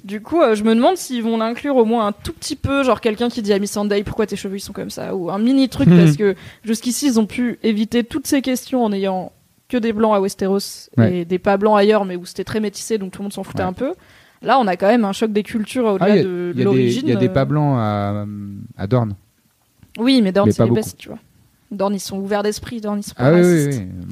[0.03, 2.83] Du coup, euh, je me demande s'ils vont l'inclure au moins un tout petit peu,
[2.83, 5.39] genre quelqu'un qui dit à Missandei pourquoi tes cheveux ils sont comme ça, ou un
[5.39, 5.97] mini truc Mhm.
[5.97, 9.31] parce que jusqu'ici ils ont pu éviter toutes ces questions en ayant
[9.69, 11.19] que des blancs à Westeros Ouais.
[11.19, 13.43] et des pas blancs ailleurs, mais où c'était très métissé donc tout le monde s'en
[13.43, 13.69] foutait Ouais.
[13.69, 13.93] un peu.
[14.41, 16.23] Là, on a quand même un choc des cultures Ah, au-delà il y a-
[16.53, 17.03] de l'origine.
[17.05, 18.25] il y a des pas blancs à,
[18.77, 19.15] à Dorne.
[19.97, 21.19] Oui, mais mais c'est pas les bestes, tu vois.
[21.71, 23.81] Dorne, ils sont ouverts d'esprit, Dorne, ils sont pas Ah oui, oui, racistes.
[23.83, 24.05] oui.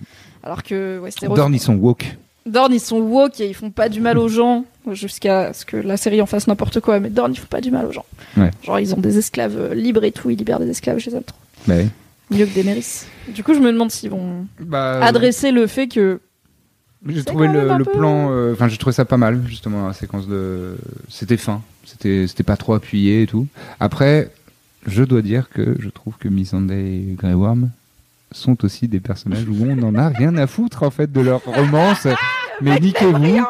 [0.44, 1.36] Alors que Westeros.
[1.36, 2.18] Dorne, ils sont woke.
[2.48, 5.78] Dorne, ils sont woke et ils font pas du mal aux gens jusqu'à ce que
[5.78, 7.00] la série en fasse n'importe quoi.
[7.00, 8.06] Mais Dorne, ils font pas du mal aux gens.
[8.36, 8.50] Ouais.
[8.64, 11.38] Genre, ils ont des esclaves euh, libres et tout, ils libèrent des esclaves, aime trop.
[11.68, 11.90] Bah, oui.
[12.36, 13.04] Mieux que Daenerys.
[13.28, 16.20] Du coup, je me demande s'ils vont Bah, adresser le fait que.
[17.08, 20.28] J'ai trouvé le, peu- plan, euh, enfin j'ai trouvé ça pas mal justement la séquence
[20.28, 20.78] de,
[21.10, 23.48] c'était fin, c'était pas trop appuyé et tout.
[23.80, 24.30] Après,
[24.88, 27.70] je dois dire que je trouve que Missandei et Grey Worm
[28.32, 31.44] sont aussi des personnages où on n'en a rien à foutre en fait de leur
[31.46, 32.08] romance.
[32.62, 33.42] mais niquez-vous.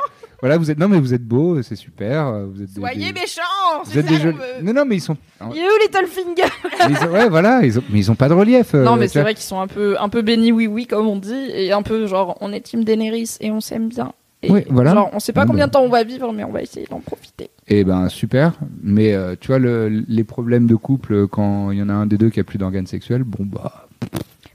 [0.42, 2.32] Voilà, vous êtes non mais vous êtes beaux, c'est super.
[2.52, 3.42] Vous êtes Soyez des- méchants
[3.86, 4.34] Vous êtes ça des veut.
[4.64, 5.16] Non non mais ils sont.
[5.54, 6.52] Il est où Littlefinger
[6.90, 8.74] mais ils ont- ouais voilà, ils ont, mais ils ont pas de relief.
[8.74, 11.06] euh, Non, mais c'est vrai qu'ils sont un peu, un peu bénis, oui, oui, comme
[11.08, 14.14] on dit, et un peu genre, on est team Daenerys et on s'aime bien.
[14.42, 14.96] Et Ouais, voilà.
[14.96, 17.02] Genre, on sait pas combien de temps on va vivre, mais on va essayer d'en
[17.02, 17.52] profiter.
[17.74, 18.54] Eh ben super,
[18.84, 22.06] mais euh, tu vois le, les problèmes de couple quand il y en a un
[22.06, 23.88] des deux qui a plus d'organes sexuels, bon bah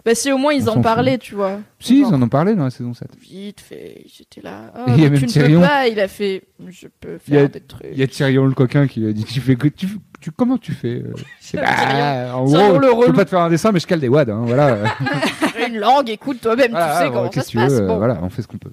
[0.04, 1.60] Bah, si au moins ils en parlaient, tu vois.
[1.80, 3.08] si Genre, ils en ont parlé dans la saison 7.
[3.18, 4.70] Vite fait, j'étais là.
[4.88, 6.42] Et il y a Oh, même tu ne peux pas, il a fait.
[6.68, 7.86] Je peux Il y a- faire des trucs.
[7.90, 9.88] Il y a Tyrion le coquin qui lui a dit tu fais que tu,
[10.20, 11.12] tu comment tu fais euh?
[11.40, 13.12] C'est- en gros, je peux relou.
[13.14, 14.76] pas te faire un dessin mais je cale des wads hein, voilà.
[15.68, 17.64] Une langue, écoute, toi-même, Voilà, tu sais voilà, comment ça qu'est-ce se que tu veux,
[17.68, 17.80] passe.
[17.80, 17.96] euh, Bon.
[17.96, 18.72] voilà, on fait ce qu'on peut.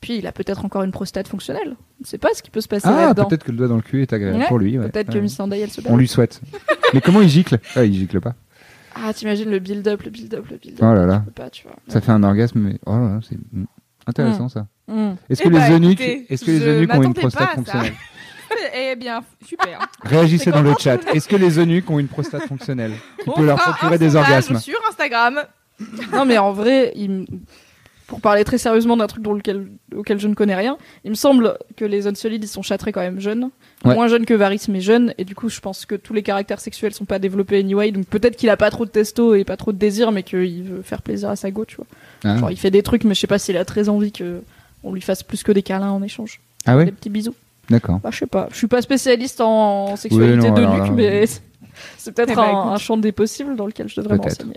[0.00, 1.76] Puis il a peut-être encore une prostate fonctionnelle.
[2.00, 3.26] On sait pas ce qui peut se passer Ah, là-dedans.
[3.26, 4.78] peut-être que le doigt dans le cul est agréable Ouais, pour lui.
[4.78, 4.88] ouais.
[4.88, 5.20] Peut-être que Ouais.
[5.20, 5.90] Missandei, elle se bat.
[5.92, 6.40] On lui souhaite.
[6.94, 7.58] mais comment il gicle?
[7.76, 8.34] Ah, il gicle pas.
[8.94, 10.80] Ah, t'imagines le build-up, le build-up, le build-up.
[10.82, 11.18] Oh là là.
[11.18, 11.76] Tu peux pas, tu vois.
[11.88, 13.36] Ça fait un orgasme mais oh là là, c'est
[14.06, 14.66] intéressant ça.
[14.88, 15.12] Hmm.
[15.28, 17.54] Est-ce Eh que bah, les eunuques écoutez, est-ce que les eunuques ont une prostate ça.
[17.54, 17.92] fonctionnelle?
[18.74, 19.78] Eh bien, super.
[20.02, 20.98] Réagissez dans le chat.
[21.14, 22.90] Est-ce que les eunuques ont une prostate fonctionnelle?
[23.22, 25.40] Qui On peut leur procurer des orgasmes Sur Instagram.
[26.12, 27.26] Non, mais en vrai, il
[28.10, 31.14] pour parler très sérieusement d'un truc dont lequel, auquel je ne connais rien, il me
[31.14, 33.50] semble que les zones solides, ils sont châtrés quand même jeunes.
[33.84, 33.94] Ouais.
[33.94, 35.14] Moins jeunes que Varys, mais jeunes.
[35.16, 37.92] Et du coup, je pense que tous les caractères sexuels sont pas développés anyway.
[37.92, 40.64] Donc peut-être qu'il a pas trop de testo et pas trop de désir, mais qu'il
[40.64, 41.86] veut faire plaisir à sa go, tu vois.
[42.24, 44.42] Ah, Genre, il fait des trucs, mais je sais pas s'il a très envie que
[44.82, 46.40] on lui fasse plus que des câlins en échange.
[46.66, 47.36] Ah Des petits bisous.
[47.70, 48.00] D'accord.
[48.00, 48.48] Bah, je sais pas.
[48.50, 51.26] Je suis pas spécialiste en sexualité Oui, non, de alors nuque, là, mais
[51.96, 54.56] c'est peut-être Eh bah, un, un champ des possibles dans lequel je devrais m'enseigner.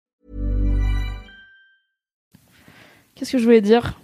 [3.21, 3.99] Qu'est-ce que je voulais dire?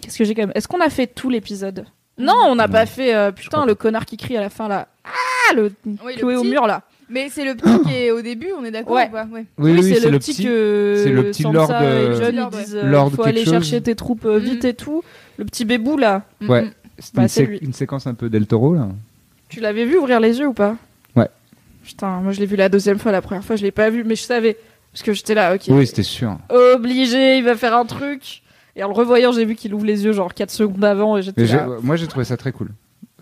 [0.00, 0.52] Qu'est-ce que j'ai quand même?
[0.54, 1.84] Est-ce qu'on a fait tout l'épisode?
[2.16, 3.14] Non, on n'a pas fait.
[3.14, 4.88] euh, putain, le connard qui crie à la fin là.
[5.04, 6.50] Ah, le Oui, le cloué au petit.
[6.50, 6.84] mur là.
[7.10, 9.08] Mais c'est le petit qui est au début, on est d'accord Ouais.
[9.08, 9.24] ou pas?
[9.30, 9.44] Ouais.
[9.58, 12.56] Oui, oui, c'est le, petit, que c'est le petit Sansa lord, et euh, Lord, ils
[12.56, 12.64] ouais.
[12.64, 13.52] disent, euh, Lord faut quelque aller chose.
[13.52, 14.68] chercher tes troupes euh, vite Mm.
[14.68, 15.02] et tout.
[15.36, 16.62] Le petit bébou là, Ouais.
[16.62, 17.58] Mm, C'est Bah, une, c'est sé- lui.
[17.58, 18.88] une séquence un peu Del Toro là.
[19.50, 20.76] tu l'avais vu ouvrir les yeux ou pas?
[21.14, 21.28] Ouais.
[21.84, 24.02] Putain, moi je l'ai vu la deuxième fois, la première fois je l'ai pas vu,
[24.04, 24.56] mais je savais
[24.98, 25.62] parce que j'étais là, ok.
[25.68, 26.38] Oui, c'était sûr.
[26.50, 28.42] Obligé, il va faire un truc.
[28.74, 31.22] Et en le revoyant, j'ai vu qu'il ouvre les yeux genre 4 secondes avant et
[31.22, 31.68] j'étais là.
[31.82, 32.70] moi, j'ai trouvé ça très cool.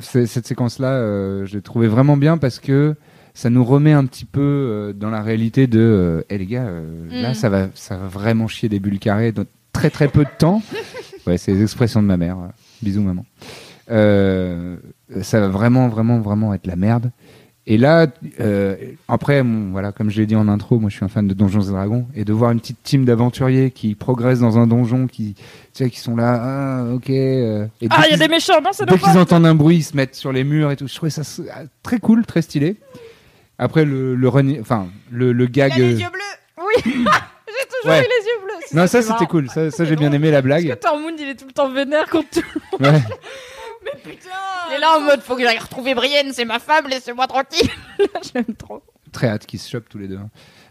[0.00, 2.94] Cette séquence-là, euh, je l'ai trouvé vraiment bien parce que
[3.34, 6.64] ça nous remet un petit peu euh, dans la réalité de, euh, Eh, les gars,
[6.66, 7.34] euh, là, Mm.
[7.34, 10.62] ça va, ça va vraiment chier des bulles carrées dans très très peu de temps.
[11.26, 12.36] ouais, c'est les expressions de ma mère.
[12.82, 13.24] Bisous, maman.
[13.90, 14.76] Euh,
[15.22, 17.10] ça va vraiment, vraiment, vraiment être la merde.
[17.68, 18.06] Et là,
[18.40, 18.76] euh,
[19.08, 21.34] après, bon, voilà, comme je l'ai dit en intro, moi je suis un fan de
[21.34, 25.08] Donjons et Dragons, et de voir une petite team d'aventuriers qui progressent dans un donjon,
[25.08, 25.42] qui, tu
[25.72, 27.10] sais, qui sont là, ah, ok.
[27.10, 29.78] euh, et Ah, il y a des méchants, non, c'est Dès qu'ils entendent un bruit,
[29.78, 30.86] ils se mettent sur les murs et tout.
[30.86, 32.76] Je trouvais ça ah, très cool, très stylé.
[33.58, 34.16] Après le
[34.60, 35.72] enfin le, le gag.
[35.76, 38.00] Il a les euh, yeux bleus Oui, j'ai toujours Ouais.
[38.00, 38.78] eu les yeux bleus.
[38.80, 39.48] Non, ça c'était cool.
[39.48, 40.78] Ça, ça j'ai bien aimé la Parce que blague.
[40.78, 42.42] Tormund, il est tout le temps vénère contre tout.
[42.80, 43.00] Ouais.
[44.03, 44.30] Putain
[44.70, 47.68] Il est là en mode faut que j'aille retrouver Brienne, c'est ma femme, laissez-moi tranquille.
[48.34, 48.82] J'aime trop.
[49.12, 50.16] Très hâte qu'ils se chopent tous les deux.
[50.16, 50.28] hein.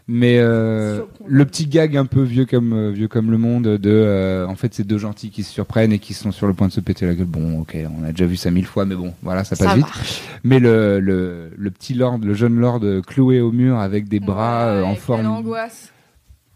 [0.08, 3.90] Mais euh, le petit gag un peu vieux comme euh, vieux comme le monde de
[3.90, 6.68] euh, en fait c'est deux gentils qui se surprennent et qui sont sur le point
[6.68, 7.26] de se péter la gueule.
[7.26, 9.74] Bon, ok, on a déjà vu ça mille fois, mais bon, voilà, ça passe Ça
[9.74, 9.84] vite.
[9.84, 10.20] marche.
[10.44, 14.66] Mais le, le le petit lord, le jeune lord cloué au mur avec des bras
[14.66, 15.26] euh, en quelle forme.
[15.26, 15.92] angoisse.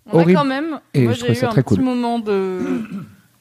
[0.06, 0.38] On a Horrible.
[0.38, 0.80] quand même.
[0.94, 1.84] Et moi, j'ai eu un très petit cool.
[1.84, 2.82] moment de.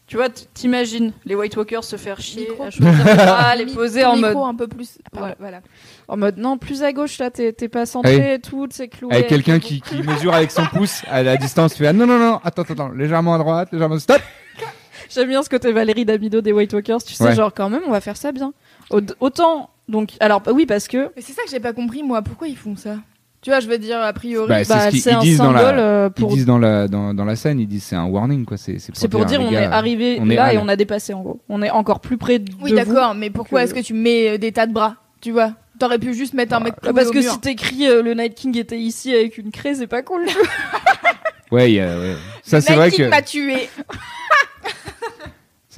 [0.10, 2.66] Tu vois, t'imagines les White Walkers se faire chier, Micro.
[2.84, 4.98] à les poser en mode, micro un peu plus.
[5.12, 5.36] Pardon, Ouais.
[5.40, 5.62] Voilà.
[6.08, 8.24] en mode non, plus à gauche là, t'es t'es pas centré oui.
[8.34, 9.14] et tout, c'est cloué.
[9.14, 12.18] Avec quelqu'un qui, qui mesure avec son pouce à la distance, fait ah, non non
[12.18, 14.20] non attends attends attends, légèrement à droite, légèrement stop.
[15.12, 17.36] J'aime bien ce côté Valérie Damido des White Walkers, tu sais, Ouais.
[17.36, 18.52] genre quand même, on va faire ça bien.
[18.90, 22.02] Au- Autant, donc, alors bah oui, parce que Mais c'est ça que j'ai pas compris,
[22.04, 22.22] moi.
[22.24, 22.96] Pourquoi ils font ça?
[23.42, 24.50] Tu vois, je veux dire, a priori.
[24.50, 26.34] Bah, c'est bah, c'est ils un disent dans symbole la euh, ils pour.
[26.34, 28.78] disent dans la dans, dans la scène, ils disent c'est un warning quoi, c'est
[29.10, 31.40] pour dire, les on gars, est arrivé on là et on a dépassé en gros.
[31.48, 34.32] On est encore plus près de oui, d'accord, mais pourquoi que- est-ce que tu mets
[34.32, 35.54] euh, des tas de bras Tu vois?
[35.80, 37.32] T'aurais pu juste mettre un mec Bah, cloué parce au que mur.
[37.32, 40.26] si t'écris euh, le Night King était ici avec une craie, c'est pas cool.
[41.52, 42.16] Ouais, a- ouais.
[42.44, 43.70] ça c'est Night vrai King que m'a tué.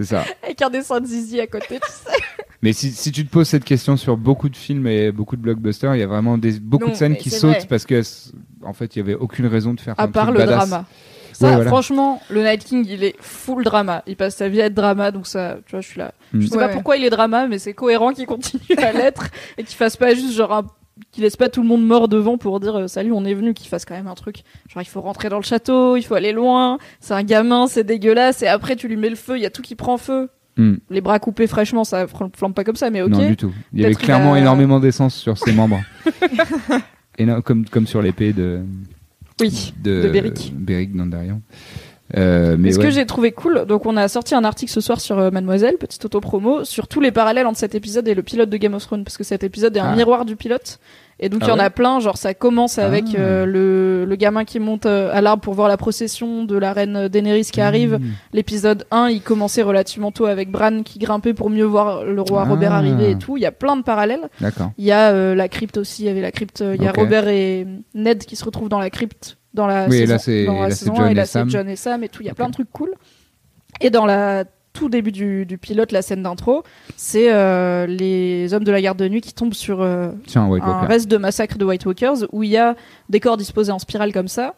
[0.04, 0.24] c'est ça.
[0.44, 2.18] avec un dessin de Zizi à côté, tu sais.
[2.64, 5.42] Mais si, si tu te poses cette question sur beaucoup de films et beaucoup de
[5.42, 7.66] blockbusters, il y a vraiment des, beaucoup Non, de scènes qui sautent vrai.
[7.68, 8.02] parce que
[8.64, 10.70] en fait il y avait aucune raison de faire À un part truc le badass.
[10.70, 10.86] drama.
[11.34, 11.70] Ça, Ouais, voilà.
[11.70, 14.04] franchement, le Night King, il est full drama.
[14.06, 16.14] Il passe sa vie à être drama, donc ça, tu vois, je suis là.
[16.34, 16.42] Mm.
[16.42, 16.74] Je sais Ouais, pas ouais.
[16.74, 19.24] pourquoi il est drama, mais c'est cohérent qu'il continue à l'être
[19.58, 20.68] et qu'il fasse pas juste genre un
[21.12, 23.54] qu'il laisse pas tout le monde mort devant pour dire euh, salut on est venu
[23.54, 26.16] qu'il fasse quand même un truc genre il faut rentrer dans le château il faut
[26.16, 29.42] aller loin c'est un gamin c'est dégueulasse et après tu lui mets le feu il
[29.42, 30.74] y a tout qui prend feu Mm.
[30.90, 33.54] les bras coupés fraîchement ça fl- flambe pas comme ça mais ok Non du tout.
[33.74, 35.80] Il y avait clairement a- énormément d'essence sur ses membres.
[37.18, 38.60] Et non, comme comme sur l'épée de
[39.40, 40.52] oui de, De Beric.
[40.54, 41.42] Beric Dondarrion.
[42.18, 42.86] Euh, mais Mais ce ouais.
[42.86, 45.78] que j'ai trouvé cool, donc on a sorti un article ce soir sur euh, Mademoiselle,
[45.78, 48.84] petite auto-promo, sur tous les parallèles entre cet épisode et le pilote de Game of
[48.86, 49.96] Thrones, parce que cet épisode est un Ah.
[49.96, 50.80] miroir du pilote.
[51.24, 53.20] Et donc il Ah y en ouais a plein, genre ça commence avec Ah.
[53.20, 57.08] euh, le, le gamin qui monte à l'arbre pour voir la procession de la reine
[57.10, 58.00] Daenerys qui arrive.
[58.00, 58.06] Mmh.
[58.34, 62.44] L'épisode 1, il commençait relativement tôt avec Bran qui grimpait pour mieux voir le roi
[62.46, 62.50] Ah.
[62.50, 63.38] Robert arriver et tout.
[63.38, 64.30] Il y a plein de parallèles.
[64.80, 66.92] Il y a la crypte aussi, il y avait la crypte, il y a.
[66.92, 70.48] Robert et Ned qui se retrouvent dans la crypte dans la Oui, saison, là, c'est-
[70.48, 71.50] 1, et là c'est Sam.
[71.50, 72.94] John et Sam et tout, il y a plein de trucs cool.
[73.82, 74.44] Et dans la
[74.74, 76.64] tout début du, du pilote, la scène d'intro,
[76.96, 80.82] c'est euh, les hommes de la garde de nuit qui tombent sur euh, Tiens, un
[80.86, 82.76] reste de massacre de White Walkers où il y a
[83.10, 84.56] des corps disposés en spirale comme ça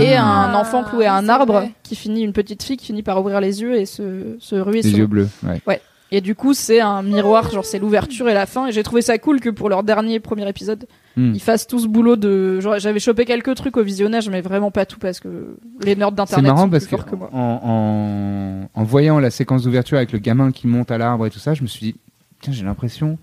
[0.00, 1.72] et Ah, un enfant cloué à un arbre vrai.
[1.84, 4.82] qui finit, une petite fille qui finit par ouvrir les yeux et se, se ruer
[4.82, 5.28] Les sur yeux bleus.
[5.66, 5.80] Ouais.
[6.12, 8.66] Et du coup, c'est un miroir, genre c'est l'ouverture et la fin.
[8.66, 10.86] Et j'ai trouvé ça cool que pour leur dernier premier épisode,
[11.16, 11.32] Hmm.
[11.34, 12.60] ils fassent tout ce boulot de.
[12.78, 16.14] J'avais chopé quelques trucs au visionnage, mais vraiment pas tout parce que les nerds C'est
[16.14, 17.28] d'internet marrant sont parce plus que forts que moi.
[17.32, 21.30] en, en, en voyant la séquence d'ouverture avec le gamin qui monte à l'arbre et
[21.30, 21.96] tout ça, je me suis dit,
[22.40, 23.18] tiens, j'ai l'impression,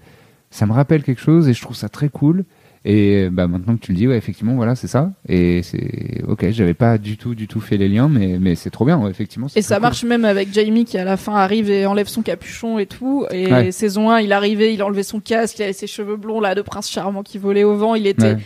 [0.51, 2.45] ça me rappelle quelque chose et je trouve ça très cool.
[2.86, 5.11] Et bah maintenant que tu le dis, ouais, effectivement, voilà, c'est ça.
[5.27, 8.69] Et c'est ok, j'avais pas du tout, du tout fait les liens, mais, mais c'est
[8.69, 9.47] trop bien, ouais, effectivement.
[9.55, 9.82] Et ça cool.
[9.82, 13.25] marche même avec Jamie qui à la fin arrive et enlève son capuchon et tout.
[13.32, 13.71] Et Ouais.
[13.71, 16.61] saison 1, il arrivait, il enlevait son casque, il avait ses cheveux blonds là de
[16.61, 17.95] prince charmant qui volait au vent.
[17.95, 18.38] Il était Ouais.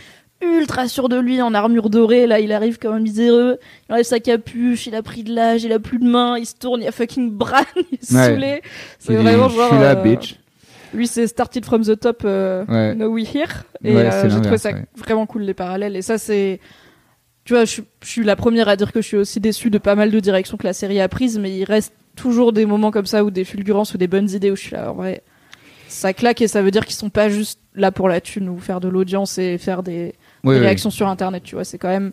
[0.60, 2.26] ultra sûr de lui en armure dorée.
[2.26, 3.58] Là, il arrive comme un miséreux.
[3.88, 6.44] Il enlève sa capuche, il a pris de l'âge, il a plus de main, il
[6.46, 8.28] se tourne, il y a fucking Bran, il est Ouais.
[8.30, 8.62] saoulé.
[8.98, 9.68] C'est vraiment je genre.
[9.68, 10.36] suis là, euh, bitch.
[10.94, 12.94] Lui, c'est Started from the Top, euh, Ouais.
[12.94, 13.46] Now We Here.
[13.82, 14.84] Et Ouais, euh, j'ai trouvé ça ouais.
[14.96, 15.96] vraiment cool, les parallèles.
[15.96, 16.60] Et ça, c'est.
[17.44, 19.68] Tu vois, je, suis- je suis la première à dire que je suis aussi déçue
[19.70, 22.64] de pas mal de directions que la série a prises, mais il reste toujours des
[22.64, 24.94] moments comme ça, ou des fulgurances, ou des bonnes idées où je suis là, en
[24.94, 25.22] vrai.
[25.88, 28.58] Ça claque et ça veut dire qu'ils sont pas juste là pour la thune ou
[28.58, 30.14] faire de l'audience et faire des,
[30.44, 31.64] des réactions sur internet, tu vois.
[31.64, 32.12] C'est quand même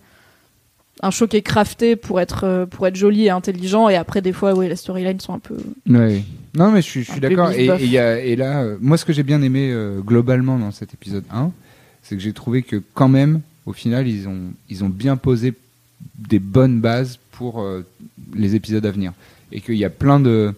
[1.01, 3.89] un show qui est crafté pour être, euh, pour être joli et intelligent.
[3.89, 5.55] Et après, des fois, oui, les storylines sont un peu.
[5.89, 6.23] Ouais.
[6.55, 7.51] Non, mais je suis, je d'accord.
[7.51, 7.81] Et, bif-bof.
[7.81, 10.59] et il y a- et là, euh, moi, ce que j'ai bien aimé euh, globalement
[10.59, 11.51] dans cet épisode 1,
[12.03, 14.39] c'est que j'ai trouvé que quand même, au final, ils ont,
[14.69, 15.53] ils ont bien posé
[16.17, 17.85] des bonnes bases pour euh,
[18.35, 19.13] les épisodes à venir.
[19.51, 20.53] Et qu'il y a plein de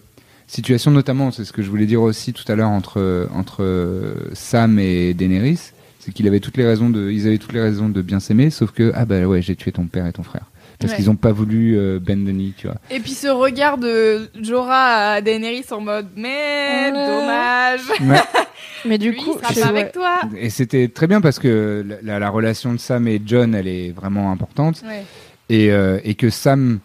[0.46, 4.78] situations, notamment, c'est ce que je voulais dire aussi tout à l'heure entre, entre Sam
[4.78, 5.72] et Daenerys,
[6.04, 8.50] c'est qu'il avait toutes les raisons de, ils avaient toutes les raisons de bien s'aimer,
[8.50, 10.50] sauf que ah bah ouais, j'ai tué ton père et ton frère.
[10.78, 10.96] Parce Ouais.
[10.98, 12.76] qu'ils ont pas voulu euh, bend the knee, tu vois.
[12.90, 16.92] Et puis ce regard de Jorah à Daenerys en mode mais Ouais.
[16.92, 17.80] dommage.
[18.86, 20.20] Mais du Lui, coup, il sera pas avec toi.
[20.36, 23.66] Et c'était très bien parce que la, la- la relation de Sam et John, elle
[23.68, 24.82] est vraiment importante.
[24.86, 25.04] Ouais.
[25.48, 26.80] Et, euh, et que Sam,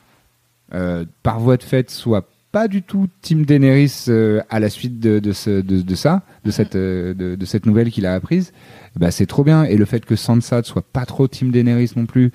[0.73, 4.99] euh, par voie de fait, soit pas du tout Team Daenerys euh, à la suite
[4.99, 8.13] de, de, ce- de, de ça, de cette, euh, de, de cette nouvelle qu'il a
[8.15, 8.51] apprise,
[8.95, 9.63] bah, c'est trop bien.
[9.65, 12.31] Et le fait que Sansa ne soit pas trop Team Daenerys non plus,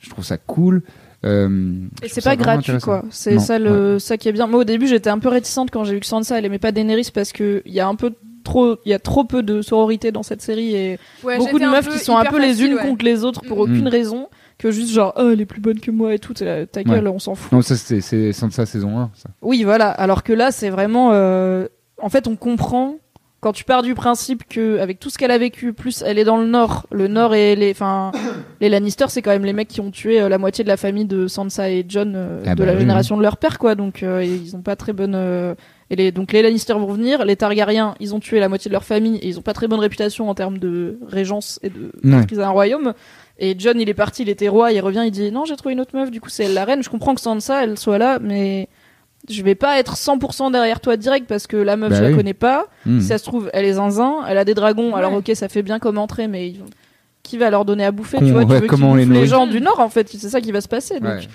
[0.00, 0.82] je trouve ça cool.
[1.26, 3.04] Euh, Et c'est pas gratuit quoi.
[3.10, 4.46] C'est ça le ça qui est bien.
[4.46, 6.72] Moi au début j'étais un peu réticente quand j'ai vu que Sansa elle aimait pas
[6.72, 9.60] Daenerys parce que il y a un peu trop il y a trop peu de
[9.60, 12.72] sororité dans cette série et Ouais, beaucoup de meufs qui sont un peu les unes
[12.74, 12.80] ouais.
[12.80, 13.60] contre les autres pour Mm.
[13.60, 13.88] aucune Mm.
[13.88, 14.28] raison
[14.60, 16.34] que juste genre oh elle est plus bonne que moi et tout.
[16.34, 17.50] Ta gueule on s'en fout.
[17.50, 19.10] Non, ça c'est c'est Sansa saison 1.
[19.14, 19.30] Ça.
[19.42, 19.88] Oui voilà.
[19.90, 21.66] Alors que là c'est vraiment euh,
[22.00, 22.96] en fait on comprend
[23.40, 26.24] quand tu pars du principe que avec tout ce qu'elle a vécu plus elle est
[26.24, 28.12] dans le nord le nord et les enfin
[28.60, 30.76] les Lannister c'est quand même les mecs qui ont tué euh, la moitié de la
[30.76, 33.58] famille de Sansa et John euh, Ah de bah la oui, génération de leur père
[33.58, 35.54] quoi donc euh, ils ont pas très bonne euh,
[35.88, 38.74] et les donc les Lannister vont venir les Targaryens ils ont tué la moitié de
[38.74, 41.92] leur famille et ils ont pas très bonne réputation en termes de régence et de
[42.04, 42.10] Ouais.
[42.18, 42.92] maîtrise à un royaume
[43.40, 45.72] et John il est parti il était roi il revient il dit non j'ai trouvé
[45.72, 47.98] une autre meuf du coup c'est elle la reine je comprends que Sansa elle soit
[47.98, 48.68] là mais
[49.28, 52.08] je vais pas être 100% derrière toi direct parce que la meuf Bah je la
[52.10, 52.16] oui.
[52.16, 53.00] connais pas Hmm.
[53.00, 55.62] si ça se trouve, elle est zinzin, elle a des dragons, alors ok, ça fait
[55.62, 56.54] bien comme entrée, mais
[57.22, 59.26] qui va leur donner à bouffer Con- Tu vois, tu veux qu'ils comment on les
[59.26, 60.94] gens du Nord, en fait, c'est ça qui va se passer.
[61.00, 61.28] Donc, Ouais.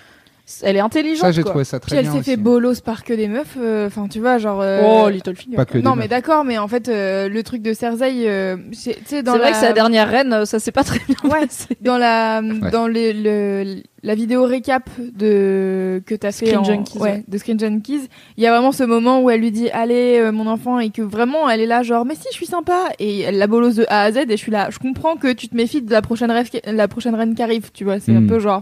[0.64, 1.22] Elle est intelligente.
[1.22, 1.52] Ça, j'ai quoi.
[1.52, 3.58] trouvé ça Puis très elle s'est fait bolos par que des meufs.
[3.58, 4.60] euh, Enfin, tu vois, genre.
[4.62, 5.56] euh, Oh, Littlefinger.
[5.56, 8.58] Pas que des non, mais d'accord, mais en fait, euh, le truc de Cersei, euh,
[8.72, 9.54] c'est- tu sais, dans C'est vrai la...
[9.54, 11.46] que sa dernière reine, euh, ça s'est pas très bien Ouais.
[11.48, 11.76] passé.
[11.82, 12.42] dans la
[12.72, 14.88] dans le, le- la vidéo récap
[15.36, 17.24] de que t'as fait Screen en, Junkies, ouais, ouais.
[17.28, 20.32] de Screen Junkies il y a vraiment ce moment où elle lui dit allez euh,
[20.32, 23.22] mon enfant et que vraiment elle est là genre mais si je suis sympa et
[23.22, 25.48] elle la bolosse de A à Z et je suis là je comprends que tu
[25.48, 28.26] te méfies de la prochaine rêve la prochaine reine qui arrive tu vois c'est Mm.
[28.26, 28.62] un peu genre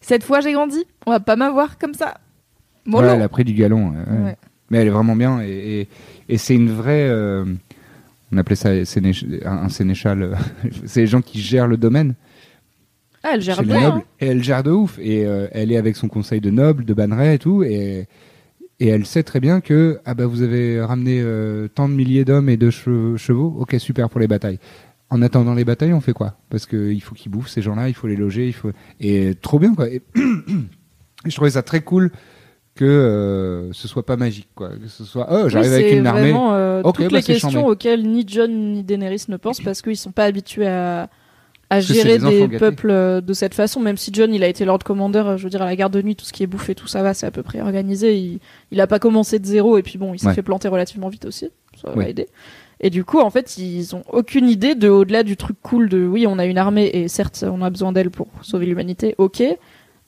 [0.00, 2.18] cette fois j'ai grandi on va pas m'avoir comme ça
[2.86, 3.06] Mollo.
[3.06, 3.90] Ouais, elle a pris du galon.
[3.90, 4.24] ouais, ouais.
[4.24, 4.36] Ouais.
[4.70, 5.40] Mais elle est vraiment bien.
[5.42, 5.88] Et, et,
[6.30, 7.06] et c'est une vraie.
[7.10, 7.44] euh,
[8.32, 10.22] on appelait ça un, sénéchal.
[10.22, 10.34] euh,
[10.86, 12.14] c'est les gens qui gèrent le domaine
[13.22, 13.80] Ah, elle gère bien.
[13.90, 14.02] nobles.
[14.20, 14.98] Et elle gère de ouf.
[15.00, 17.62] Et euh, elle est avec son conseil de nobles, de bannerets et tout.
[17.62, 18.06] Et,
[18.80, 21.22] et elle sait très bien que ah bah, vous avez ramené
[21.74, 23.54] tant de milliers d'hommes et de che- chevaux.
[23.58, 24.60] Ok, super pour les batailles.
[25.10, 26.34] En attendant les batailles, on fait quoi?
[26.50, 28.46] Parce qu'il faut qu'ils bouffent ces gens-là, il faut les loger.
[28.46, 28.72] Il faut...
[29.00, 29.88] Et trop bien, quoi.
[29.88, 30.02] Et,
[31.24, 32.10] je trouvais ça très cool
[32.74, 34.68] que euh, ce soit pas magique, quoi.
[34.70, 36.20] Que ce soit, oh, Oui, j'arrive avec une armée.
[36.30, 37.68] vraiment euh, Ok, toutes bah, les questions chambé.
[37.70, 41.08] auxquelles ni John ni Daenerys ne pensent parce qu'ils sont pas habitués à,
[41.70, 43.80] à gérer des peuples euh, de cette façon.
[43.80, 45.92] Même si John il a été Lord Commander, euh, je veux dire à la garde
[45.92, 48.16] de nuit, tout ce qui est bouffé, tout ça va, c'est à peu près organisé.
[48.16, 48.38] Il,
[48.70, 50.34] il a pas commencé de zéro et puis bon, il s'est Ouais.
[50.34, 51.48] fait planter relativement vite aussi.
[51.82, 52.28] Ça va aider.
[52.80, 56.06] Et du coup, en fait, ils ont aucune idée de au-delà du truc cool de
[56.06, 59.14] oui, on a une armée et certes, on a besoin d'elle pour sauver l'humanité.
[59.18, 59.42] Ok,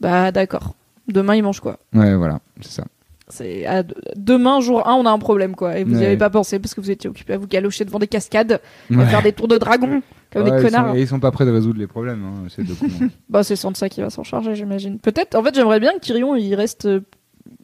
[0.01, 0.75] bah d'accord.
[1.09, 2.85] Demain, ils mangent quoi Ouais, voilà, c'est ça.
[3.29, 3.85] C'est à-
[4.17, 6.07] demain jour 1 on a un problème quoi et vous n'y Ouais.
[6.07, 8.61] avez pas pensé parce que vous étiez occupé à vous galocher devant des cascades,
[8.93, 9.07] à Ouais.
[9.07, 10.03] faire des tours de dragon
[10.33, 10.89] comme Ouais, des ils connards.
[10.91, 12.87] sont- et ils sont pas prêts de résoudre les problèmes, hein, ces deux cons.
[13.29, 14.99] Bah c'est Sansa qui va s'en charger j'imagine.
[14.99, 17.01] Peut-être en fait j'aimerais bien que Tyrion il reste euh,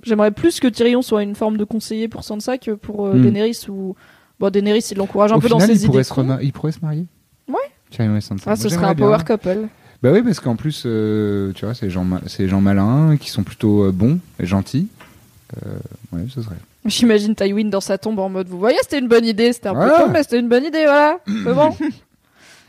[0.04, 3.22] j'aimerais plus que Tyrion soit une forme de conseiller pour Sansa que pour euh, Hmm.
[3.22, 3.96] Daenerys ou
[4.40, 6.44] bon Daenerys il l'encourage un Au peu final, dans ses pourraient, idées.
[6.46, 7.06] ils pourraient se marier
[7.48, 8.20] Ouais.
[8.20, 8.50] Sansa.
[8.50, 9.06] Ah, ce serait un bien.
[9.06, 9.68] power couple.
[10.02, 13.42] Bah oui, parce qu'en plus, euh, tu vois, c'est des gens, gens malins, qui sont
[13.42, 14.88] plutôt euh, bons et gentils.
[15.64, 15.78] Euh,
[16.12, 16.56] ouais, ce serait.
[16.84, 19.74] J'imagine Tywin dans sa tombe en mode vous voyez c'était une bonne idée c'était un
[19.74, 21.74] peu con mais c'était une bonne idée voilà c'est bon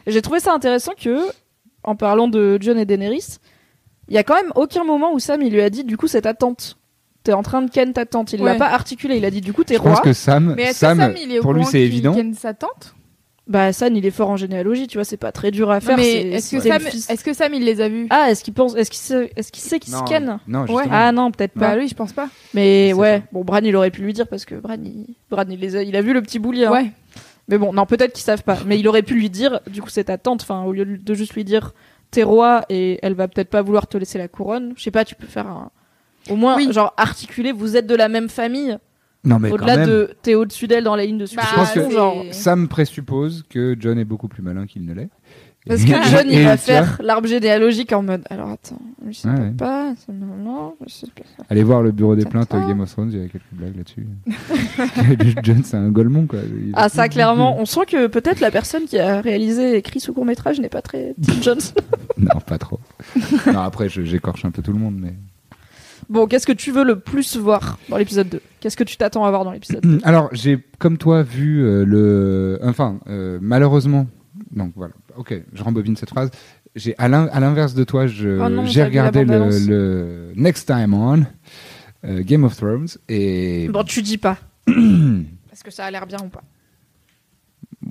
[0.08, 1.20] j'ai trouvé ça intéressant que
[1.84, 3.38] en parlant de Jon et Daenerys
[4.10, 6.08] il y a quand même aucun moment où Sam il lui a dit du coup
[6.08, 6.78] c'est ta tante
[7.28, 8.58] t'es en train de ken ta tante il l'a Ouais.
[8.58, 10.72] pas articulé il a dit du coup t'es Je pense roi que Sam, Mais est-ce
[10.72, 12.14] que Sam, Sam, il est au pour lui, courant c'est qu'il évident.
[12.16, 12.96] ken sa tante?
[13.48, 15.96] Bah Sam il est fort en généalogie tu vois c'est pas très dur à faire
[15.98, 18.08] mais c'est- est-ce que c'est Sam, fils- est-ce que Sam il les a vus?
[18.10, 20.40] Ah est-ce qu'il pense est-ce qu'il sait est-ce qu'il sait qu'il se Non, ken?
[20.48, 20.90] non, justement.
[20.92, 22.28] ah non peut-être pas Bah oui, je pense pas.
[22.54, 25.60] mais ouais bon Bran il aurait pu lui dire parce que Bran il, Bran, il,
[25.60, 26.72] les a, il a vu le petit boulier hein.
[26.72, 26.92] Ouais.
[27.50, 28.58] Mais bon, non, peut-être qu'ils savent pas.
[28.66, 30.42] Mais il aurait pu lui dire, du coup, c'est ta tante.
[30.42, 31.74] Enfin, au lieu de juste lui dire,
[32.12, 34.74] t'es roi et elle va peut-être pas vouloir te laisser la couronne.
[34.76, 35.72] Je sais pas, tu peux faire un.
[36.30, 36.72] Au moins, Oui.
[36.72, 38.78] genre, articuler, vous êtes de la même famille.
[39.24, 40.12] Non, mais quand Au-delà de.
[40.22, 41.88] T'es au-dessus d'elle dans la ligne de Bah, je pense succession.
[41.90, 42.24] que genre.
[42.32, 45.10] Sam présuppose que John est beaucoup plus malin qu'il ne l'est.
[45.68, 48.22] Parce que John, il va faire l'arbre généalogique en mode.
[48.30, 49.50] Alors attends, je sais Ouais, ouais.
[49.52, 51.24] pas, non, non, je sais pas.
[51.50, 54.08] Allez voir le bureau des plaintes Game of Thrones, il y a quelques blagues là-dessus.
[55.44, 56.40] John, c'est un golemon, quoi.
[56.46, 60.00] Il- Ah, ça, clairement, on sent que peut-être la personne qui a réalisé et écrit
[60.00, 61.60] ce court-métrage n'est pas très Tim Jones.
[62.18, 62.80] Non, pas trop.
[63.46, 65.14] non, après, j'écorche un peu tout le monde, mais.
[66.10, 69.26] Bon, qu'est-ce que tu veux le plus voir dans l'épisode 2 Qu'est-ce que tu t'attends
[69.26, 72.60] à voir dans l'épisode 2 Alors, j'ai, comme toi, vu euh, le.
[72.64, 74.08] Enfin, euh, malheureusement.
[74.52, 76.30] Donc voilà, ok, je rembobine cette phrase.
[76.76, 80.94] J'ai, à, l'in- à l'inverse de toi, je, Oh non, j'ai regardé le, Next Time
[80.94, 81.24] On,
[82.06, 83.68] euh, Game of Thrones, et.
[83.68, 84.38] Bon, tu dis pas.
[84.68, 86.44] Est-ce que ça a l'air bien ou pas?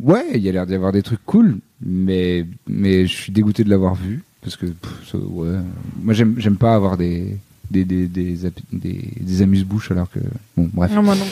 [0.00, 3.64] Ouais, il y a l'air d'y avoir des trucs cool, mais, mais je suis dégoûté
[3.64, 5.58] de l'avoir vu, parce que, pff, ça, ouais.
[6.00, 7.36] Moi, j'aime, j'aime pas avoir des.
[7.70, 10.20] Des, des, des, api- des, des amuse-bouches alors que
[10.56, 11.24] bon bref Non, moi non.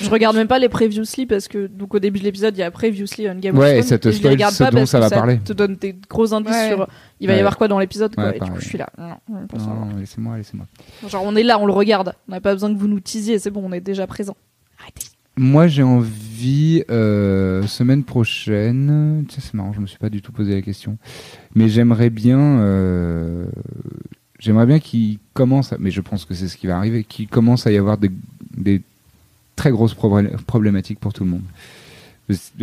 [0.00, 2.62] je regarde même pas les previously parce que donc au début de l'épisode il y
[2.62, 4.64] a previously on Game of Ouais, et Thrones ça te je les spoil regarde ce
[4.64, 5.38] pas dont parce ça que va parler.
[5.44, 6.68] te donne des gros indices Ouais.
[6.70, 6.88] sur
[7.20, 8.88] il va y avoir quoi dans l'épisode quoi Ouais, et du coup je suis là.
[8.98, 10.66] Non, non laissez-moi laissez-moi
[11.08, 12.14] Genre on est là, on le regarde.
[12.26, 14.36] On n'a pas besoin que vous nous teasiez, c'est bon, on est déjà présent.
[14.80, 15.06] Arrêtez.
[15.36, 20.30] Moi, j'ai envie, euh, semaine prochaine, tiens, c'est marrant, je me suis pas du tout
[20.32, 20.98] posé la question,
[21.54, 23.46] mais j'aimerais bien, euh,
[24.42, 27.28] j'aimerais bien qu'il commence, à- mais je pense que c'est ce qui va arriver, qu'il
[27.28, 28.10] commence à y avoir des,
[28.56, 28.82] des
[29.56, 31.42] très grosses problé- problématiques pour tout le monde.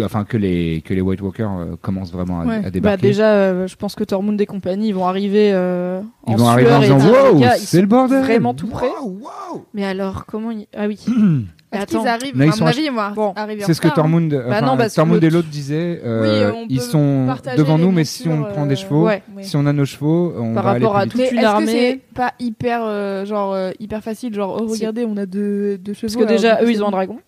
[0.01, 2.55] Enfin, que les, que les White Walkers euh, commencent vraiment à, Ouais.
[2.55, 3.01] à Bah débarquer.
[3.07, 6.47] déjà, euh, je pense que Tormund et compagnie, ils vont arriver euh, ils en vont
[6.47, 8.87] arriver en sueur disant Wow, c'est sont le bordel Vraiment tout près.
[8.87, 10.65] Wow, wow Mais alors, comment ils...
[10.75, 10.99] Ah oui.
[11.71, 11.99] Attends.
[11.99, 13.33] qu'ils arrivent Mais ils À sont mon à- avis, moi, Bon.
[13.61, 13.91] C'est ce que hein.
[13.95, 16.01] Tormund, non, parce l'autre- et l'autre disaient.
[16.03, 17.27] euh, Oui, ils sont
[17.57, 19.21] devant nous, mais si on prend des euh, chevaux, Ouais.
[19.41, 21.31] si on a nos chevaux, on Par va aller rapport à plus tout- Mais Toute
[21.33, 21.71] une est-ce que armée.
[21.71, 24.79] c'est pas hyper, euh, genre, euh, hyper facile Genre, oh, Si.
[24.79, 26.11] regardez, on a deux, deux chevaux.
[26.13, 27.19] Parce que déjà, eux, ils ont un dragon.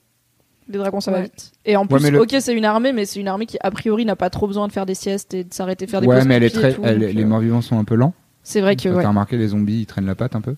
[0.69, 1.51] Les dragons, ça va vite.
[1.65, 3.57] Et en plus, Ouais, mais le- ok, c'est une armée, mais c'est une armée qui,
[3.61, 6.07] a priori, n'a pas trop besoin de faire des siestes et de s'arrêter faire des
[6.07, 8.13] Ouais, pauses mais elle est très, les morts-vivants sont un peu lents.
[8.43, 9.05] C'est vrai que, T'as ouais.
[9.05, 10.55] remarqué, les zombies, ils traînent la patte un peu.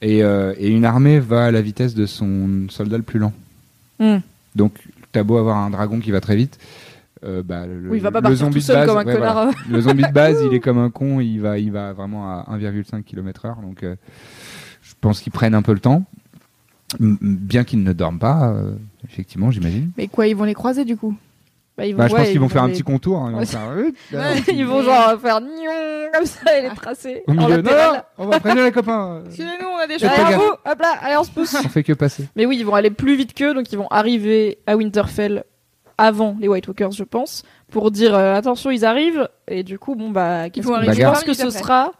[0.00, 3.32] Et, euh, et une armée va à la vitesse de son soldat le plus lent.
[3.98, 4.18] Hmm.
[4.54, 4.74] Donc,
[5.12, 6.58] t'as beau avoir un dragon qui va très vite.
[7.24, 9.04] euh, bah, le, Oui, il va pas le partir zombie tout de base, comme un
[9.04, 9.34] ouais, connard.
[9.34, 9.52] voilà.
[9.70, 12.46] Le zombie de base, il est comme un con, il va, il va vraiment à
[12.56, 13.60] 1,5 km/h.
[13.60, 13.96] Donc, euh,
[14.82, 16.04] je pense qu'ils prennent un peu le temps.
[17.00, 18.54] Bien qu'ils ne dorment pas,
[19.04, 19.90] effectivement, j'imagine.
[19.98, 21.14] Mais quoi, ils vont les croiser du coup?
[21.78, 23.18] Bah, ils vont, Bah, je ouais, pense qu'ils vont faire un les- petit contour.
[23.18, 23.46] hein, ils vont Ouais.
[23.46, 24.42] faire, euh, Ouais.
[24.52, 27.22] Ils vont genre faire nion comme ça et les tracer.
[27.28, 27.70] Au milieu, non,
[28.18, 29.22] on va prévenir les copains.
[29.26, 31.54] Excusez-nous, on a des Faites Allez, vous, hop là, allez, on se pousse.
[31.64, 32.28] On fait que passer.
[32.34, 35.44] Mais oui, ils vont aller plus vite qu'eux, donc ils vont arriver à Winterfell
[35.98, 39.28] avant les White Walkers, je pense, pour dire euh, attention, ils arrivent.
[39.48, 41.92] Et du coup, bon bah, qu'est-ce vont arriver je pense que ce sera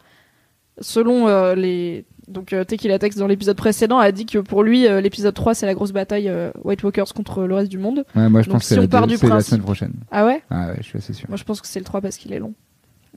[0.81, 2.05] selon euh, les.
[2.29, 5.55] Donc euh, Tequila Tex dans l'épisode précédent a dit que pour lui euh, l'épisode 3
[5.55, 8.05] c'est la grosse bataille euh, White Walkers contre le reste du monde.
[8.15, 9.93] Ouais, moi, je Donc, pense que si c'est la, du c'est la principe- semaine prochaine.
[10.11, 11.27] Ah ouais Ah ouais, je suis assez sûr.
[11.27, 12.53] Moi je pense que c'est le 3 parce qu'il est long.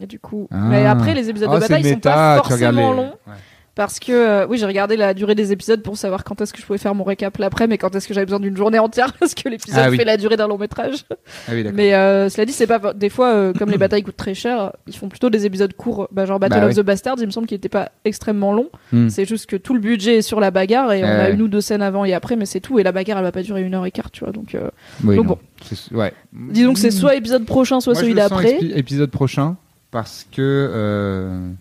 [0.00, 0.56] Et du coup, Ah.
[0.70, 3.12] mais après les épisodes Oh, de bataille ils sont pas forcément les- longs.
[3.26, 3.34] Ouais.
[3.74, 6.60] Parce que euh, oui, j'ai regardé la durée des épisodes pour savoir quand est-ce que
[6.60, 9.14] je pouvais faire mon récap l'après, mais quand est-ce que j'avais besoin d'une journée entière
[9.18, 9.96] parce que l'épisode Ah oui.
[9.96, 11.06] fait la durée d'un long métrage.
[11.48, 11.64] Ah oui.
[11.72, 14.72] Mais euh, cela dit, c'est pas des fois euh, comme les batailles coûtent très cher,
[14.86, 16.06] ils font plutôt des épisodes courts.
[16.12, 16.82] Bah, genre Battle Bah of oui.
[16.82, 18.68] the Bastards, il me semble qu'il était pas extrêmement long.
[18.92, 19.08] Hmm.
[19.08, 21.48] C'est juste que tout le budget est sur la bagarre et on a une ou
[21.48, 22.78] deux scènes avant et après, mais c'est tout.
[22.78, 24.34] Et la bagarre, elle va pas durer une heure et quart, tu vois.
[24.34, 24.54] Donc,
[25.02, 25.38] donc bon.
[25.92, 26.12] Ouais.
[26.34, 28.58] disons que c'est soit épisode prochain, soit Moi, celui d'après.
[28.76, 29.56] épisode prochain
[29.90, 31.52] parce que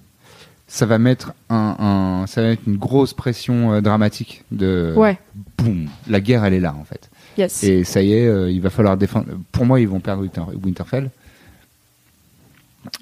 [0.74, 1.76] ça va mettre un,
[2.24, 5.20] un- ça va mettre une grosse pression euh, dramatique de Ouais.
[5.58, 7.10] boum, la guerre elle est là en fait.
[7.38, 7.62] Yes.
[7.66, 9.26] Et ça y est, euh, il va falloir défendre.
[9.52, 11.10] Pour moi, ils vont perdre Winter- Winterfell.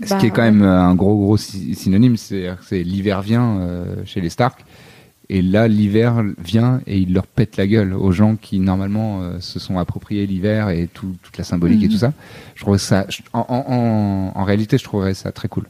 [0.03, 3.59] Ce Bah, qui est quand même euh, un gros gros sy- synonyme, c'est l'hiver vient
[3.59, 4.65] euh, chez les Stark.
[5.31, 9.39] Et là, l'hiver vient et il leur pète la gueule aux gens qui normalement euh,
[9.39, 12.13] se sont appropriés l'hiver et tout- toute la symbolique et tout ça.
[12.55, 15.67] Je trouve ça, je- en, en, en- en réalité, je trouverais ça très cool.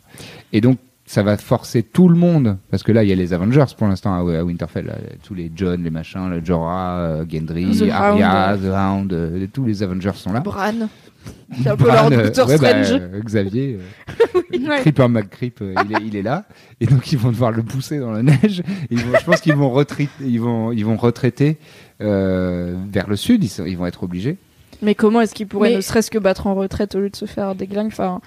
[0.53, 3.33] Et donc, ça va forcer tout le monde, parce que là, il y a les
[3.33, 7.65] Avengers pour l'instant à, Winterfell, là, tous les John, les machins, le Jorah, euh, Gendry,
[7.79, 8.55] The Arya.
[8.61, 10.41] The Hound, euh, tous les Avengers sont là.
[10.41, 10.87] Bran.
[11.63, 13.01] C'est un peu Bran, leur Doctor ouais, bah, Strange.
[13.01, 13.79] euh, Xavier,
[14.13, 16.45] euh, Creeper McCreep, euh, il, est, il est là,
[16.79, 18.59] et donc ils vont devoir le pousser dans la neige.
[18.59, 21.57] Et ils vont, je pense qu'ils vont retraiter, ils vont, ils vont retraiter
[22.01, 23.43] euh, vers le sud.
[23.43, 24.37] Ils, sont- ils vont être obligés.
[24.83, 27.15] Mais comment est-ce qu'ils pourraient Mais- ne serait-ce que battre en retraite au lieu de
[27.15, 28.21] se faire déglinguer enfin...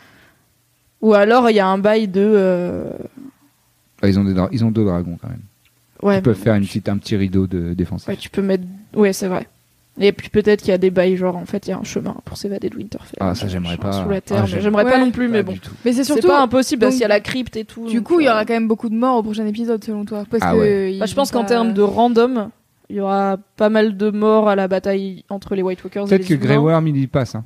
[1.02, 2.20] Ou alors il y a un bail de.
[2.24, 2.90] euh,
[4.02, 5.40] Ah, ils ont des, dra- ils ont deux dragons quand même.
[6.02, 8.06] Ouais, Ils peuvent faire une petite, un petit rideau de défense.
[8.06, 8.64] ouais, tu peux mettre.
[8.94, 9.46] Ouais, c'est vrai.
[10.00, 11.84] Et puis peut-être qu'il y a des bails, genre en fait il y a un
[11.84, 13.18] chemin pour s'évader de Winterfell.
[13.20, 13.92] Ah, ça, j'aimerais Genre pas.
[13.92, 14.40] Sous la Ah, terre.
[14.42, 15.00] mais j'aime- j'aimerais pas Ouais.
[15.04, 15.52] non plus, mais Pas bon.
[15.52, 15.72] du tout.
[15.84, 16.28] Mais c'est C'est surtout.
[16.28, 17.86] pas impossible parce donc, qu'il y a la crypte et tout.
[17.86, 19.84] Du donc, coup, il y euh, aura quand même beaucoup de morts au prochain épisode,
[19.84, 20.24] selon toi.
[20.30, 22.48] Parce Ah que ils Bah, je pense vont qu'en pas- termes de random,
[22.88, 26.08] il y aura pas mal de morts à la bataille entre les White Walkers et
[26.08, 26.62] Peut-être les que Grey humains.
[26.64, 27.34] Worm il y passe.
[27.34, 27.44] Hein.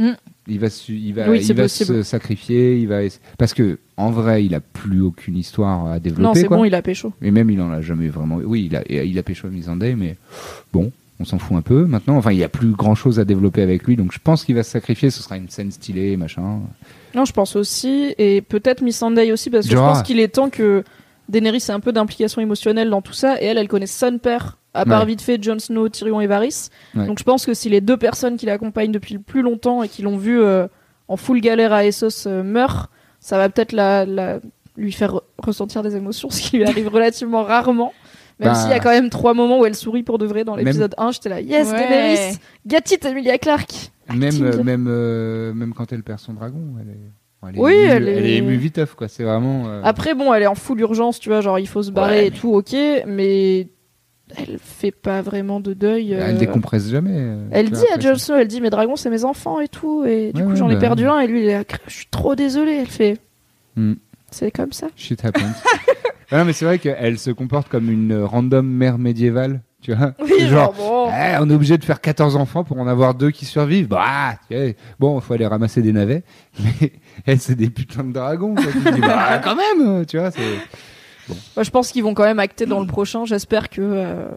[0.00, 0.14] Hmm.
[0.48, 1.96] Il va, su- il va, Oui, il c'est va possible.
[1.96, 2.78] se sacrifier.
[2.78, 3.00] Il va
[3.38, 6.22] parce que en vrai, il a plus aucune histoire à développer.
[6.22, 7.12] Non, c'est bon, il a pécho.
[7.20, 8.36] Et même, il en a jamais vraiment.
[8.36, 10.16] Oui, il a, il a pécho Missandei, mais
[10.72, 10.90] bon,
[11.20, 12.16] on s'en fout un peu maintenant.
[12.16, 14.54] Enfin, il y a plus grand chose à développer avec lui, donc je pense qu'il
[14.54, 15.10] va se sacrifier.
[15.10, 16.60] Ce sera une scène stylée, machin.
[17.14, 20.48] Non, je pense aussi, et peut-être Missandei aussi, parce que je pense qu'il est temps
[20.48, 20.82] que
[21.28, 24.56] Daenerys ait un peu d'implication émotionnelle dans tout ça, et elle, elle connaît son père,
[24.74, 25.06] à part Ouais.
[25.06, 26.68] vite fait Jon Snow, Tyrion et Varys.
[26.94, 27.06] Ouais.
[27.06, 29.88] Donc je pense que si les deux personnes qui l'accompagnent depuis le plus longtemps et
[29.88, 30.66] qui l'ont vu euh,
[31.08, 34.40] en full galère à Essos euh, meurent, ça va peut-être la, la-
[34.76, 37.92] lui faire re- ressentir des émotions, ce qui lui arrive relativement rarement.
[38.38, 38.54] Même Bah.
[38.54, 40.64] s'il y a quand même trois moments où elle sourit pour de vrai dans Même-
[40.64, 41.78] l'épisode 1, j'étais là, yes, Ouais.
[41.78, 43.90] Daenerys, get it, Emilia Clarke.
[44.08, 44.44] Même, Acting.
[44.44, 47.48] euh, même, euh, même quand elle perd son dragon, elle est.
[47.48, 49.08] elle est Oui, émue- elle elle est- émue viteuf, quoi.
[49.08, 49.64] C'est vraiment.
[49.68, 52.20] euh, Après, bon, elle est en full urgence, tu vois, genre il faut se barrer
[52.20, 52.74] Ouais, et tout, ok,
[53.06, 53.68] mais
[54.36, 56.14] elle fait pas vraiment de deuil.
[56.14, 57.10] euh, Elle décompresse jamais.
[57.14, 58.16] euh, Elle dit à Jon.
[58.16, 60.68] Snow, elle dit mes dragons c'est mes enfants et tout, et du Ouais, coup j'en
[60.70, 63.18] ai bah perdu un, et lui il est je suis trop désolée, elle fait.
[63.76, 63.94] Hmm.
[64.30, 64.88] C'est comme ça.
[64.96, 65.40] Shit happens.
[66.32, 70.12] Non, mais c'est vrai qu'elle se comporte comme une random mère médiévale, tu vois.
[70.22, 71.08] Oui, genre, bon.
[71.10, 73.88] Eh, on est obligé de faire 14 enfants pour en avoir deux qui survivent.
[73.88, 74.36] Bah,
[75.00, 76.22] bon, il faut aller ramasser des navets.
[76.62, 76.92] Mais
[77.26, 78.54] elle, c'est des putains de dragons.
[78.54, 78.92] Quoi.
[78.92, 80.30] Dis, bah, quand même, tu vois.
[80.30, 80.38] c'est-
[81.28, 83.24] Moi, je pense qu'ils vont quand même acter dans le prochain.
[83.24, 83.80] J'espère que.
[83.82, 84.28] euh,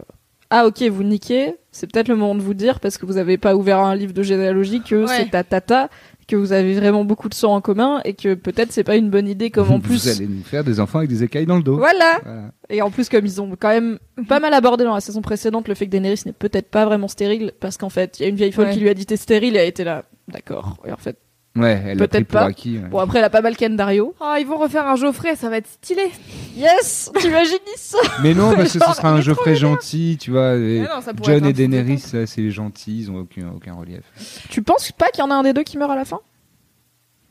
[0.50, 1.54] Ah, ok, vous niquez.
[1.72, 4.12] C'est peut-être le moment de vous dire, parce que vous avez pas ouvert un livre
[4.12, 5.16] de généalogie, que Ouais.
[5.16, 5.88] c'est ta tata,
[6.28, 9.10] que vous avez vraiment beaucoup de sang en commun, et que peut-être c'est pas une
[9.10, 10.06] bonne idée, comme en Vous plus.
[10.08, 11.76] allez nous faire des enfants avec des écailles dans le dos.
[11.78, 12.20] Voilà!
[12.22, 12.52] Voilà.
[12.70, 13.98] Et en plus, comme ils ont quand même
[14.28, 17.08] pas mal abordé dans la saison précédente le fait que Daenerys n'est peut-être pas vraiment
[17.08, 18.74] stérile, parce qu'en fait, il y a une vieille folle Ouais.
[18.74, 20.04] qui lui a dit t'es stérile, et elle a été là.
[20.28, 20.76] D'accord.
[20.86, 21.16] Et en fait,
[21.56, 22.46] Ouais, elle a Peut-être pris pour pas.
[22.46, 22.78] acquis.
[22.78, 22.88] ouais.
[22.88, 24.12] bon, après, elle a pas mal Ken Dario.
[24.20, 26.10] Ah, ils vont refaire un Geoffrey, ça va être stylé.
[26.56, 27.12] Yes!
[27.20, 27.98] T'imagines ça?
[28.24, 30.54] Mais non, parce que ce sera un Geoffrey gentil, tu vois.
[30.56, 33.48] et non, ça pourrait John être et Daenerys, là, c'est les gentils, ils ont aucun,
[33.54, 34.02] aucun relief.
[34.50, 36.18] Tu penses pas qu'il y en a un des deux qui meurt à la fin?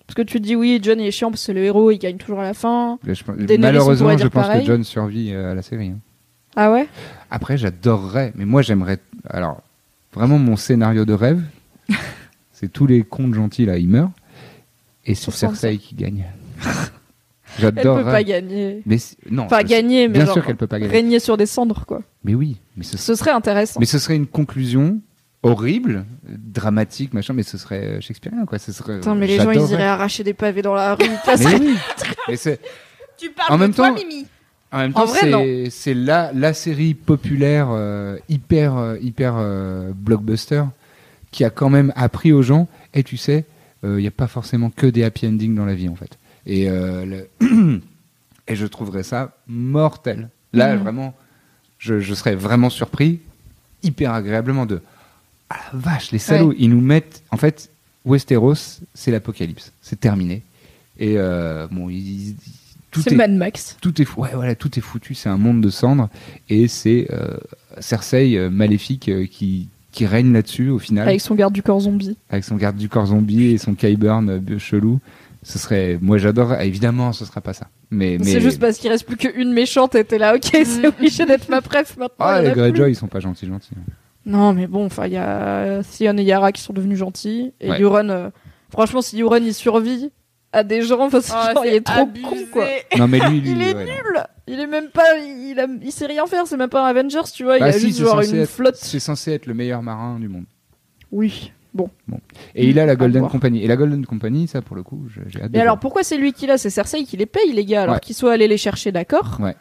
[0.07, 1.91] Parce que tu te dis oui, John il est chiant parce que c'est le héros,
[1.91, 2.99] il gagne toujours à la fin.
[3.05, 4.61] Là, je pense- malheureusement, je pense pareil.
[4.61, 5.87] que John survit euh, à la série.
[5.89, 5.99] hein.
[6.55, 6.87] Ah ouais?
[7.31, 8.99] Après, j'adorerais, mais moi j'aimerais.
[9.29, 9.61] Alors,
[10.13, 11.41] vraiment, mon scénario de rêve,
[12.64, 14.11] c'est tous les contes gentils là, ils meurent,
[15.06, 16.23] et c'est Cersei qui gagne.
[17.61, 18.81] Elle peut pas gagner.
[18.85, 18.98] Mais
[19.30, 20.91] non, Enfin, gagner, mais bien genre sûr qu'elle peut pas gagner.
[20.91, 22.02] régner sur des cendres, quoi.
[22.23, 23.80] Mais oui, mais ce, Ce serait intéressant.
[23.80, 24.99] mais ce serait une conclusion
[25.44, 28.57] horrible, dramatique, machin, mais ce serait euh, shakespearien quoi.
[28.60, 28.95] Ce serait.
[28.99, 31.03] Putain, mais les gens ils iraient arracher des pavés dans la rue.
[31.40, 31.76] Mais oui.
[32.30, 32.38] Mais
[33.18, 34.26] Tu parles En de même toi, temps- Mimi.
[34.72, 35.06] En même temps,
[35.69, 40.64] c'est la, la série populaire euh, hyper euh, hyper euh, blockbuster
[41.34, 42.69] qui a quand même appris aux gens.
[42.93, 43.43] Et tu sais,
[43.84, 46.18] il n'y a pas forcément que des happy endings dans la vie en fait.
[46.45, 47.05] Et euh,
[47.41, 47.81] le-
[48.47, 50.30] et je trouverais ça mortel.
[50.53, 50.81] Là, Mhm.
[50.84, 51.14] vraiment,
[51.80, 53.19] je, je serais vraiment surpris,
[53.81, 54.81] hyper agréablement de
[55.49, 57.69] ah la vache, les salauds, ils nous mettent en fait
[58.05, 60.43] Westeros, c'est l'apocalypse, c'est terminé.
[60.99, 62.35] Et euh, bon, ils- ils-
[62.91, 63.76] tout C'est est Mad Max.
[63.81, 66.10] tout est ouais voilà tout est foutu c'est un monde de cendres
[66.47, 67.38] et c'est euh,
[67.80, 71.80] Cersei euh, maléfique euh, qui qui règne là-dessus au final Avec son garde du corps
[71.80, 72.18] zombie.
[72.30, 74.99] avec son garde du corps zombie et son Kyburn euh, chelou
[75.44, 78.90] ce serait moi j'adore évidemment ce sera pas ça mais mais C'est juste parce qu'il
[78.90, 82.15] reste plus qu'une méchante et t'es là, ok, c'est obligé d'être ma préf maintenant.
[82.20, 82.52] ah les.
[82.52, 83.70] Greyjoy ils sont pas gentils gentils
[84.26, 87.52] Non, mais bon, enfin, il y a Theon et Yara qui sont devenus gentils.
[87.61, 87.80] Et Ouais.
[87.82, 88.30] Euron, euh,
[88.72, 90.11] franchement, si Euron il survit,
[90.53, 92.24] à des gens parce que Oh, genre, il est trop abusé.
[92.26, 92.65] con quoi.
[92.98, 93.91] Non, mais lui, lui Il est ouais, non.
[93.91, 94.24] nul.
[94.48, 96.45] Il est même pas, il, a- il sait rien faire.
[96.48, 97.57] C'est même pas un Avengers, tu vois.
[97.57, 98.76] Il Bah a si, juste genre une être- flotte.
[98.76, 100.45] C'est censé être le meilleur marin du monde.
[101.11, 101.52] Oui.
[101.74, 101.90] Bon.
[102.53, 103.28] Et il a la Golden.
[103.28, 103.64] Company.
[103.64, 105.80] Et la Golden Company, ça, pour le coup, je- j'ai hâte Mais alors voir.
[105.80, 106.57] pourquoi c'est lui qui l'a?
[106.57, 108.02] C'est Cersei qui les paye les gars alors Ouais.
[108.02, 109.56] qu'ils soient allés les chercher, d'accord Ouais.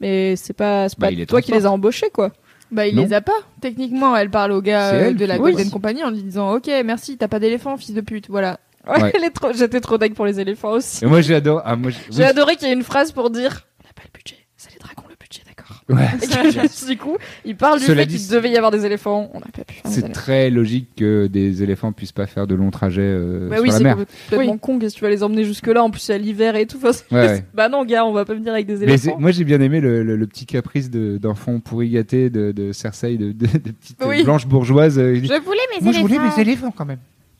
[0.00, 2.32] Mais c'est pas, c'est Bah, pas il toi qui les as embauchés quoi.
[2.70, 3.02] Bah, il Non.
[3.02, 3.32] les a pas.
[3.60, 5.70] Techniquement, elle parle au gars euh, elle de la Golden Oui.
[5.70, 8.28] Company en lui disant Ok, merci, t'as pas d'éléphant, fils de pute.
[8.30, 8.60] Voilà.
[8.86, 9.12] Ouais, Ouais.
[9.14, 11.04] elle est trop- J'étais trop dingue pour les éléphants aussi.
[11.04, 11.62] Et moi, j'ai adoré.
[11.66, 13.92] Ah, moi, j'ai- J'ai oui, adoré qu'il y ait une phrase pour dire on n'a
[13.94, 15.77] pas le budget, c'est les dragons le budget, d'accord.
[15.88, 16.04] Ouais.
[16.22, 18.84] Et que, du coup, il parle du Cela fait dit, qu'il devait y avoir des
[18.86, 19.30] éléphants.
[19.34, 22.70] On n'a pas pu C'est très logique que des éléphants puissent pas faire de longs
[22.70, 23.96] trajets euh, Bah sur oui, la c'est mer.
[24.30, 24.78] complètement con.
[24.78, 26.76] Qu'est-ce que tu vas les emmener jusque-là En plus, c'est à l'hiver et tout.
[26.78, 27.44] Enfin, c'est- Ouais, ouais.
[27.54, 29.20] Bah non, gars, on va pas venir avec des Mais c'est- éléphants.
[29.20, 32.72] moi j'ai bien aimé le, le- le petit caprice de- d'enfant pourri gâté de, de
[32.72, 34.22] Cersei, de, de, de petite Oui.
[34.24, 34.98] blanche bourgeoise.
[34.98, 36.36] euh, Je voulais mes moi je voulais éléphants.
[36.36, 36.98] mes éléphants quand même.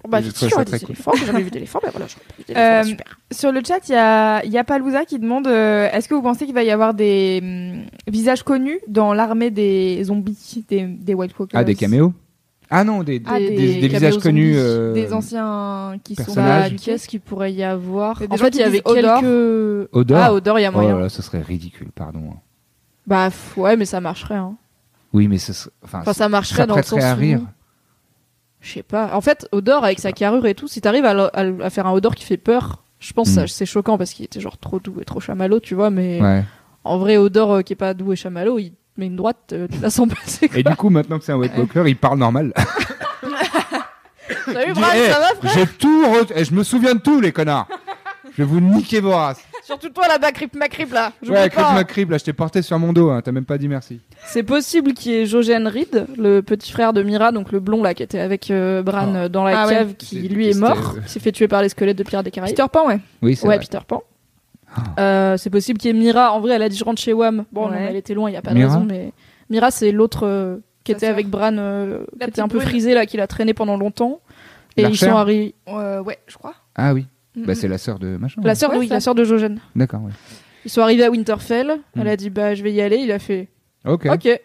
[0.09, 0.95] Bah, je je trouve suis ça sûr, très des cool.
[0.95, 1.13] éléphants.
[1.19, 2.61] J'ai jamais vu d'éléphants, mais voilà, j'en ai vu d'éléphants.
[2.67, 3.19] Euh, super.
[3.31, 6.15] Sur le chat, il y a, il y a Palouza qui demande euh, Est-ce que
[6.15, 10.83] vous pensez qu'il va y avoir des hum, visages connus dans l'armée des zombies, des,
[10.87, 11.59] des White Walkers?
[11.59, 12.13] Ah, des caméos?
[12.71, 14.53] Ah non, des, Ah, des, des des caméos visages connus.
[14.57, 16.65] euh, Des anciens qui sont personnages.
[16.65, 16.77] là.
[16.77, 18.23] Bah, Qu'est-ce qu'il pourrait y avoir?
[18.31, 19.21] En fait, il y avait Odor.
[19.21, 19.89] quelques.
[19.93, 20.95] Odor Ah, Odor, il y a Oh moyen.
[20.97, 22.35] là là, ce serait ridicule, pardon.
[23.07, 24.35] Bah, f- ouais, mais ça marcherait.
[24.37, 24.55] Hein.
[25.15, 27.41] Oui, mais ce serait- enfin, Enfin, ça marcherait ça dans le sens à où- rire.
[28.61, 29.11] Je sais pas.
[29.15, 32.15] En fait, Odor, avec sa carrure et tout, si t'arrives à, à faire un Odor
[32.15, 33.47] qui fait peur, je pense que Mm.
[33.49, 35.91] c'est choquant parce qu'il était genre trop doux et trop chamallow, tu vois.
[35.91, 36.45] Mais Ouais.
[36.85, 39.69] en vrai, Odor euh, qui est pas doux et chamallow, il met une droite, euh,
[39.71, 40.51] tu la sens passer.
[40.57, 42.53] Et du coup, maintenant que c'est un White Walker, il parle normal.
[44.47, 44.75] Salut, Eh,
[45.11, 45.53] ça va, frère?
[45.55, 46.03] J'ai tout.
[46.05, 47.67] re- eh, Je me souviens de tout, les connards.
[48.33, 49.41] Je vais vous niquer vos races.
[49.69, 51.13] Surtout toi là-bas, Crip Macrip là.
[51.23, 51.75] Ouais, veux Chris pas.
[51.75, 53.11] McCrib, là, je t'ai porté sur mon dos.
[53.11, 54.01] Hein, T'as même pas dit merci.
[54.27, 57.83] C'est possible qu'il y ait Jojen Reed, le petit frère de Mira, donc le blond
[57.83, 59.17] là qui était avec euh, Bran Ah.
[59.19, 59.75] euh, dans la Ah ouais.
[59.75, 62.03] cave, qui C'est- lui est c'était, mort, qui s'est fait tuer par les squelettes de
[62.03, 62.57] Pierre des Caraïbes.
[62.57, 62.99] Peter Pan, ouais.
[63.21, 63.65] Oui, c'est Ouais, vrai.
[63.67, 64.03] Peter Pan.
[64.99, 66.33] Euh, c'est possible qu'il y ait Mira.
[66.33, 67.45] En vrai, elle a dit je rentre chez Wam.
[67.53, 67.87] Bon, non, Ouais.
[67.91, 69.13] elle était loin, il y a pas de Mira raison, mais
[69.51, 71.15] Mira, c'est l'autre euh, qui Sa était sœur.
[71.15, 72.69] avec Bran, euh, qui La était un petite peu brune.
[72.71, 74.21] frisé là, qui l'a traîné pendant longtemps.
[74.77, 75.55] Et ils L'archère sont arrivés.
[75.69, 76.55] Euh, ouais, je crois.
[76.77, 77.07] Ah oui.
[77.39, 77.55] Mm, Bah, mm.
[77.57, 78.41] c'est la sœur de machin.
[78.45, 78.95] La sœur de Ouais, oui, ça.
[78.95, 79.59] la sœur de Jojen.
[79.77, 80.13] D'accord, ouais.
[80.65, 81.79] Ils sont arrivés à Winterfell.
[81.95, 82.01] Mm.
[82.01, 82.97] Elle a dit bah je vais y aller.
[82.97, 83.49] Il a fait
[83.87, 84.07] Ok.
[84.07, 84.41] ok.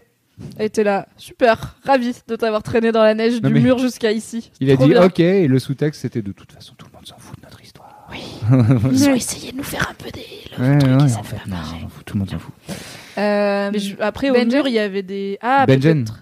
[0.57, 3.78] Elle était là, super, ravi de t'avoir traîné dans la neige Non, du mais- mur
[3.78, 4.49] jusqu'à ici.
[4.60, 5.03] Il a Trop dit bien.
[5.06, 7.61] ok, et le sous-texte c'était de toute façon tout le monde s'en fout de notre
[7.61, 8.10] histoire.
[8.91, 10.26] Ils ont essayé de nous faire un peu des.
[10.60, 12.53] Ouais, ouais, en fait, non, on s'en fout, tout le monde s'en fout.
[13.18, 15.38] Euh, Mais je- après, au Benjen mur, il y avait des.
[15.41, 16.03] Ah, Benjen.
[16.03, 16.20] peut-être.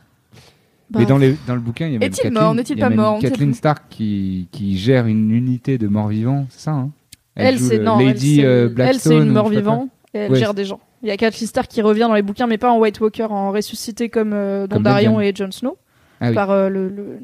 [0.93, 2.79] Mais Bah, dans, les, dans le bouquin, il y a même Kathleen, mort N'est-il il
[2.79, 3.53] y a pas même mort Kathleen.
[3.53, 6.89] Stark qui, qui gère une unité de morts-vivants, c'est ça hein?
[7.35, 9.11] Elle, c'est le non, Lady elle, euh, c'est- Blackstone.
[9.13, 9.89] elle, c'est une ou mort je sais pas vivant.
[10.13, 10.39] Et elle Ouais.
[10.39, 10.79] gère des gens.
[11.01, 13.23] Il y a Kathleen Stark qui revient dans les bouquins, mais pas en White Walker,
[13.29, 14.85] en ressuscité comme euh, Comme
[15.21, 15.77] et Jon Snow,
[16.19, 16.35] Ah oui.
[16.35, 17.19] par euh, le, le,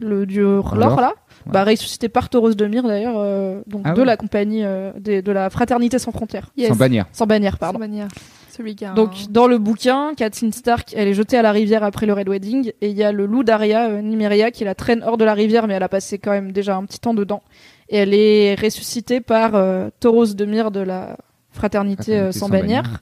[0.00, 1.12] le dieu Lor, là.
[1.46, 1.52] Ouais.
[1.52, 4.04] Bah, ressuscité par Tauros de Myr d'ailleurs, euh, donc Ah de ouais.
[4.06, 6.50] la compagnie euh, des- de la fraternité sans frontières.
[6.56, 6.68] Yes.
[6.70, 7.06] Sans bannière.
[7.12, 7.78] Sans bannière, Sans pardon.
[7.78, 8.08] bannière.
[8.56, 11.52] Celui qui a un- Donc dans le bouquin, Kathleen Stark, elle est jetée à la
[11.52, 14.64] rivière après le Red Wedding, et il y a le loup d'Arya, euh, Nymeria, qui
[14.64, 16.98] la traîne hors de la rivière, mais elle a passé quand même déjà un petit
[17.00, 17.42] temps dedans.
[17.88, 21.16] Et elle est ressuscitée par euh, Tauros de Myr de la
[21.52, 22.82] fraternité, euh, Fraternité sans, sans bannière.
[22.82, 23.00] bannière.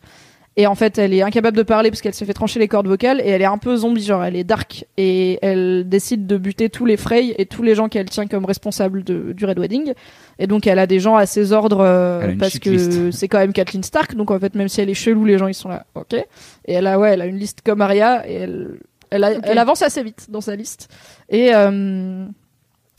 [0.56, 2.86] Et en fait, elle est incapable de parler parce qu'elle s'est fait trancher les cordes
[2.86, 6.36] vocales et elle est un peu zombie, genre elle est dark et elle décide de
[6.36, 9.59] buter tous les Frey et tous les gens qu'elle tient comme responsables de- du Red
[9.59, 9.94] Wedding.
[10.39, 13.52] Et donc elle a des gens à ses ordres euh, parce que c'est quand même
[13.52, 14.14] Kathleen Stark.
[14.14, 16.14] Donc en fait, même si elle est chelou, les gens ils sont là, ok.
[16.14, 16.26] Et
[16.66, 18.78] elle a ouais, elle a une liste comme Arya et elle
[19.10, 19.39] elle, a- Ok.
[19.43, 20.89] elle avance assez vite dans sa liste.
[21.31, 22.26] Et euh,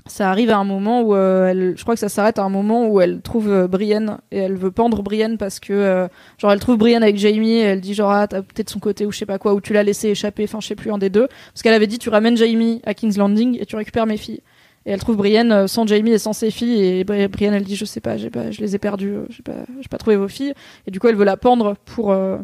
[0.07, 2.49] ça arrive à un moment où euh, elle, je crois que ça s'arrête à un
[2.49, 6.07] moment où elle trouve euh, Brienne et elle veut pendre Brienne parce que euh,
[6.37, 9.05] genre elle trouve Brienne avec Jamie et elle dit genre ah t'as peut-être son côté
[9.07, 10.99] ou je sais pas quoi ou tu l'as laissé échapper enfin je sais plus un
[10.99, 11.27] des deux.
[11.51, 14.41] Parce qu'elle avait dit tu ramènes Jamie à King's Landing et tu récupères mes filles.
[14.85, 17.63] Et elle trouve Brienne euh, sans Jamie et sans ses filles et Bri- Brienne elle
[17.63, 19.97] dit je sais pas j'ai pas je les ai perdues euh, j'ai pas j'ai pas
[19.97, 20.53] trouvé vos filles.
[20.85, 22.37] Et du coup elle veut la pendre pour euh,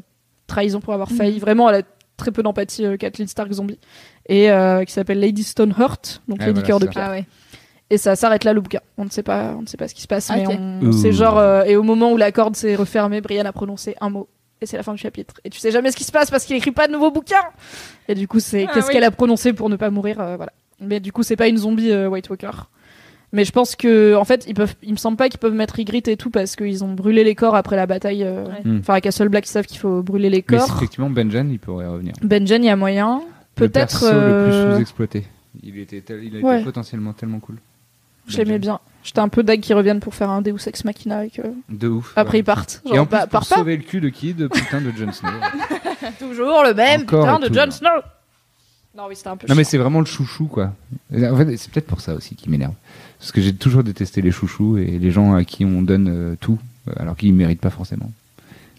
[0.48, 1.38] trahison pour avoir failli.
[1.38, 1.84] Vraiment elle a
[2.18, 3.78] très peu d'empathie euh, Kathleen Stark zombie.
[4.28, 6.88] Et euh, qui s'appelle Lady Stoneheart donc Ah, Lady voilà, Cœur de.
[6.88, 7.06] Pierre.
[7.08, 7.26] Ah ouais.
[7.92, 8.80] Et ça s'arrête là le bouquin.
[8.98, 11.12] On ne sait pas, on ne sait pas ce qui se passe, mais on- c'est
[11.12, 14.28] genre euh, et au moment où la corde s'est refermée, Brian a prononcé un mot
[14.62, 15.36] et c'est la fin du chapitre.
[15.44, 17.36] Et tu sais jamais ce qui se passe parce qu'il écrit pas de nouveaux bouquins.
[18.08, 18.94] Et du coup c'est Ah qu'est-ce oui.
[18.94, 20.52] qu'elle a prononcé pour ne pas mourir, euh, voilà.
[20.80, 22.52] Mais du coup c'est pas une zombie euh, White Walker.
[23.34, 25.80] Mais je pense que en fait ils peuvent, il me semble pas qu'ils peuvent mettre
[25.80, 28.24] Ygritte et tout parce qu'ils ont brûlé les corps après la bataille.
[28.24, 28.62] euh, Ouais.
[28.66, 28.80] Hmm.
[28.80, 30.74] Enfin à Castle Black ils savent qu'il faut brûler les Mais corps.
[30.78, 32.14] effectivement, Benjen, il pourrait revenir.
[32.22, 33.22] Benjen il y a moyen.
[33.58, 34.00] Le Peut-être.
[34.02, 35.24] perso euh, le plus sous-exploité.
[35.64, 36.64] Il était, tel- il a été Ouais.
[36.64, 37.58] potentiellement tellement cool.
[38.28, 38.80] Je l'aimais bien.
[39.04, 41.88] J'étais un peu dag qu'ils reviennent pour faire un Deus Ex Machina et que De
[41.88, 42.14] ouf.
[42.16, 42.40] après ouais.
[42.42, 42.82] ils partent.
[42.86, 43.56] Et en plus, bah, pour pas.
[43.56, 45.30] sauver le cul de qui De putain de Jon Snow.
[46.20, 47.72] Toujours le même Encore putain de Jon.
[47.72, 47.90] Snow.
[48.96, 50.74] Non, oui, c'était un peu Non mais c'est vraiment le chouchou quoi.
[51.16, 52.74] En fait, c'est peut-être pour ça aussi qui m'énerve.
[53.20, 56.36] Parce que j'ai toujours détesté les chouchous et les gens à qui on donne euh,
[56.40, 58.12] tout euh, alors qu'ils ne méritent pas forcément.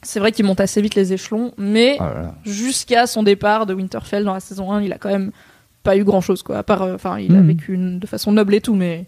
[0.03, 2.35] C'est vrai qu'il monte assez vite les échelons, mais Oh là.
[2.45, 5.31] jusqu'à son départ de Winterfell dans la saison 1, il a quand même
[5.83, 6.59] pas eu grand chose quoi.
[6.59, 7.47] À part, euh, enfin, il a Mhm.
[7.47, 9.07] vécu une- de façon noble et tout, mais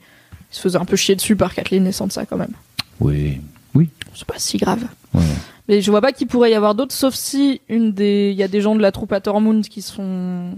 [0.55, 2.53] il se faisait un peu chier dessus par Kathleen et Sansa quand même.
[3.01, 3.41] Oui.
[4.15, 4.85] C'est pas si grave.
[5.13, 5.21] Ouais.
[5.69, 8.45] Mais je vois pas qu'il pourrait y avoir d'autres, sauf si une des, il y
[8.45, 10.51] a des gens de la troupe à Tormund qui sont,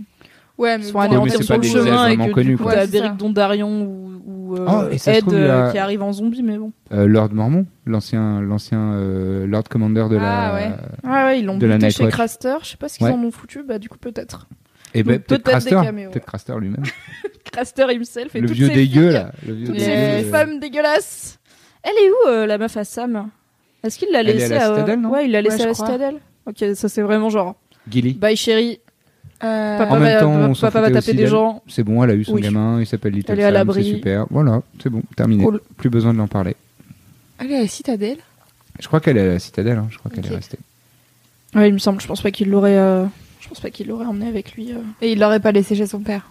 [0.58, 2.74] Ouais, qui mais sont anéantis c'est sur le chemin et que connus, du coup quoi.
[2.74, 2.86] t'as Ouais.
[2.88, 6.42] Beric Dondarrion ou, ou euh, Oh, se Ed trouve, euh, a- qui arrive en zombie,
[6.42, 6.72] mais bon.
[6.92, 10.70] Euh, Lord Mormon, l'ancien l'ancien euh, Lord Commander de la Ah, ouais.
[11.04, 12.08] Ouais, ouais, ils l'ont la buté chez.
[12.08, 12.56] Craster.
[12.62, 13.12] Je sais pas ce qu'ils Ouais.
[13.14, 13.62] en ont foutu.
[13.66, 14.46] Bah, du coup, peut-être.
[14.98, 16.82] Et ben, peut-être Craster, peut-être Craster lui-même.
[17.52, 19.86] Craster himself et le toutes vieux ces dégueu filles, là, le vieux Toutes Les ces
[19.90, 21.38] dégueu, euh, femmes dégueulasses.
[21.82, 23.28] Elle est où, euh, la meuf à Sam?
[23.82, 25.10] Est-ce qu'il l'a Elle est à laissée la Citadelle, non?
[25.10, 25.86] Ouais, il l'a laissée Ouais, à je la crois.
[25.86, 26.16] citadelle.
[26.46, 27.54] Ok, ça c'est vraiment genre.
[27.88, 28.14] Gilly.
[28.14, 28.80] Bye chérie.
[29.44, 31.30] Euh, Papa En même va, temps, on s'en papa va foutait taper aussi des d'elle.
[31.30, 31.62] gens.
[31.68, 32.40] C'est bon, elle a eu son Oui.
[32.42, 33.84] gamin, il s'appelle Little Elle est à Sam, l'abri.
[33.84, 34.26] c'est super.
[34.30, 35.44] Voilà, c'est bon, terminé.
[35.44, 35.60] Cool.
[35.76, 36.56] Plus besoin de l'en parler.
[37.38, 38.16] Elle est à la citadelle?
[38.80, 40.32] Je crois qu'elle est à la citadelle, hein, je crois qu'elle Ok.
[40.32, 40.58] est restée.
[41.54, 42.00] Ouais, il me semble.
[42.00, 42.76] Je pense pas qu'il l'aurait.
[42.78, 43.04] euh,
[43.46, 44.72] Je pense pas qu'il l'aurait emmené avec lui.
[44.72, 44.76] euh.
[45.00, 46.28] Et il l'aurait pas laissé chez son père.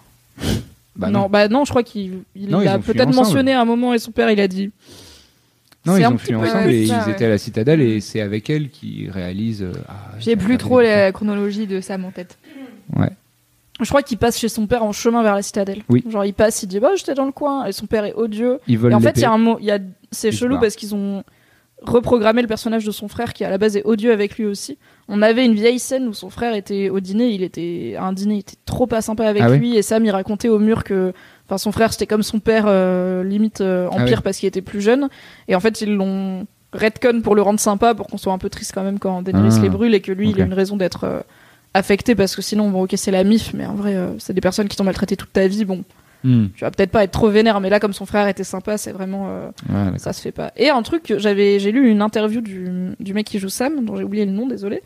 [0.96, 3.26] Bah non, bah non, je crois qu'il il Non, ils l'a ont fui peut-être ensemble.
[3.26, 4.70] mentionné à un moment et son père il a dit.
[5.84, 7.12] Non, C'est ils un ont petit fui peu ensemble et ça, ils ouais.
[7.12, 9.62] étaient à la citadelle et c'est avec elle qu'ils réalisent.
[9.62, 12.38] euh, ah, J'ai plus trop la chronologie de Sam en tête.
[12.96, 13.10] Ouais.
[13.80, 15.82] Je crois qu'il passe chez son père en chemin vers la citadelle.
[15.90, 16.02] Oui.
[16.10, 18.58] Genre il passe, il dit bah j'étais dans le coin et son père est odieux.
[18.66, 19.26] Ils Et volent en fait il y l'épée.
[19.26, 19.78] a un mot, il y a
[20.10, 21.22] c'est se chelou parce qu'ils ont
[21.82, 24.78] reprogrammé le personnage de son frère qui à la base est odieux avec lui aussi.
[25.08, 28.12] On avait une vieille scène où son frère était au dîner, il était à un
[28.12, 30.82] dîner, il était trop pas sympa avec Ah lui et Sam il racontait au mur
[30.82, 31.12] que
[31.46, 34.48] enfin son frère c'était comme son père euh, limite euh, en Ah pire parce qu'il
[34.48, 35.08] était plus jeune.
[35.46, 38.50] Et en fait ils l'ont redcon pour le rendre sympa pour qu'on soit un peu
[38.50, 39.62] triste quand même quand Daenerys Ah.
[39.62, 41.20] les brûle et que lui il a une raison d'être euh,
[41.72, 44.40] affecté parce que sinon bon ok c'est la mif mais en vrai euh, c'est des
[44.40, 45.84] personnes qui t'ont maltraité toute ta vie bon
[46.24, 46.46] Hmm.
[46.56, 48.90] tu vas peut-être pas être trop vénère mais là comme son frère était sympa c'est
[48.90, 50.50] vraiment euh, Ouais, ça se fait pas.
[50.56, 52.68] Et un truc, j'avais, j'ai lu une interview du,
[52.98, 54.82] du mec qui joue Sam, dont j'ai oublié le nom, désolé.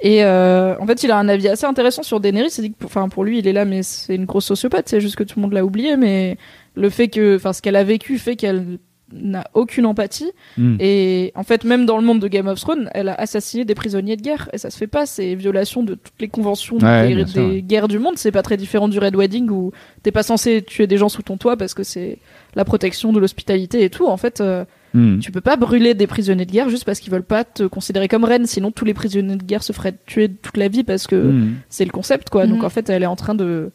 [0.00, 2.50] Et euh, en fait, il a un avis assez intéressant sur Daenerys.
[2.58, 4.88] Il dit que, pour- enfin, pour lui, il est là, mais c'est une grosse sociopathe.
[4.88, 6.36] C'est juste que tout le monde l'a oublié, mais
[6.74, 8.78] le fait que, enfin, ce qu'elle a vécu fait qu'elle
[9.12, 10.30] n'a aucune empathie.
[10.56, 10.76] Hmm.
[10.80, 13.74] Et en fait, même dans le monde de Game of Thrones, elle a assassiné des
[13.74, 14.48] prisonniers de guerre.
[14.52, 15.06] Et ça se fait pas.
[15.06, 18.14] C'est violation de toutes les conventions Ouais, des, guerres du monde.
[18.16, 19.72] C'est pas très différent du Red Wedding où
[20.02, 22.18] t'es pas censé tuer des gens sous ton toit parce que c'est
[22.54, 24.06] la protection de l'hospitalité et tout.
[24.06, 24.64] En fait, euh,
[24.94, 25.20] Hmm.
[25.20, 28.08] tu peux pas brûler des prisonniers de guerre juste parce qu'ils veulent pas te considérer
[28.08, 28.44] comme reine.
[28.44, 31.54] Sinon, tous les prisonniers de guerre se feraient tuer toute la vie parce que Hmm.
[31.70, 32.46] c'est le concept, quoi.
[32.46, 33.70] Donc en fait, elle est en train de,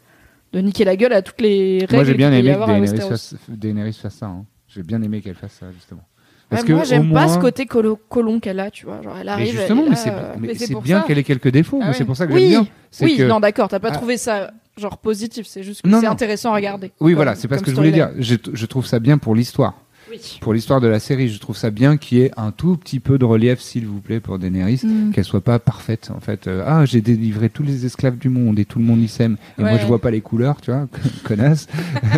[0.53, 3.35] de niquer la gueule à toutes les règles Moi j'ai bien aimé que Daenerys fasse,
[3.49, 4.27] Daenerys fasse ça.
[4.27, 4.45] hein.
[4.77, 6.01] J'ai bien aimé qu'elle fasse ça justement.
[6.01, 9.01] Ouais, Parce que moi, j'aime pas ce côté colo- colon qu'elle a, tu vois.
[9.01, 9.51] Genre, elle Mais arrive.
[9.57, 11.79] justement, elle mais c'est euh, mais mais bien qu'elle ait quelques défauts.
[11.81, 11.93] Ah ouais.
[11.93, 12.67] c'est pour ça que Oui, j'aime bien.
[13.01, 13.95] Oui, que- non, d'accord, t'as pas Ah.
[13.97, 16.91] trouvé ça genre positif, c'est juste que Non, c'est intéressant à regarder.
[17.01, 18.11] Oui, Comme- voilà, c'est pas ce que je voulais dire.
[18.19, 19.73] je trouve ça bien pour l'histoire.
[20.09, 20.37] Oui.
[20.41, 22.99] Pour l'histoire de la série, je trouve ça bien qu'il y ait un tout petit
[22.99, 24.81] peu de relief, s'il vous plaît, pour Daenerys.
[24.83, 25.11] Mm.
[25.11, 26.47] Qu'elle soit pas parfaite, en fait.
[26.47, 29.37] Euh, ah, j'ai délivré tous les esclaves du monde et tout le monde y s'aime.
[29.57, 30.87] Et moi, je vois pas les couleurs, tu vois,
[31.23, 31.67] connasse.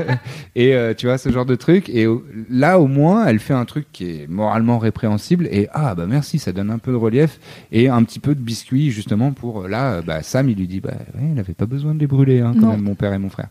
[0.55, 1.89] et euh, tu vois, ce genre de truc.
[1.89, 2.07] Et
[2.49, 5.47] là, au moins, elle fait un truc qui est moralement répréhensible.
[5.51, 7.39] Et ah, bah merci, ça donne un peu de relief
[7.71, 10.93] et un petit peu de biscuit, justement, pour là, bah, Sam, il lui dit, bah,
[11.15, 12.71] ouais, il avait pas besoin de les brûler, hein, quand Non.
[12.71, 13.49] même, mon père et mon frère.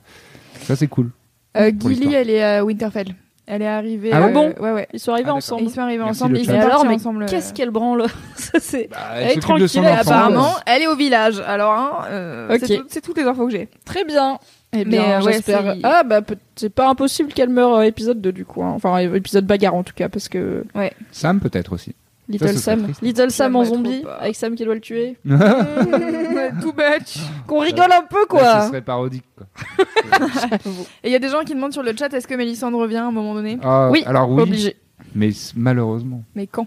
[0.62, 1.10] Ça, c'est cool.
[1.56, 3.14] Euh, Gilly, elle est à Winterfell.
[3.50, 4.10] Elle est arrivée.
[4.12, 4.88] Ah euh, bon Ouais, ouais.
[4.92, 5.62] Ils sont arrivés Ah, ensemble.
[5.62, 6.34] Ils sont arrivés Merci, ensemble.
[6.34, 7.26] le Ils sont alors, mais ensemble.
[7.26, 8.04] qu'est-ce qu'elle branle
[8.36, 11.42] Ça, c'est- Bah, Elle est tranquille, elle est Apparemment, euh, elle est au village.
[11.46, 13.68] Alors, hein, euh, c'est tout- c'est toutes les infos que j'ai.
[13.86, 14.38] Très bien.
[14.74, 15.62] Eh Mais, bien, euh, ouais, j'espère.
[15.62, 18.62] c'est- Ah, bah, peut- c'est pas impossible qu'elle meure euh, épisode 2 du coup.
[18.62, 18.72] hein.
[18.76, 20.64] Enfin, euh, épisode bagarre en tout cas, parce que
[21.10, 21.94] Sam, peut-être aussi.
[22.28, 23.00] Little Sam, triste.
[23.02, 25.16] Little Sam en zombie, avec Sam qui doit le tuer.
[25.24, 27.18] Too much.
[27.46, 28.60] Qu'on rigole un peu Là, quoi.
[28.62, 29.46] ce serait parodique, quoi.
[31.02, 32.96] Et il y a des gens qui demandent sur le chat est-ce que Mélissandre revient
[32.96, 34.76] à un moment donné Ah, Oui, alors oui, Obligé.
[35.14, 36.22] mais malheureusement.
[36.34, 36.66] Mais quand?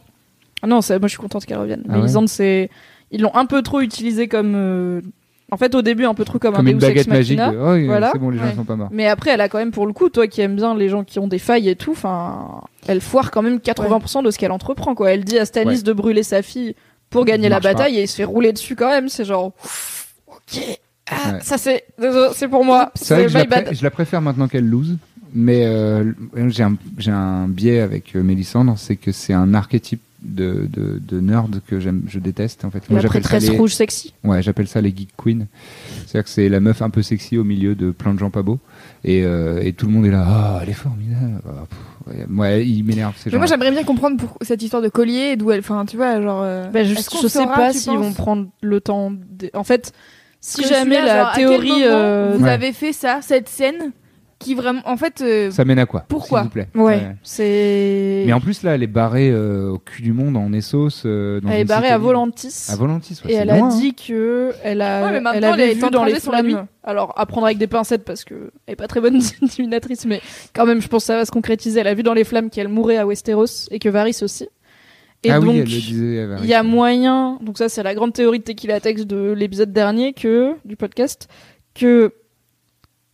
[0.63, 1.83] Ah non, c'est- moi je suis contente qu'elle revienne.
[1.89, 2.69] Ah ouais Lisande, c'est.
[3.11, 4.53] Ils l'ont un peu trop utilisé comme.
[4.55, 5.01] euh,
[5.53, 7.37] En fait, au début, un peu trop comme, Comme un une Deus Ex baguette magique.
[7.37, 8.11] De, Oh, oui, Voilà.
[8.13, 8.55] c'est bon, les gens Ouais.
[8.55, 8.87] sont pas morts.
[8.91, 11.03] Mais après, elle a quand même pour le coup, toi qui aimes bien les gens
[11.03, 14.51] qui ont des failles et tout, enfin, elle foire quand même 80% de ce qu'elle
[14.53, 15.11] entreprend, quoi.
[15.11, 15.81] Elle dit à Stannis Ouais.
[15.83, 16.73] de brûler sa fille
[17.09, 17.73] pour gagner la pas.
[17.73, 19.09] bataille et il se fait rouler dessus quand même.
[19.09, 19.51] C'est genre,
[20.27, 20.61] ok,
[21.09, 21.39] ah, Ouais.
[21.41, 21.83] ça c'est,
[22.49, 23.75] pour moi, C'est vrai c'est que je la, my pré- bad.
[23.75, 24.97] je la préfère maintenant qu'elle lose.
[25.33, 26.11] Mais euh,
[26.47, 30.99] j'ai un, j'ai un biais avec euh, Mélissandre, c'est que c'est un archétype de, de,
[30.99, 32.83] de nerd que j'aime, je déteste en fait.
[32.89, 34.13] La j'appelle ça prêtresse les, rouge sexy.
[34.23, 35.47] ouais, j'appelle ça les geek queens.
[36.05, 38.41] C'est-à-dire que c'est la meuf un peu sexy au milieu de plein de gens pas
[38.43, 38.59] beaux,
[39.03, 41.41] et, euh, et tout le monde est là, ah, elle est formidable.
[41.43, 43.37] Pff, ouais, moi, il m'énerve ces Mais gens.
[43.39, 45.59] moi j'aimerais bien comprendre pour cette histoire de collier, d'où elle.
[45.61, 46.41] Enfin, tu vois, genre.
[46.43, 49.11] euh, Ben, je, je sais pas s'ils vont prendre le temps.
[49.11, 49.91] de- En fait,
[50.39, 52.49] si jamais genre, la à quel théorie moment euh, vous Ouais.
[52.51, 53.91] avez fait ça, cette scène?
[54.41, 58.23] Qui vraiment, en fait, euh, Ça mène à quoi Pourquoi s'il vous plaît ouais, c'est
[58.25, 61.05] Mais en plus là, elle est barrée euh, au cul du monde en Essos.
[61.05, 61.97] euh, dans elle est barrée à.
[61.97, 62.67] Volantis.
[62.69, 63.69] À Volantis, ouais, Et elle a hein.
[63.69, 66.31] dit que elle a, Ouais, mais maintenant, elle elle avait est vu dans les sur
[66.31, 66.51] la nuit.
[66.51, 66.67] flammes.
[66.83, 70.21] Alors à prendre avec des pincettes parce que elle est pas très bonne divinatrice, mais
[70.53, 71.79] quand même, je pense que ça va se concrétiser.
[71.79, 74.47] Elle a vu dans les flammes qu'elle mourait à Westeros et que Varys aussi.
[75.23, 78.39] Et ah donc oui, elle il y a moyen, donc ça c'est la grande théorie
[78.39, 81.27] de Tequila Text de l'épisode dernier que du podcast,
[81.75, 82.11] que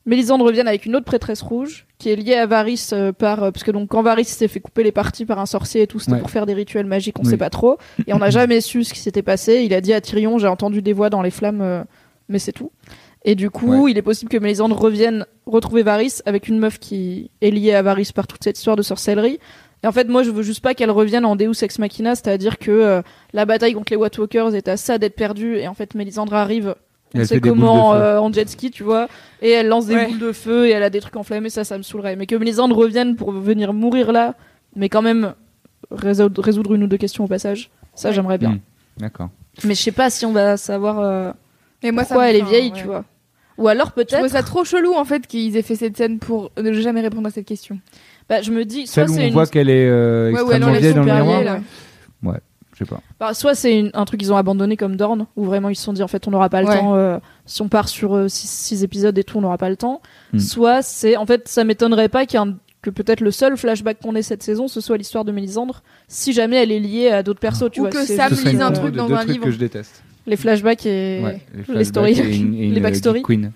[0.07, 3.51] Mélisandre revienne avec une autre prêtresse rouge qui est liée à Varys euh, par euh,
[3.51, 5.99] parce que donc quand Varys s'est fait couper les parties par un sorcier et tout,
[5.99, 6.19] c'était Ouais.
[6.19, 7.29] pour faire des rituels magiques, on Oui.
[7.29, 7.77] sait pas trop
[8.07, 9.61] et on n'a jamais su ce qui s'était passé.
[9.65, 11.83] Il a dit à Tyrion j'ai entendu des voix dans les flammes, euh,
[12.29, 12.71] mais c'est tout.
[13.25, 17.29] Et du coup, il est possible que Mélisandre revienne retrouver Varys avec une meuf qui
[17.41, 19.39] est liée à Varys par toute cette histoire de sorcellerie.
[19.83, 22.57] Et en fait, moi, je veux juste pas qu'elle revienne en Deus Ex Machina, c'est-à-dire
[22.57, 23.01] que euh,
[23.33, 26.33] la bataille contre les White Walkers est à ça d'être perdue, et en fait, Mélisandre
[26.35, 26.75] arrive,
[27.15, 29.07] on elle sait comment, euh, en jet ski, tu vois,
[29.41, 30.07] et elle lance des Ouais.
[30.07, 32.15] boules de feu, et elle a des trucs enflammés, ça, ça me saoulerait.
[32.15, 34.35] Mais que Mélisandre revienne pour venir mourir là,
[34.75, 35.33] mais quand même
[35.91, 38.15] résoudre, résoudre une ou deux questions au passage, ça, Ouais.
[38.15, 38.51] j'aimerais bien.
[38.51, 38.59] Mm.
[38.97, 39.29] D'accord.
[39.63, 41.31] Mais je sais pas si on va savoir euh,
[41.83, 42.77] et moi, ça pourquoi me- elle est vieille, ouais.
[42.79, 43.05] tu vois.
[43.57, 46.19] Ou alors Je peut-être, trouvais ça trop chelou en fait qu'ils aient fait cette scène
[46.19, 47.79] pour ne jamais répondre à cette question.
[48.29, 50.41] bah, je me dis, soit Celle où c'est on une voit qu'elle est euh, Ouais,
[50.41, 51.59] où elle extrêmement vieille dans le miroir.
[52.79, 52.85] Là.
[52.85, 53.01] Je sais pas.
[53.19, 55.93] Bah, soit c'est un truc qu'ils ont abandonné comme Dorn, où vraiment ils se sont
[55.93, 56.79] dit en fait on n'aura pas le Ouais.
[56.79, 60.01] temps, euh, si on part sur 6 épisodes et tout, on n'aura pas le temps.
[60.33, 60.39] Hmm.
[60.39, 62.39] Soit c'est, en fait, ça m'étonnerait pas qu'il
[62.83, 66.31] que peut-être le seul flashback qu'on ait cette saison, ce soit l'histoire de Mélisandre, si
[66.31, 67.89] jamais elle est liée à d'autres persos, tu Ou vois.
[67.91, 69.43] que Sam lise un combo truc dans un livre.
[69.45, 70.03] que je déteste.
[70.27, 71.41] les flashbacks et Ouais,
[71.73, 72.13] les stories.
[72.15, 73.23] flashbacks et une- et Les une, euh, backstories.
[73.23, 73.51] Queen.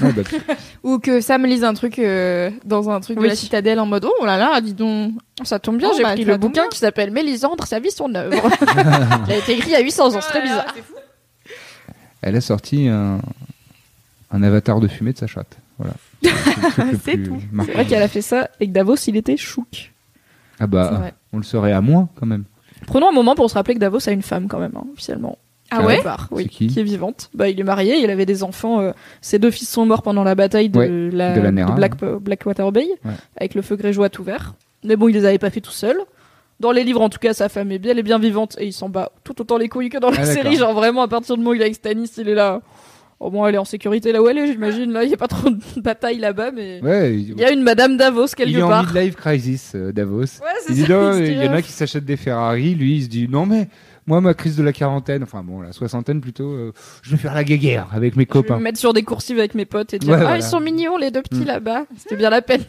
[0.00, 0.22] Ouais, bah,
[0.84, 3.24] Ou que Sam lise un truc euh, dans un truc Oui.
[3.24, 5.12] de la citadelle en mode oh là là, dis donc.
[5.44, 6.68] Ça tombe bien, Oh, j'ai bah, pris ça le tombe bouquin bien.
[6.70, 8.34] qui s'appelle Mélisandre, sa vie, son œuvre.
[9.26, 10.74] Il a été écrit il y a 800 ans, c'est très bizarre.
[12.22, 13.20] elle a sorti un,
[14.30, 15.56] un avatar de fumée de sa chatte.
[15.78, 15.94] Voilà.
[16.22, 17.38] C'est le truc le C'est plus tout.
[17.50, 17.72] marquant.
[17.72, 19.92] C'est vrai qu'elle a fait ça et que Davos, il était chouk.
[20.60, 21.14] Ah C'est bah, vrai.
[21.32, 22.44] on le saurait à moins quand même.
[22.86, 25.38] Prenons un moment pour se rappeler que Davos a une femme quand même, hein, officiellement.
[25.74, 27.30] Ah Ah ouais part, oui, qui est vivante.
[27.34, 28.80] Bah, il est marié, il avait des enfants.
[28.80, 31.72] euh, ses deux fils sont morts pendant la bataille de, Ouais, la, de la Nera.
[31.74, 33.12] Black, Blackwater Bay, Ouais.
[33.36, 34.54] avec le feu grégeois tout vert.
[34.84, 35.96] Mais bon, il les avait pas fait tout seul.
[36.60, 38.66] Dans les livres, en tout cas, sa femme est bien, elle est bien vivante et
[38.66, 40.56] il s'en bat tout autant les couilles que dans la Ah, série.
[40.56, 42.60] Genre vraiment, à partir du moment où il est avec Stannis, il est là.
[43.18, 44.92] Au moins, elle est en sécurité là où elle est, j'imagine.
[44.92, 47.62] Là, il y a pas trop de bataille là-bas, mais Ouais, il y a une
[47.62, 48.84] Madame Davos quelque il est en part.
[48.92, 50.18] midlife crisis, euh, Davos.
[50.22, 50.26] Ouais,
[50.66, 53.28] c'est Il dit il y en a qui s'achètent des Ferrari, lui il se dit
[53.28, 53.68] non mais
[54.06, 56.72] moi ma crise de la quarantaine, enfin bon la soixantaine plutôt, euh,
[57.02, 58.58] je vais faire la guéguerre avec mes Je vais copains.
[58.58, 60.36] me mettre sur des coursives avec mes potes et dire Ouais, Ah, voilà.
[60.38, 61.46] ils sont mignons les deux petits Mm.
[61.46, 61.84] là-bas.
[61.96, 62.62] C'était bien la peine.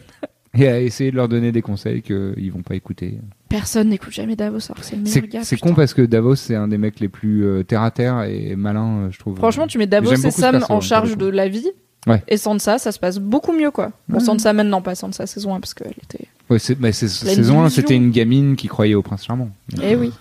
[0.56, 3.18] Et à essayer de leur donner des conseils qu'ils vont pas écouter.
[3.48, 5.40] Personne n'écoute jamais Davos, c'est le meilleur gars.
[5.42, 8.22] c'est con parce que Davos c'est un des mecs les plus euh, terre à terre
[8.22, 9.36] et malin, euh, je trouve.
[9.36, 11.68] Franchement, tu mets Davos et Sam perso, en hein, charge de la vie.
[12.06, 12.22] Ouais.
[12.28, 13.90] Et Sansa, ça se passe beaucoup mieux, quoi.
[14.08, 14.24] Bon, Ouais.
[14.24, 16.26] Sansa maintenant, pas Sansa saison 1, parce qu'elle était.
[16.50, 17.68] Ouais, La saison 1 illusion.
[17.70, 19.48] c'était une gamine qui croyait au prince charmant.
[19.82, 20.12] Eh euh, oui.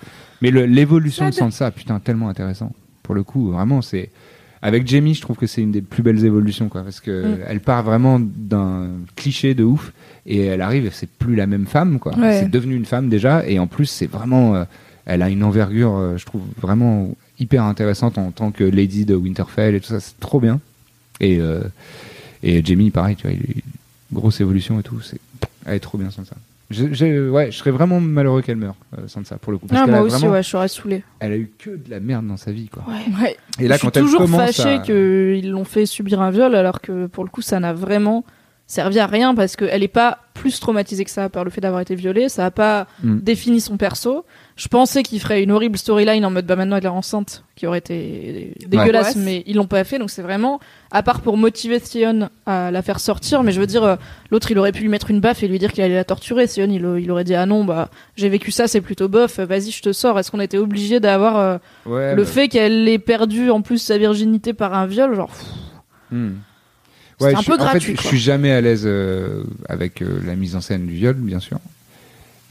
[0.44, 2.72] Mais l'évolution de Sansa, putain, tellement intéressant.
[3.02, 4.10] Pour le coup, vraiment, c'est.
[4.62, 7.38] Avec Jamie, je trouve que c'est une des plus belles évolutions, quoi, parce que Mm.
[7.48, 9.92] elle part vraiment d'un cliché de ouf,
[10.26, 12.16] et elle arrive, c'est plus la même femme, quoi.
[12.18, 12.40] Ouais.
[12.40, 14.64] C'est devenu une femme déjà, et en plus, c'est vraiment, euh,
[15.06, 19.16] elle a une envergure, euh, je trouve vraiment hyper intéressante en tant que lady de
[19.16, 20.62] Winterfell et tout ça, c'est trop bien.
[21.20, 21.62] Et euh,
[22.42, 23.62] et Jamie, pareil, tu vois, il
[24.14, 25.20] grosse évolution et tout, c'est,
[25.66, 26.36] elle est trop bien Sansa.
[26.74, 29.68] Je, je- ouais, je serais vraiment malheureux qu'elle meure, euh, Sansa, pour le coup.
[29.68, 31.04] Parce Ah, qu'elle moi a aussi, vraiment- ouais, je serais saoulée.
[31.20, 32.84] elle a eu que de la merde dans sa vie quoi.
[32.88, 33.24] Ouais.
[33.24, 33.38] Ouais.
[33.60, 34.80] Et là je suis quand elle toujours commence fâchée à...
[34.80, 38.26] qu'ils l'ont fait subir un viol, alors que pour le coup, ça n'a vraiment
[38.66, 41.82] servi à rien, parce qu'elle est pas plus traumatisée que ça par le fait d'avoir
[41.82, 42.28] été violée.
[42.28, 43.20] Ça a pas Mm.
[43.20, 44.26] défini son perso.
[44.56, 47.68] Je pensais qu'il ferait une horrible storyline en mode bah maintenant elle est enceinte, qui
[47.68, 49.22] aurait été dégueulasse, Ouais.
[49.24, 50.60] mais ils l'ont pas fait, donc c'est vraiment
[50.92, 53.96] à part pour motiver Theon à la faire sortir, mais je veux dire euh,
[54.32, 56.48] l'autre il aurait pu lui mettre une baffe et lui dire qu'il allait la torturer.
[56.48, 59.72] Theon il, il aurait dit ah non bah j'ai vécu ça c'est plutôt bof, vas-y
[59.72, 60.18] je te sors.
[60.20, 63.78] Est-ce qu'on était obligé d'avoir euh, Ouais, le bah, fait qu'elle ait perdu en plus
[63.80, 65.46] sa virginité par un viol, genre pff,
[66.12, 66.32] hmm.
[67.22, 70.02] Ouais, un je peu suis- en gratuit, fait, je suis jamais à l'aise euh, avec
[70.02, 71.60] euh, la mise en scène du viol, bien sûr.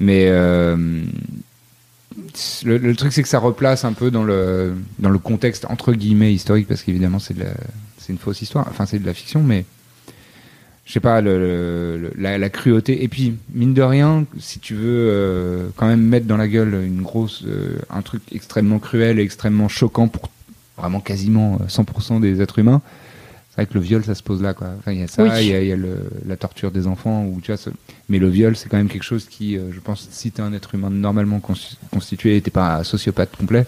[0.01, 0.77] Mais euh,
[2.65, 5.93] le, le truc, c'est que ça replace un peu dans le, dans le contexte entre
[5.93, 7.35] guillemets historique, parce qu'évidemment, c'est
[8.09, 8.67] une fausse histoire.
[8.71, 9.65] Enfin, c'est de la fiction, mais
[10.85, 13.05] je sais pas, le, le- le- la, la cruauté.
[13.05, 16.75] Et puis, mine de rien, si tu veux euh, quand même mettre dans la gueule
[16.85, 20.29] une grosse, euh, un truc extrêmement cruel et extrêmement choquant pour
[20.77, 22.83] vraiment quasiment euh, 100% des êtres humains,
[23.55, 24.69] c'est vrai que le viol, ça se pose là, quoi.
[24.79, 25.29] Enfin, il y a ça, Oui.
[25.43, 27.61] il y a, il y a le- la torture des enfants, ou tu vois.
[28.09, 30.53] Mais le viol, c'est quand même quelque chose qui, euh, je pense, si t'es un
[30.55, 31.55] être humain normalement cons-
[31.91, 33.67] constitué et t'es pas un sociopathe complet,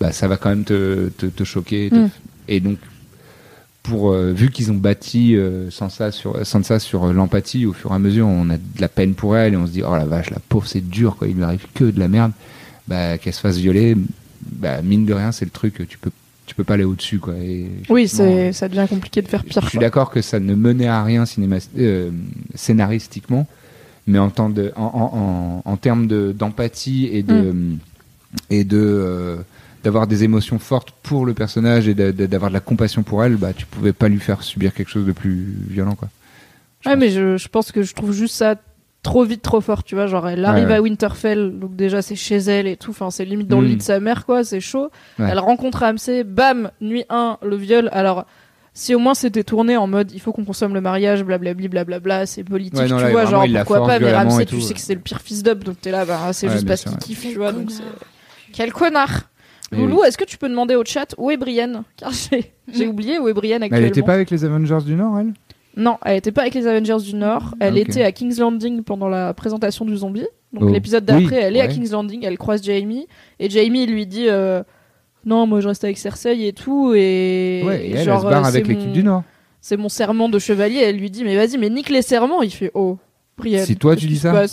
[0.00, 1.90] bah ça va quand même te, te, te choquer.
[1.90, 2.10] te- Mm.
[2.48, 2.78] Et donc,
[3.82, 7.90] pour euh, vu qu'ils ont bâti euh, Sansa sur Sansa sur euh, l'empathie au fur
[7.92, 9.96] et à mesure on a de la peine pour elle et on se dit oh
[9.96, 12.32] la vache la pauvre c'est dur quoi il lui arrive que de la merde
[12.86, 13.96] bah qu'elle se fasse violer
[14.42, 16.10] bah mine de rien c'est le truc tu peux
[16.48, 19.44] tu peux pas aller au dessus quoi et Oui, c'est ça devient compliqué de faire
[19.44, 19.62] pire.
[19.62, 22.10] je suis d'accord que ça ne menait à rien cinéma euh,
[22.54, 23.46] scénaristiquement
[24.06, 27.54] mais en temps de en, en, en, en termes de d'empathie et de
[28.50, 29.36] et de euh,
[29.84, 33.22] d'avoir des émotions fortes pour le personnage et de- de- d'avoir de la compassion pour
[33.24, 36.08] elle, bah tu pouvais pas lui faire subir quelque chose de plus violent quoi.
[36.80, 37.00] Je Ouais, pense.
[37.04, 38.56] mais je, je pense que je trouve juste ça
[39.02, 40.06] trop vite, trop fort, tu vois.
[40.06, 40.76] Genre, elle arrive Ouais, ouais.
[40.76, 42.90] à Winterfell, donc déjà c'est chez elle et tout.
[42.90, 43.70] Enfin, c'est limite dans le Mm.
[43.70, 44.44] lit de sa mère, quoi.
[44.44, 44.90] C'est chaud.
[45.18, 45.28] Ouais.
[45.30, 47.88] Elle rencontre Ramsay, bam, nuit 1, le viol.
[47.92, 48.26] Alors,
[48.74, 52.26] si au moins c'était tourné en mode il faut qu'on consomme le mariage, blablabli, blablabla,
[52.26, 53.24] c'est politique, Ouais, non, tu là, vois.
[53.24, 55.80] Genre, pourquoi force pas, mais Ramsay, tu sais que c'est le pire fils d'up, donc
[55.80, 57.52] t'es là, bah, c'est Ouais, juste parce qu'il kiffe, Quel tu vois.
[57.52, 57.70] Donc
[58.52, 59.22] Quel connard!
[59.70, 60.08] Loulou, oui.
[60.08, 61.82] est-ce que tu peux demander au chat où est Brienne?
[61.96, 62.52] Car j'ai
[62.86, 62.88] Mm.
[62.88, 63.84] oublié où est Brienne Mais actuellement.
[63.84, 65.32] elle était pas avec les Avengers du Nord elle?
[65.78, 67.54] Non, elle était pas avec les Avengers du Nord.
[67.60, 67.78] Elle Ok.
[67.88, 70.26] était à King's Landing pendant la présentation du zombie.
[70.52, 70.68] Donc Oh.
[70.72, 71.68] l'épisode d'après, Oui, elle est à.
[71.68, 72.24] King's Landing.
[72.24, 73.06] Elle croise Jamie
[73.38, 74.62] et Jamie lui dit euh,
[75.24, 78.30] non, moi je reste avec Cersei et tout et, Ouais, et elle, genre elle se
[78.30, 79.22] barre euh, avec l'équipe du Nord.
[79.60, 80.78] C'est mon serment de chevalier.
[80.78, 82.42] Elle lui dit mais vas-y, mais nique les serments.
[82.42, 82.98] Il fait oh,
[83.36, 83.64] Brienne.
[83.64, 84.44] Si toi, tu dis ça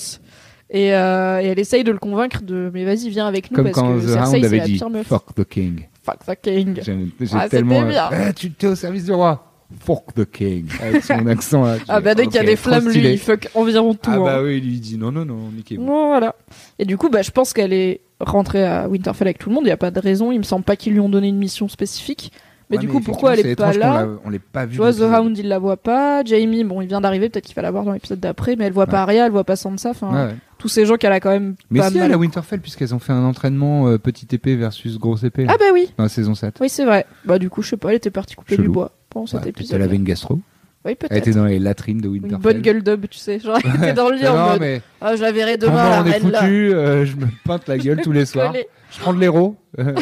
[0.72, 3.65] et, euh, et elle essaye de le convaincre de mais vas-y viens avec nous Comme
[3.65, 4.81] parce quand que The Cersei Hound avait la dit.
[5.06, 5.88] Fuck the King.
[6.03, 6.80] Fuck the king.
[6.84, 7.80] J'ai Ah, tellement.
[7.80, 8.10] c'était bien.
[8.30, 9.55] Eh, tu t'es au service du roi.
[9.79, 10.67] Fuck the King.
[10.81, 11.77] Avec son accent là.
[11.87, 14.09] Ah bah dès qu'il y a des flammes, lui, il fuck environ tout.
[14.11, 14.23] Ah hein.
[14.23, 15.83] bah oui, lui il dit non non non, niquez-vous.
[15.85, 16.35] Bon, voilà.
[16.79, 19.63] Et du coup, bah, je pense qu'elle est rentrée à Winterfell avec tout le monde.
[19.63, 20.31] Il n'y a pas de raison.
[20.31, 22.31] Il me semble pas qu'ils lui ont donné une mission spécifique.
[22.71, 24.71] Mais Ouais, du coup, pourquoi elle est pas là l'a- On l'ait pas vu.
[24.71, 25.01] Tu vois, The.
[25.01, 26.23] Hound, il la voit pas.
[26.23, 27.29] Jamie, bon, il vient d'arriver.
[27.29, 28.55] Peut-être qu'il va la voir dans l'épisode d'après.
[28.55, 29.01] Mais elle voit pas.
[29.03, 29.91] Arya, elle voit pas Sansa.
[29.91, 32.07] Enfin, Ouais, tous ces gens qu'elle a quand même Mais pas si, mal.
[32.07, 35.51] elle a Winterfell, puisqu'elles ont fait un entraînement euh, petite épée versus grosse épée là,
[35.53, 35.91] Ah bah oui.
[35.97, 36.55] dans la saison 7.
[36.59, 37.05] Oui, c'est vrai.
[37.25, 37.89] Bah du coup, je sais pas.
[37.89, 39.77] Elle était partie couper du bois pendant cet Ouais, épisode.
[39.77, 40.39] elle avait une gastro.
[40.85, 42.39] Oui, Elle était dans les latrines de Une Winterfell.
[42.41, 43.39] bonne gueule d'ub, tu sais.
[43.39, 44.59] Genre, elle était dans le lit en non, mode.
[44.59, 47.79] mais Ah, je la verrai demain, la on est foutu, euh, je me peinte la
[47.79, 48.53] gueule tous les soirs.
[48.91, 49.55] Je prends de l'héros.
[49.79, 49.93] euh,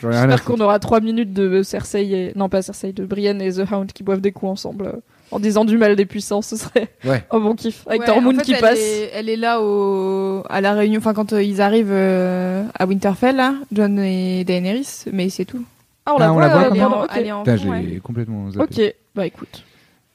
[0.00, 2.32] J'en ai rien à J'espère qu'on aura 3 minutes de Cersei et...
[2.34, 4.92] Non, pas Cersei, de Brienne et The Hound qui boivent des coups ensemble euh,
[5.30, 6.42] en disant du mal des puissants.
[6.42, 7.22] Ce serait Ouais.
[7.30, 7.84] un bon kiff.
[7.86, 8.78] Avec Ouais, Tormund en fait, qui elle passe.
[8.80, 12.86] Est, elle est là au, à la réunion, enfin quand euh, ils arrivent euh, à
[12.86, 15.62] Winterfell, là, John et Daenerys, mais c'est tout.
[16.06, 16.82] Ah, on Ah, la on voit, la voit euh, quand même.
[16.84, 17.10] pendant- ok.
[17.16, 18.00] Elle est en Putain, fond, ouais.
[18.02, 18.86] complètement zappé.
[18.88, 19.64] Ok, bah écoute.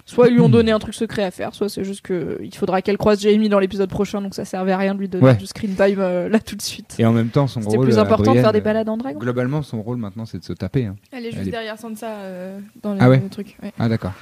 [0.09, 2.55] Soit ils lui ont donné un truc secret à faire, soit c'est juste que il
[2.55, 5.23] faudra qu'elle croise Jamie dans l'épisode prochain, donc ça servait à rien de lui donner
[5.25, 5.35] Ouais.
[5.35, 6.95] du screen time euh, là tout de suite.
[6.97, 7.87] Et en même temps, son C'était rôle.
[7.87, 9.19] plus à important de Brienne, faire des euh, balades en dragon.
[9.19, 10.85] Globalement, son rôle maintenant, c'est de se taper.
[10.85, 10.95] hein.
[11.11, 13.57] Elle est Elle juste est- derrière Sansa euh, dans le, Ah ouais le truc.
[13.61, 13.73] ouais.
[13.77, 14.13] Ah, d'accord.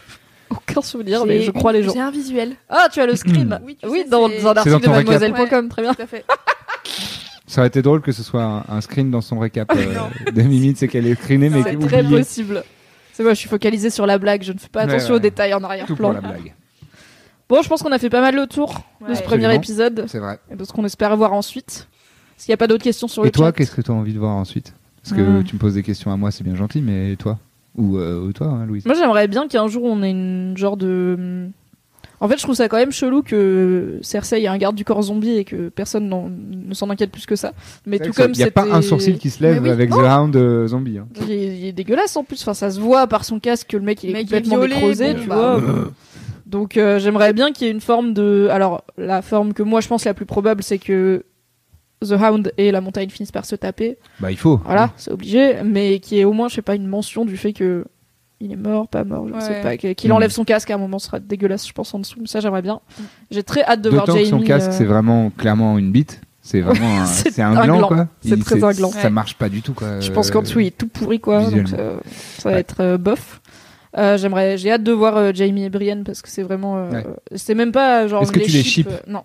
[0.49, 1.93] Aucun souvenir, mais J'ai je crois les gens.
[1.93, 2.55] J'ai un visuel.
[2.67, 4.79] Ah, tu as le screen Oui, tu Oui, sais, dans c'est- un C'est dans article
[4.79, 5.21] de ton récap.
[5.21, 5.93] mademoiselle.com, très bien.
[5.93, 6.25] Tout à fait.
[7.47, 10.41] Ça aurait été drôle que ce soit un, un screen dans son récap euh, de
[10.41, 12.17] Mimi, c'est qu'elle est screenée, mais C'est très oubliée.
[12.19, 12.63] possible.
[13.13, 15.15] C'est moi, je suis focalisée sur la blague, je ne fais pas attention ouais.
[15.17, 16.11] aux détails en Tout pour arrière-plan.
[16.11, 16.53] la blague.
[17.47, 19.51] Bon, je pense qu'on a fait pas mal le tour de ce premier Absolument.
[19.61, 20.39] épisode C'est vrai.
[20.51, 21.87] et de ce qu'on espère voir ensuite.
[22.37, 23.91] Est-ce qu'il n'y a pas d'autres questions sur Et le toi, chat qu'est-ce que tu
[23.91, 24.73] as envie de voir ensuite?
[25.03, 25.43] Parce que Hmm.
[25.43, 27.37] tu me poses des questions à moi, c'est bien gentil, mais toi?
[27.77, 28.85] Ou, euh, ou toi, hein, Louise?
[28.85, 31.47] Moi, j'aimerais bien qu'un jour on ait une genre de.
[32.21, 35.01] En fait, je trouve ça quand même chelou que Cersei ait un garde du corps
[35.03, 36.09] zombie et que personne
[36.67, 37.53] ne s'en inquiète plus que ça.
[37.85, 39.97] Mais tout comme Il n'y a pas un sourcil qui se lève oui, avec non.
[39.97, 40.97] The Hound euh, zombie.
[40.97, 41.07] hein.
[41.21, 42.41] Il est, il est dégueulasse en plus.
[42.41, 44.57] Enfin, ça se voit par son casque que le mec il est mec est complètement
[44.57, 45.57] violé, nécrosé, bon, tu bah.
[45.57, 45.91] vois.
[46.45, 48.47] Donc euh, j'aimerais bien qu'il y ait une forme de.
[48.51, 51.25] Alors la forme que moi je pense la plus probable, c'est que
[52.01, 53.97] The Hound et la montagne finissent par se taper.
[54.19, 54.61] Bah, il faut.
[54.63, 55.55] Voilà, c'est obligé.
[55.63, 57.85] Mais qu'il y ait au moins, je sais pas, une mention du fait que
[58.41, 59.77] il est mort, pas mort, je ne sais pas.
[59.77, 60.13] Qu'il Mm.
[60.13, 62.25] enlève son casque à un moment, ce sera dégueulasse, je pense en dessous.
[62.25, 62.81] Ça j'aimerais bien.
[63.31, 64.29] J'ai très hâte de voir D'autant Jamie.
[64.31, 66.21] que son casque, euh, c'est vraiment clairement une bite.
[66.41, 67.87] C'est vraiment un, c'est c'est un, un gland, gland.
[67.87, 68.07] quoi.
[68.21, 68.91] C'est Il- très un gland.
[68.91, 69.99] Ça marche pas du tout, quoi.
[69.99, 71.77] Je pense Euh, qu'en dessous il est tout pourri quoi, donc visuellement.
[72.37, 72.61] ça, va Ouais.
[72.61, 73.41] être euh, bof.
[73.97, 76.91] Euh, j'aimerais, j'ai hâte de voir euh, Jamie et Brienne parce que c'est vraiment, euh,
[76.91, 77.05] Ouais.
[77.35, 79.21] c'est même pas genre Est-ce que les tu les euh, non.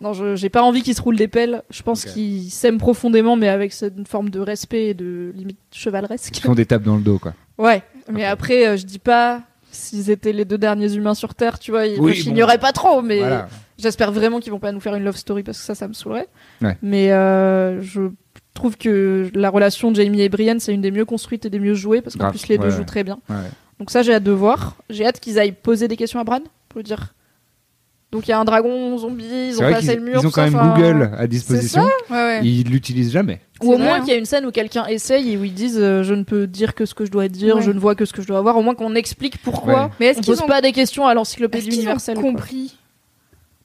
[0.00, 0.12] Non.
[0.12, 1.62] je, j'ai pas envie qu'ils se roulent des pelles.
[1.70, 5.56] Je pense qu'ils s'aiment profondément, mais avec cette une forme de respect et de limite
[5.72, 6.36] chevaleresque.
[6.36, 7.32] Ils font des tapes dans le dos, quoi.
[7.56, 11.58] Ouais, mais après, euh, je dis pas s'ils étaient les deux derniers humains sur Terre,
[11.58, 12.22] tu vois, ils Oui,
[12.60, 13.48] pas trop, mais Voilà.
[13.78, 15.92] j'espère vraiment qu'ils vont pas nous faire une love story parce que ça, ça me
[15.94, 16.28] saoulerait.
[16.62, 16.76] Ouais.
[16.82, 18.02] Mais euh, je
[18.54, 21.58] trouve que la relation de Jamie et Brienne, c'est une des mieux construites et des
[21.58, 23.18] mieux jouées parce qu'en Grave, plus les deux ouais, jouent très bien.
[23.28, 23.36] Ouais.
[23.80, 24.76] Donc ça, j'ai hâte de voir.
[24.90, 27.14] J'ai hâte qu'ils aillent poser des questions à Bran pour lui dire.
[28.12, 30.12] Donc il y a un dragon zombie, ils C'est ont vrai passé qu'ils le mur.
[30.14, 31.82] ils ont tout quand ça, même enfin, Google à disposition.
[32.08, 32.46] Ouais, ouais.
[32.46, 33.40] Ils l'utilisent jamais.
[33.64, 35.78] Ou au moins qu'il y a une scène où quelqu'un essaye et où ils disent
[35.80, 37.62] euh, je ne peux dire que ce que je dois dire, Ouais.
[37.62, 38.56] je ne vois que ce que je dois avoir.
[38.56, 39.84] Au moins qu'on explique pourquoi.
[39.84, 39.90] Ouais.
[40.00, 42.18] Mais est-ce On qu'ils pose ont, pas des questions à est-ce l'encyclopédie ont universelle.
[42.18, 42.76] compris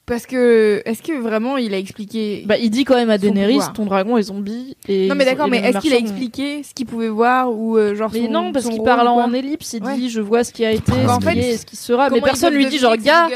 [0.06, 3.52] Parce que, est-ce que vraiment il a expliqué Bah, il dit quand même à Daenerys,
[3.54, 3.72] pouvoir.
[3.74, 4.76] ton dragon est zombie.
[4.88, 7.94] Et Non mais d'accord, mais est-ce qu'il a expliqué ce qu'il pouvait voir ou euh,
[7.94, 9.94] genre Mais son- non, parce qu'il parle en ellipse, il Ouais.
[9.94, 12.10] dit je vois ce qui a été, Bah, ce en qui est, ce qui sera.
[12.10, 13.28] Mais personne lui dit genre gars,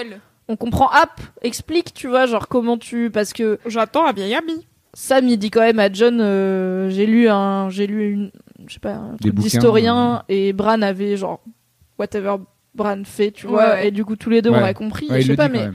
[0.49, 4.66] on comprend app, explique, tu vois, genre comment tu parce que J'attends un vieil ami.
[4.94, 8.30] Sam il dit quand même à John euh, j'ai lu un j'ai lu une
[8.66, 11.40] je sais pas un truc d'historien et Bran avait genre
[11.98, 12.36] whatever
[12.74, 14.58] Bran fait, tu vois, Ouais, et du coup tous les deux Ouais.
[14.60, 15.06] on a compris.
[15.10, 15.68] Je sais pas mais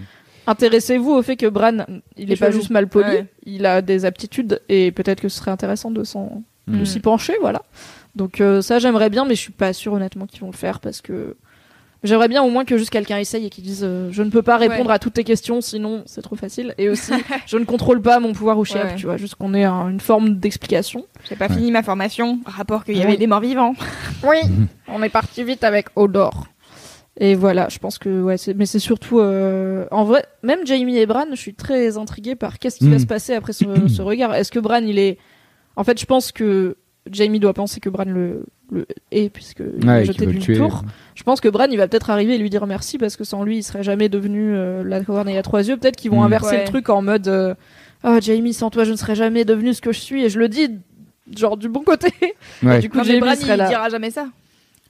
[0.47, 1.77] intéressez-vous au fait que Bran
[2.17, 3.25] il est pas juste mal poli, Ouais.
[3.45, 6.85] il a des aptitudes et peut-être que ce serait intéressant de s'en de Mm.
[6.85, 7.63] s'y pencher, voilà.
[8.15, 10.79] Donc euh, ça j'aimerais bien, mais je suis pas sûre honnêtement qu'ils vont le faire
[10.79, 11.35] parce que
[12.03, 14.41] j'aimerais bien au moins que juste quelqu'un essaye et qu'ils disent euh, je ne peux
[14.41, 14.93] pas répondre Ouais.
[14.95, 16.73] à toutes tes questions, sinon c'est trop facile.
[16.77, 17.11] Et aussi
[17.47, 18.95] je ne contrôle pas mon pouvoir au chef, Ouais.
[18.95, 21.05] tu vois, juste qu'on ait un- une forme d'explication.
[21.30, 21.55] J'ai pas Ouais.
[21.55, 22.39] fini ma formation.
[22.45, 23.73] Rapport qu'il y avait des morts vivants.
[24.23, 24.38] Oui,
[24.88, 26.47] on est parti vite avec Odor.
[27.21, 30.97] Et voilà, je pense que ouais, c'est- mais c'est surtout euh, en vrai, même Jamie
[30.97, 32.99] et Bran, je suis très intriguée par qu'est-ce qui va Mm.
[32.99, 34.34] se passer après ce, ce regard.
[34.35, 35.17] Est-ce que Bran, il est,
[35.76, 36.77] en fait, je pense que
[37.11, 40.84] Jamie doit penser que Bran le, le est puisque il Ouais, jeté d'une tour.
[41.15, 43.43] Je pense que Bran, il va peut-être arriver et lui dire merci parce que sans
[43.43, 45.77] lui, il serait jamais devenu euh, la corneille à trois yeux.
[45.77, 46.26] Peut-être qu'ils vont Mm.
[46.26, 46.61] inverser Ouais.
[46.63, 47.55] le truc en mode euh,
[48.03, 50.23] oh Jamie, sans toi, je ne serais jamais devenu ce que je suis.
[50.26, 50.69] Et je le dis
[51.35, 52.11] genre du bon côté.
[52.63, 52.77] Ouais.
[52.77, 53.67] Et du coup, Jamie Bran il là.
[53.69, 54.27] dira jamais ça.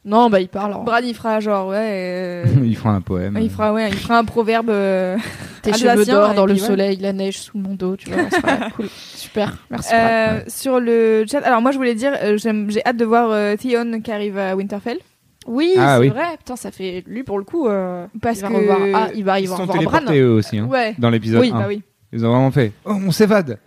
[0.05, 0.73] Non, bah il parle.
[0.73, 1.77] en- Bran il fera genre ouais.
[1.77, 3.37] euh, il fera un poème.
[3.41, 4.69] il fera ouais, il fera un proverbe.
[4.69, 5.17] euh,
[5.61, 8.29] Tes cheveux d'or dans le soleil, la neige sous mon dos, tu vois.
[8.29, 8.87] sera cool.
[8.89, 9.57] Super.
[9.69, 9.89] Merci.
[9.93, 10.03] Brad.
[10.11, 13.55] Euh, Sur le chat, alors moi je voulais dire, euh, j'ai hâte de voir euh,
[13.57, 14.99] Theon qui arrive à Winterfell
[15.47, 16.09] Oui, Ah, c'est oui.
[16.09, 16.37] vrai.
[16.37, 17.67] Putain, ça fait lui pour le coup.
[17.67, 18.79] euh, parce il va que revoir.
[18.93, 19.97] Ah, il va, il Ils va se sont revoir Bran.
[19.99, 21.59] téléportés eux aussi, hein, ouais, dans l'épisode Oui, 1.
[21.59, 21.81] bah oui,
[22.13, 22.71] Ils ont vraiment fait.
[22.85, 23.59] Oh, on s'évade.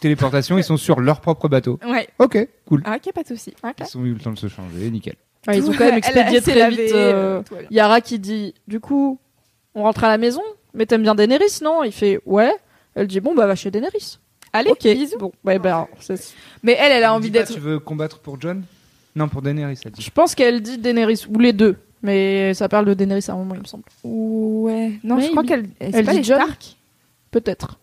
[0.00, 1.78] Téléportation, ils sont sur leur propre bateau.
[1.86, 2.08] ouais.
[2.18, 2.82] Ok, cool.
[2.84, 3.54] Ah ok, pas de souci.
[3.64, 5.14] Ils ont eu le temps de se changer, nickel.
[5.48, 6.80] Ouais, ils ont quand même Elle- expédié elle très vite.
[6.94, 7.62] euh, euh.
[7.70, 9.18] Yara qui dit, du coup,
[9.74, 10.42] on rentre à la maison.
[10.74, 11.82] Mais t'aimes bien Daenerys, non?
[11.82, 12.52] Il fait, ouais.
[12.94, 14.18] Elle dit, bon bah va chez Daenerys.
[14.52, 14.82] Allez, ok.
[14.82, 15.18] bisous.
[15.18, 17.54] Bon, bah, bah, c'est- Mais elle, elle a envie pas, d'être.
[17.54, 18.62] Tu veux combattre pour John
[19.16, 20.02] Non, pour Daenerys, elle dit.
[20.02, 21.76] je pense qu'elle dit Daenerys ou les deux.
[22.02, 23.84] Mais ça parle de Daenerys à un moment, il me semble.
[24.04, 24.92] Ouais.
[25.04, 25.68] Non, Mais je crois qu'elle.
[25.80, 26.40] Elle pas dit les John.
[26.40, 26.76] Stark
[27.30, 27.78] Peut-être.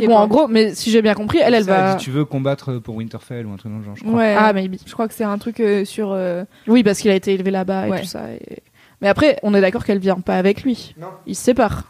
[0.00, 0.20] Mais bon, pas.
[0.20, 1.94] en gros, mais si j'ai bien compris, elle, elle Ça, va.
[1.94, 4.14] dit, tu veux combattre pour Winterfell ou un truc dans le genre, je crois.
[4.14, 4.34] Ouais.
[4.38, 4.76] Ah, maybe.
[4.86, 6.12] Je crois que c'est un truc euh, sur.
[6.12, 8.30] euh, Oui, parce qu'il a été élevé là-bas et tout ça.
[8.32, 8.62] et-
[9.00, 10.94] Mais après, on est d'accord qu'elle vient pas avec lui.
[11.00, 11.08] Non.
[11.26, 11.84] Ils se séparent.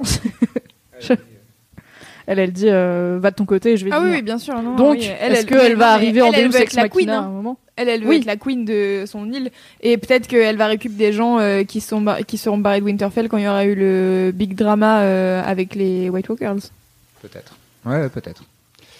[1.00, 1.14] Je-
[2.26, 4.60] Elle, elle dit euh, va de ton côté et je vais Ah oui, bien sûr.
[4.60, 6.88] non, Donc, oui, est-ce qu'elle non, va arriver en elle, elle Deus Ex être la
[6.90, 7.26] queen, Machina à hein.
[7.26, 7.58] un moment?
[7.76, 8.16] Elle, elle veut Oui.
[8.16, 9.50] être la queen de son île.
[9.80, 12.84] Et peut-être qu'elle va récupérer des gens euh, qui, sont bar- qui seront barrés de
[12.84, 16.56] Winterfell quand il y aura eu le big drama euh, avec les White Walkers.
[17.22, 17.54] Peut-être.
[17.84, 18.42] Ouais, peut-être.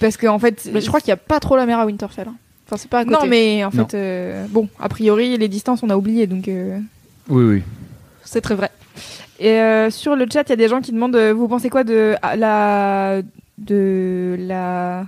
[0.00, 0.68] Parce qu'en en fait.
[0.72, 2.28] Mais je crois qu'il y a pas trop la mer à Winterfell.
[2.28, 2.34] hein.
[2.66, 3.16] Enfin, c'est pas à côté.
[3.16, 6.26] Non, mais en fait, euh, bon, a priori, les distances, on a oublié.
[6.26, 6.48] Donc.
[6.48, 6.78] euh,
[7.28, 7.62] Oui, oui.
[8.24, 8.70] c'est très vrai.
[9.40, 11.70] Et euh, sur le chat, il y a des gens qui demandent euh, vous pensez
[11.70, 13.22] quoi de ah, la
[13.58, 15.06] de la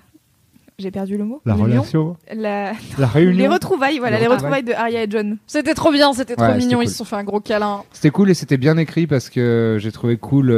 [0.79, 1.55] j'ai perdu le mot la...
[1.55, 3.53] La les réunion.
[3.53, 4.63] retrouvailles voilà Les les retrouvailles.
[4.63, 6.81] de Arya et John C'était trop bien, c'était trop Ouais, mignon.
[6.81, 7.83] Ils se sont fait un gros câlin.
[7.93, 10.51] C'était cool et c'était bien écrit parce que j'ai trouvé cool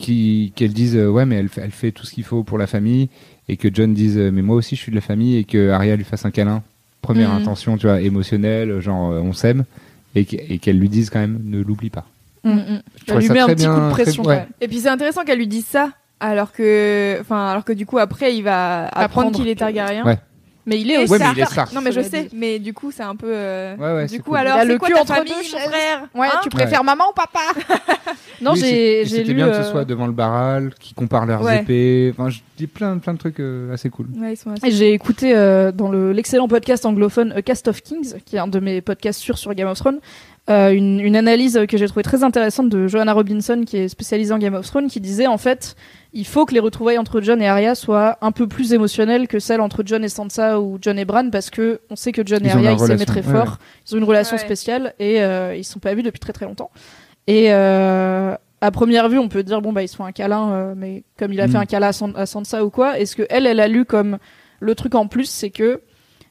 [0.00, 2.58] qui- qu'elle dise euh, ouais mais elle, fait- elle fait tout ce qu'il faut pour
[2.58, 3.08] la famille
[3.48, 5.70] et que John dise euh, mais moi aussi je suis de la famille et que
[5.70, 6.62] Arya lui fasse un câlin.
[7.02, 7.36] Première Mhm.
[7.42, 9.64] intention, tu vois, émotionnelle, genre euh, on s'aime
[10.14, 12.04] et qu'- et qu'elle lui dise quand même ne l'oublie pas.
[12.44, 12.82] Mm, mm.
[12.98, 14.22] Je trouvais lui ça met un très petit coup bien, de très- pression.
[14.24, 14.46] ouais.
[14.60, 15.90] et puis c'est intéressant qu'elle lui dise ça
[16.20, 20.04] alors que enfin alors que du coup après il va apprendre, Apprendre qu'il est Targaryen
[20.04, 20.18] Ouais.
[20.70, 21.12] Mais il est aussi.
[21.12, 21.72] Ouais, mais il est Stark.
[21.74, 24.18] non mais je sais mais du coup c'est un peu euh, Ouais, ouais, du c'est
[24.20, 24.38] coup cool.
[24.38, 25.68] alors le c'est quoi cul ta entre famille deux mon chaises.
[25.68, 27.40] frère Ouais, Hein tu préfères maman ou papa
[28.40, 29.34] Non, Oui, j'ai c'est- j'ai C'était lu.
[29.34, 31.60] bien que euh, ce soit devant le baral, qui comparent leurs Ouais.
[31.60, 32.14] épées.
[32.16, 34.06] Enfin, je dis plein, plein de trucs euh, assez cool.
[34.18, 37.68] ouais ils sont assez Et J'ai écouté euh, dans le- l'excellent podcast anglophone A Cast
[37.68, 39.98] of Kings, qui est un de mes podcasts sûrs sur Game of Thrones,
[40.48, 44.32] euh, une, une analyse que j'ai trouvée très intéressante de Joanna Robinson, qui est spécialisée
[44.32, 45.74] en Game of Thrones, qui disait en fait,
[46.12, 49.38] il faut que les retrouvailles entre John et Arya soient un peu plus émotionnelles que
[49.38, 52.44] celles entre John et Sansa ou John et Bran, parce que on sait que John
[52.44, 53.58] et Ils Arya ils s'aimaient très ouais, fort,
[53.88, 54.42] ils ont une relation Ouais.
[54.42, 56.70] spéciale et euh, ils se sont pas vus depuis très très longtemps.
[57.26, 60.50] Et euh, à première vue, on peut dire bon bah ils se font un câlin,
[60.52, 61.50] euh, mais comme il a Mm.
[61.52, 63.84] fait un câlin à, San- à Sansa ou quoi, est-ce que elle, elle a lu
[63.84, 64.18] comme
[64.58, 65.80] le truc en plus, c'est que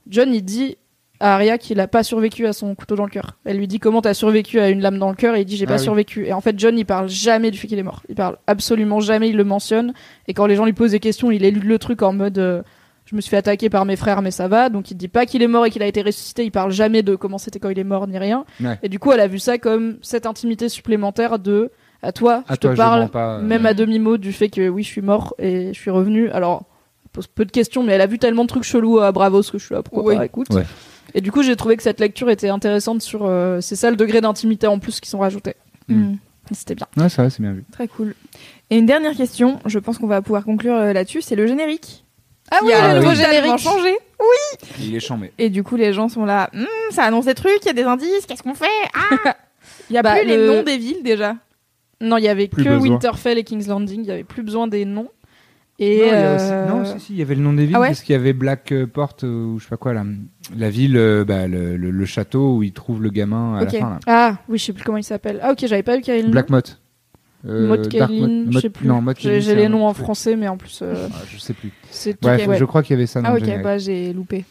[0.07, 0.77] John il dit
[1.19, 3.37] à Arya qu'il a pas survécu à son couteau dans le cœur.
[3.45, 5.35] Elle lui dit comment t'as survécu à une lame dans le cœur?
[5.35, 5.83] Et il dit j'ai Ah pas oui.
[5.83, 6.25] survécu.
[6.25, 8.03] Et en fait John il parle jamais du fait qu'il est mort.
[8.09, 9.93] Il parle absolument jamais, il le mentionne.
[10.27, 12.61] Et quand les gens lui posent des questions, il élude le truc en mode euh,
[13.05, 14.69] je me suis fait attaquer par mes frères mais ça va.
[14.69, 16.45] Donc il dit pas qu'il est mort et qu'il a été ressuscité.
[16.45, 18.45] Il parle jamais de comment c'était quand il est mort ni rien.
[18.63, 18.77] Ouais.
[18.83, 21.71] Et du coup elle a vu ça comme cette intimité supplémentaire de
[22.01, 24.47] à toi À je toi, te parle pas, euh, même à demi mot du fait
[24.49, 26.29] que oui je suis mort et je suis revenu.
[26.29, 26.63] Alors
[27.11, 29.57] pose peu de questions mais elle a vu tellement de trucs chelous à Bravos que
[29.57, 30.15] je suis là pourquoi Oui.
[30.15, 30.47] pas écoute.
[30.53, 30.63] Ouais.
[31.13, 33.95] Et du coup j'ai trouvé que cette lecture était intéressante sur euh, c'est ça le
[33.95, 35.55] degré d'intimité en plus qui sont rajoutés.
[35.87, 36.15] Mm.
[36.51, 36.87] C'était bien.
[36.97, 37.63] Ouais, c'est vrai, c'est bien vu.
[37.71, 38.15] Très cool.
[38.71, 42.05] Et une dernière question, je pense qu'on va pouvoir conclure euh, là-dessus, c'est le générique.
[42.51, 43.95] Ah Qui a le nouveau totalement changé.
[44.79, 45.31] Il est chambé.
[45.37, 46.49] Et du coup, les gens sont là.
[46.55, 48.65] Hum, ça annonce des trucs, il y a des indices, qu'est-ce qu'on fait?
[48.95, 49.35] Ah
[49.91, 51.35] Il y a Bah, plus les le- noms des villes déjà.
[52.01, 52.89] Non, il y avait Plus que besoin.
[52.93, 54.01] Winterfell et King's Landing.
[54.01, 55.09] Il y avait plus besoin des noms.
[55.81, 57.53] Et non, il y a aussi- euh, non, si, si, il y avait le nom
[57.53, 59.93] des villes Ah ouais parce qu'il y avait Blackport euh, ou je sais pas quoi
[59.93, 60.03] là,
[60.57, 63.71] la ville, euh, bah, le, le- le château où il trouve le gamin à Ok.
[63.73, 63.89] la fin.
[63.91, 63.99] Là.
[64.07, 65.39] Ah oui, je sais plus comment il s'appelle.
[65.41, 66.33] Ah ok, j'avais pas vu qu'il y avait le nom.
[66.33, 66.79] Blackmoth.
[67.47, 68.87] Euh, Kaelin, Mott- je sais Mott- plus.
[68.89, 71.71] Mott J'ai les noms en français, mais en plus, euh, Ah, je sais plus.
[72.21, 72.57] Bref, ouais.
[72.57, 74.43] je crois qu'il y avait ça dans Ah ok, bah j'ai loupé.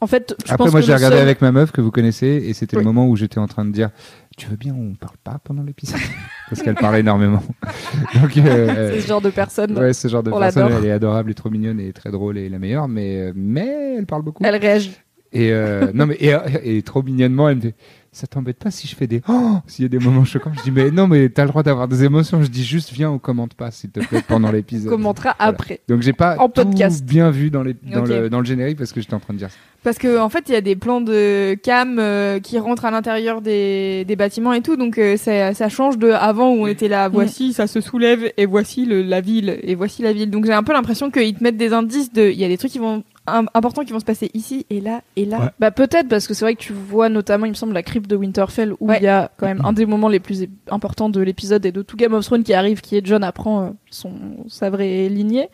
[0.00, 2.26] En fait, je Après, pense moi, j'ai regardé seul- avec ma meuf que vous connaissez,
[2.46, 2.82] et c'était Oui.
[2.82, 3.88] le moment où j'étais en train de dire
[4.36, 6.00] Tu veux bien, on parle pas pendant l'épisode
[6.50, 7.42] Parce qu'elle parlait énormément.
[8.20, 9.78] Donc, euh, C'est ce genre de personne.
[9.78, 12.36] ouais, ce genre de On personne, elle est adorable et trop mignonne et très drôle
[12.38, 14.42] et la meilleure, mais, euh, mais elle parle beaucoup.
[14.44, 14.96] Elle réagit.
[15.32, 16.34] Et, euh, non, mais, et,
[16.64, 17.74] et trop mignonnement, elle me dit
[18.14, 19.22] Ça t'embête pas si je fais des.
[19.28, 21.64] Oh S'il y a des moments choquants, je dis Mais non, mais t'as le droit
[21.64, 22.42] d'avoir des émotions.
[22.44, 24.88] Je dis juste Viens, on commente pas, s'il te plaît, pendant On l'épisode.
[24.88, 25.50] commentera Voilà.
[25.52, 25.80] après.
[25.88, 27.04] Donc, j'ai pas En tout podcast.
[27.04, 29.38] bien vu dans, les, dans, le, dans le générique parce que j'étais en train de
[29.38, 29.56] dire ça.
[29.82, 32.90] Parce que en fait, il y a des plans de cam euh, qui rentrent à
[32.92, 36.66] l'intérieur des, des bâtiments et tout, donc euh, ça, ça change de avant où on
[36.68, 37.08] était là.
[37.08, 40.30] Voici, ça se soulève et voici le, la ville et voici la ville.
[40.30, 42.30] Donc j'ai un peu l'impression qu'ils te mettent des indices de.
[42.30, 45.02] Il y a des trucs qui vont importants qui vont se passer ici et là
[45.16, 45.40] et là.
[45.40, 45.50] Ouais.
[45.58, 48.08] Bah peut-être parce que c'est vrai que tu vois notamment, il me semble, la crypte
[48.08, 51.20] de Winterfell où il y a quand même un des moments les plus importants de
[51.20, 54.12] l'épisode et de tout Game of Thrones qui arrive, qui est John apprend euh, son
[54.48, 55.48] sa vraie lignée.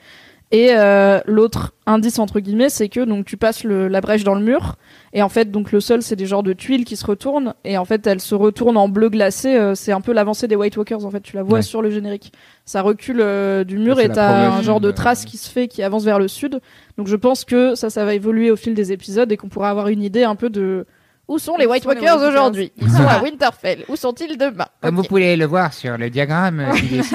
[0.53, 4.35] Et euh, l'autre indice entre guillemets, c'est que donc tu passes le, la brèche dans
[4.35, 4.75] le mur
[5.13, 7.79] et en fait donc le sol c'est des genres de tuiles qui se retournent et
[7.79, 9.55] en fait elles se retournent en bleu glacé.
[9.57, 11.21] euh, c'est un peu l'avancée des White Walkers en fait.
[11.21, 11.63] Tu la vois Ouais.
[11.63, 12.33] sur le générique.
[12.65, 15.69] Ça recule euh, du mur et t'as un genre de de- trace qui se fait
[15.69, 16.61] qui avance vers le sud.
[16.99, 19.71] Donc je pense que ça, ça va évoluer au fil des épisodes et qu'on pourra
[19.71, 20.85] avoir une idée un peu de
[21.29, 22.73] où sont les White sont Walkers aujourd'hui.
[22.81, 23.85] Ils sont à Winterfell.
[23.89, 24.67] Où sont-ils demain?
[24.83, 27.15] Comme vous pouvez le voir sur le diagramme qui est ici.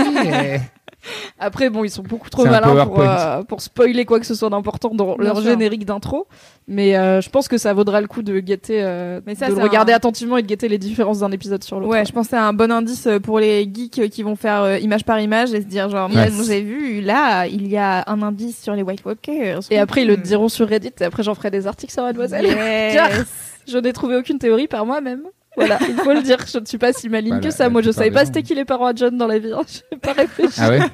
[1.39, 4.49] Après bon, ils sont beaucoup trop malins pour, euh, pour spoiler quoi que ce soit
[4.49, 5.45] d'important dans Bien leur sûr.
[5.51, 6.27] générique d'intro.
[6.67, 9.53] Mais euh, je pense que ça vaudra le coup de guetter, euh, Mais ça, de
[9.53, 11.91] regarder un- attentivement et de guetter les différences d'un épisode sur l'autre.
[11.91, 14.77] Ouais, je pense que c'est un bon indice pour les geeks qui vont faire euh,
[14.79, 16.09] image par image et se dire genre.
[16.09, 19.59] Moi, j'ai vu là, il y a un indice sur les White Walkers.
[19.69, 20.21] Et après ils le Hmm.
[20.21, 22.45] diront sur Reddit et après j'en ferai des articles sur Mademoiselle.
[22.45, 23.25] Yes.
[23.67, 25.23] Je n'ai trouvé aucune théorie par moi-même.
[25.57, 27.69] Voilà, il faut le dire, je ne suis pas si maligne que ça.
[27.69, 29.51] Moi, je savais pas c'était qui les parents à John dans la vie.
[29.53, 29.61] hein.
[29.67, 30.53] Je n'ai pas réfléchi.
[30.57, 30.79] Ah ouais?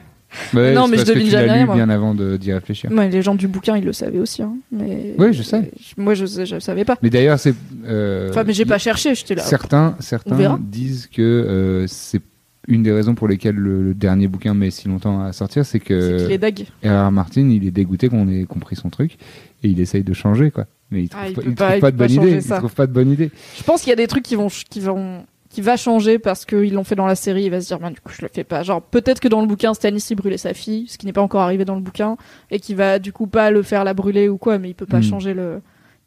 [0.54, 1.76] Non, mais je devine jamais lu moi.
[1.76, 2.90] bien avant de- d'y réfléchir.
[2.90, 4.42] Les gens du bouquin, ils le savaient aussi.
[4.42, 4.54] Hein.
[4.72, 5.14] Mais...
[5.18, 5.72] Oui, je sais.
[5.98, 6.96] Moi, je, je savais pas.
[7.02, 7.54] Mais d'ailleurs, c'est.
[7.86, 9.44] euh, Enfin, mais j'ai pas cherché, j'étais là.
[9.44, 12.22] Certains, certains disent que euh, c'est
[12.68, 15.80] une des raisons pour lesquelles le, le dernier bouquin met si longtemps à sortir, c'est
[15.80, 16.66] que est dague.
[16.84, 17.12] R.R.
[17.12, 19.18] Martin, il est dégoûté qu'on ait compris son truc
[19.64, 20.66] et il essaye de changer, quoi.
[20.92, 22.42] Mais il trouve Ah, il pas, peut il pas- trouve il pas de bonne idée.
[22.42, 22.56] ça.
[22.56, 23.32] Il trouve pas de bonne idée.
[23.58, 26.46] Je pense qu'il y a des trucs qui vont, qui vont, qui va changer parce
[26.46, 27.44] qu'ils l'ont fait dans la série.
[27.46, 28.62] Il va se dire, ben, du coup, je le fais pas.
[28.64, 31.22] Genre, peut-être que dans le bouquin, Stannis il brûlait sa fille, ce qui n'est pas
[31.22, 32.18] encore arrivé dans le bouquin,
[32.52, 34.86] et qui va du coup pas le faire la brûler ou quoi, mais il peut
[34.86, 35.04] pas Hmm.
[35.04, 35.62] changer le.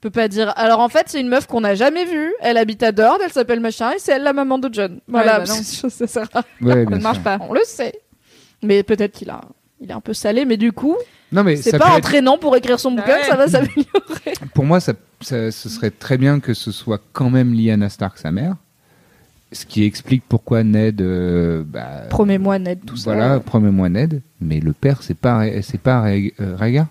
[0.04, 0.52] Peut pas dire.
[0.56, 2.32] Alors en fait, c'est une meuf qu'on n'a jamais vue.
[2.40, 5.00] Elle habite à Dord, elle s'appelle machin, et c'est elle la maman de John.
[5.08, 5.54] Voilà, bah non.
[5.62, 7.38] ça sert à Ouais, Ça ne marche pas.
[7.48, 7.94] On le sait.
[8.62, 9.40] Mais peut-être qu'il a,
[9.80, 10.96] il est un peu salé, mais du coup,
[11.32, 13.24] Non, mais c'est pas être- entraînant pour écrire son Bah bouquin, ouais.
[13.24, 14.34] ça va s'améliorer.
[14.54, 18.18] Pour moi, ça, ça- ce serait très bien que ce soit quand même Lyanna Stark,
[18.18, 18.56] sa mère.
[19.52, 21.00] Ce qui explique pourquoi Ned.
[21.00, 23.12] euh, bah, Promets-moi, Ned, tout ça.
[23.14, 24.20] Voilà, promets-moi Ned.
[24.40, 26.86] Mais le père, c'est pas, c'est pas Rha- euh, Rhaegar.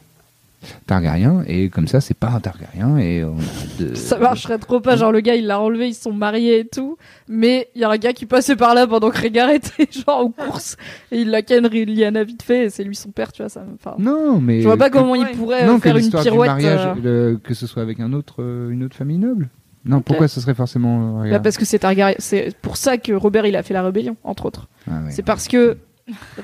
[0.88, 1.44] Targaryen.
[1.48, 2.98] Et comme ça, c'est pas un Targaryen.
[2.98, 5.94] Et on a de- Ça marcherait trop pas, genre le gars il l'a enlevé, ils
[5.94, 9.10] sont mariés et tout, mais il y a un gars qui passait par là pendant
[9.10, 10.78] que Rhaegar était genre en course,
[11.12, 13.64] et il l'a ken Liana vite fait, et c'est lui son père, tu vois, ça.
[13.76, 14.62] Enfin, Non, mais.
[14.62, 15.20] je vois pas comment Ouais.
[15.32, 16.50] il pourrait euh, non, faire une pirouette.
[16.52, 19.50] mariage, euh, le- que ce soit avec un autre, euh, une autre famille noble.
[19.86, 23.12] Non, pourquoi ce serait forcément euh, bah, parce que c'est Targaryen, c'est pour ça que
[23.12, 24.70] Robert il a fait la rébellion, entre autres.
[24.90, 25.12] Ah ouais.
[25.12, 25.78] C'est parce que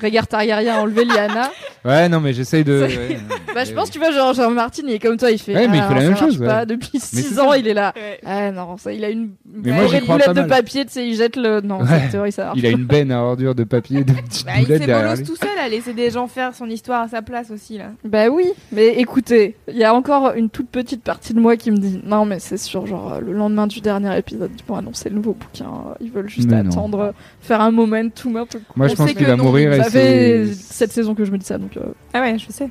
[0.00, 1.50] Rhaegar Targaryen a enlevé Lyanna.
[1.84, 2.80] Ouais, non, mais j'essaye de.
[2.82, 3.18] Ouais,
[3.54, 3.74] Bah, je ouais.
[3.74, 5.54] pense, tu vois, genre, genre Martin, il est comme toi, il fait.
[5.54, 6.60] Ouais, mais il ah, fait la même chose, Pas.
[6.60, 6.66] ouais.
[6.66, 7.44] Depuis c'est 6 ça.
[7.44, 7.92] ans, il est là.
[7.94, 8.20] Ouais.
[8.24, 11.14] Ah non, ça, il a une Mais moi, crois boulette de papier, tu sais, il
[11.14, 11.60] jette le.
[11.60, 11.86] Non, Ouais.
[12.02, 14.52] cette théorie, ça marche Il a une benne à ordures de papier, de petites Bah,
[14.58, 17.08] il boulettes s'est derrière bolos tout seul à laisser des gens faire son histoire à
[17.08, 17.90] sa place aussi là.
[18.04, 21.70] Bah oui, mais écoutez, il y a encore une toute petite partie de moi qui
[21.70, 24.76] me dit non mais c'est sûr, genre euh, le lendemain du dernier épisode, ils vont
[24.76, 28.46] annoncer le nouveau bouquin, euh, ils veulent juste Mais attendre, euh, faire un momentum un
[28.46, 28.60] peu.
[28.76, 31.46] Moi, je pense qu'il que va et Ça fait cette saison que je me dis
[31.46, 31.82] ça, donc euh,
[32.14, 32.68] Ah ouais, je sais.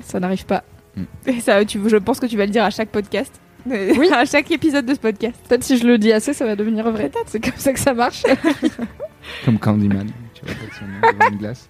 [0.00, 0.64] ça n'arrive pas.
[1.26, 3.32] Et ça, tu, je pense que tu vas le dire à chaque podcast.
[3.68, 4.08] Oui.
[4.12, 5.34] à chaque épisode de ce podcast.
[5.48, 7.10] Peut-être si je le dis assez, ça va devenir vrai.
[7.26, 8.22] C'est comme ça que ça marche.
[9.44, 10.06] Comme Candyman.
[10.34, 10.42] Tu
[10.78, 11.68] son nom devant une glace.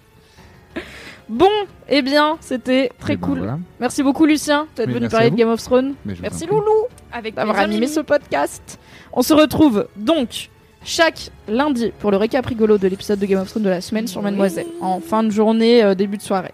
[1.27, 1.49] bon,
[1.89, 3.37] eh bien, c'était très Et ben cool.
[3.39, 3.57] voilà.
[3.79, 5.37] Merci beaucoup Lucien d'être Mais venu merci parler de vous.
[5.39, 5.95] Game of Thrones.
[6.05, 6.55] Mais je vous Merci prie.
[6.55, 6.85] Loulou.
[7.11, 7.93] Avec d'avoir plaisir, animé Mimi.
[7.95, 8.79] ce podcast.
[9.13, 10.49] On se retrouve donc
[10.83, 14.07] chaque lundi pour le récap rigolo de l'épisode de Game of Thrones de la semaine
[14.07, 16.53] sur Mademoiselle, en fin de journée, euh, début de soirée.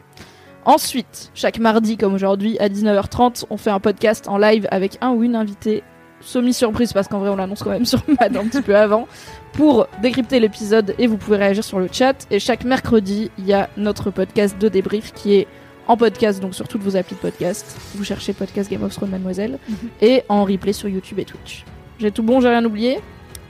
[0.66, 5.12] Ensuite, chaque mardi comme aujourd'hui à 19h30, on fait un podcast en live avec un
[5.12, 5.84] ou une invitée
[6.22, 9.08] semi-surprise parce qu'en vrai on l'annonce quand même sur Mad un petit peu avant
[9.52, 12.26] pour décrypter l'épisode et vous pouvez réagir sur le chat.
[12.32, 15.48] Et chaque mercredi, il y a notre podcast de débrief qui est
[15.88, 17.78] en podcast, donc sur toutes vos applis de podcast.
[17.96, 19.60] Vous cherchez podcast Game of Thrones Mademoiselle
[20.02, 21.66] et en replay sur YouTube et Twitch.
[22.00, 23.00] J'ai tout bon, j'ai rien oublié?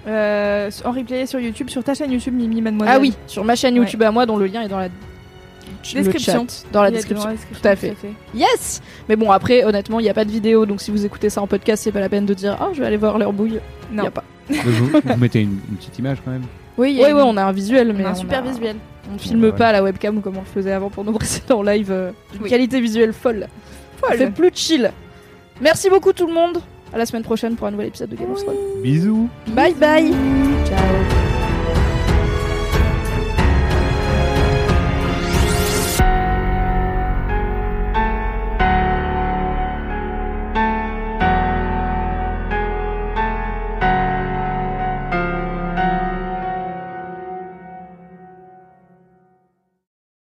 [0.08, 2.96] Euh, en replay sur YouTube, sur ta chaîne YouTube Mimi Mademoiselle.
[2.98, 4.90] Ah oui, sur ma chaîne YouTube à moi dont le lien est dans la
[5.94, 6.46] Description.
[6.48, 7.24] chat, dans la description.
[7.26, 7.96] dans la description, Tout à fait.
[8.34, 11.30] Yes Mais bon, après, honnêtement, il n'y a pas de vidéo, donc si vous écoutez
[11.30, 13.32] ça en podcast, c'est pas la peine de dire «Oh, je vais aller voir leur
[13.34, 13.60] bouille».
[13.92, 14.04] Non.
[14.04, 14.24] Y a pas.
[14.50, 16.44] vous, vous mettez une, une petite image quand même.
[16.78, 18.76] Oui, on a un visuel, mais on a un on super a- visuel.
[19.14, 19.52] On filme Ouais.
[19.52, 21.92] pas à la webcam comme on le faisait avant pour nos précédents lives.
[21.92, 22.12] euh,
[22.42, 22.50] Oui.
[22.50, 23.48] qualité visuelle folle.
[23.98, 24.18] Folle.
[24.18, 24.92] fait plus chill.
[25.62, 26.60] Merci beaucoup tout le monde.
[26.94, 28.56] À la semaine prochaine pour un nouvel épisode de Game of Thrones.
[28.84, 29.28] Bisous.
[29.48, 30.12] Bye bye.
[30.66, 31.03] Ciao.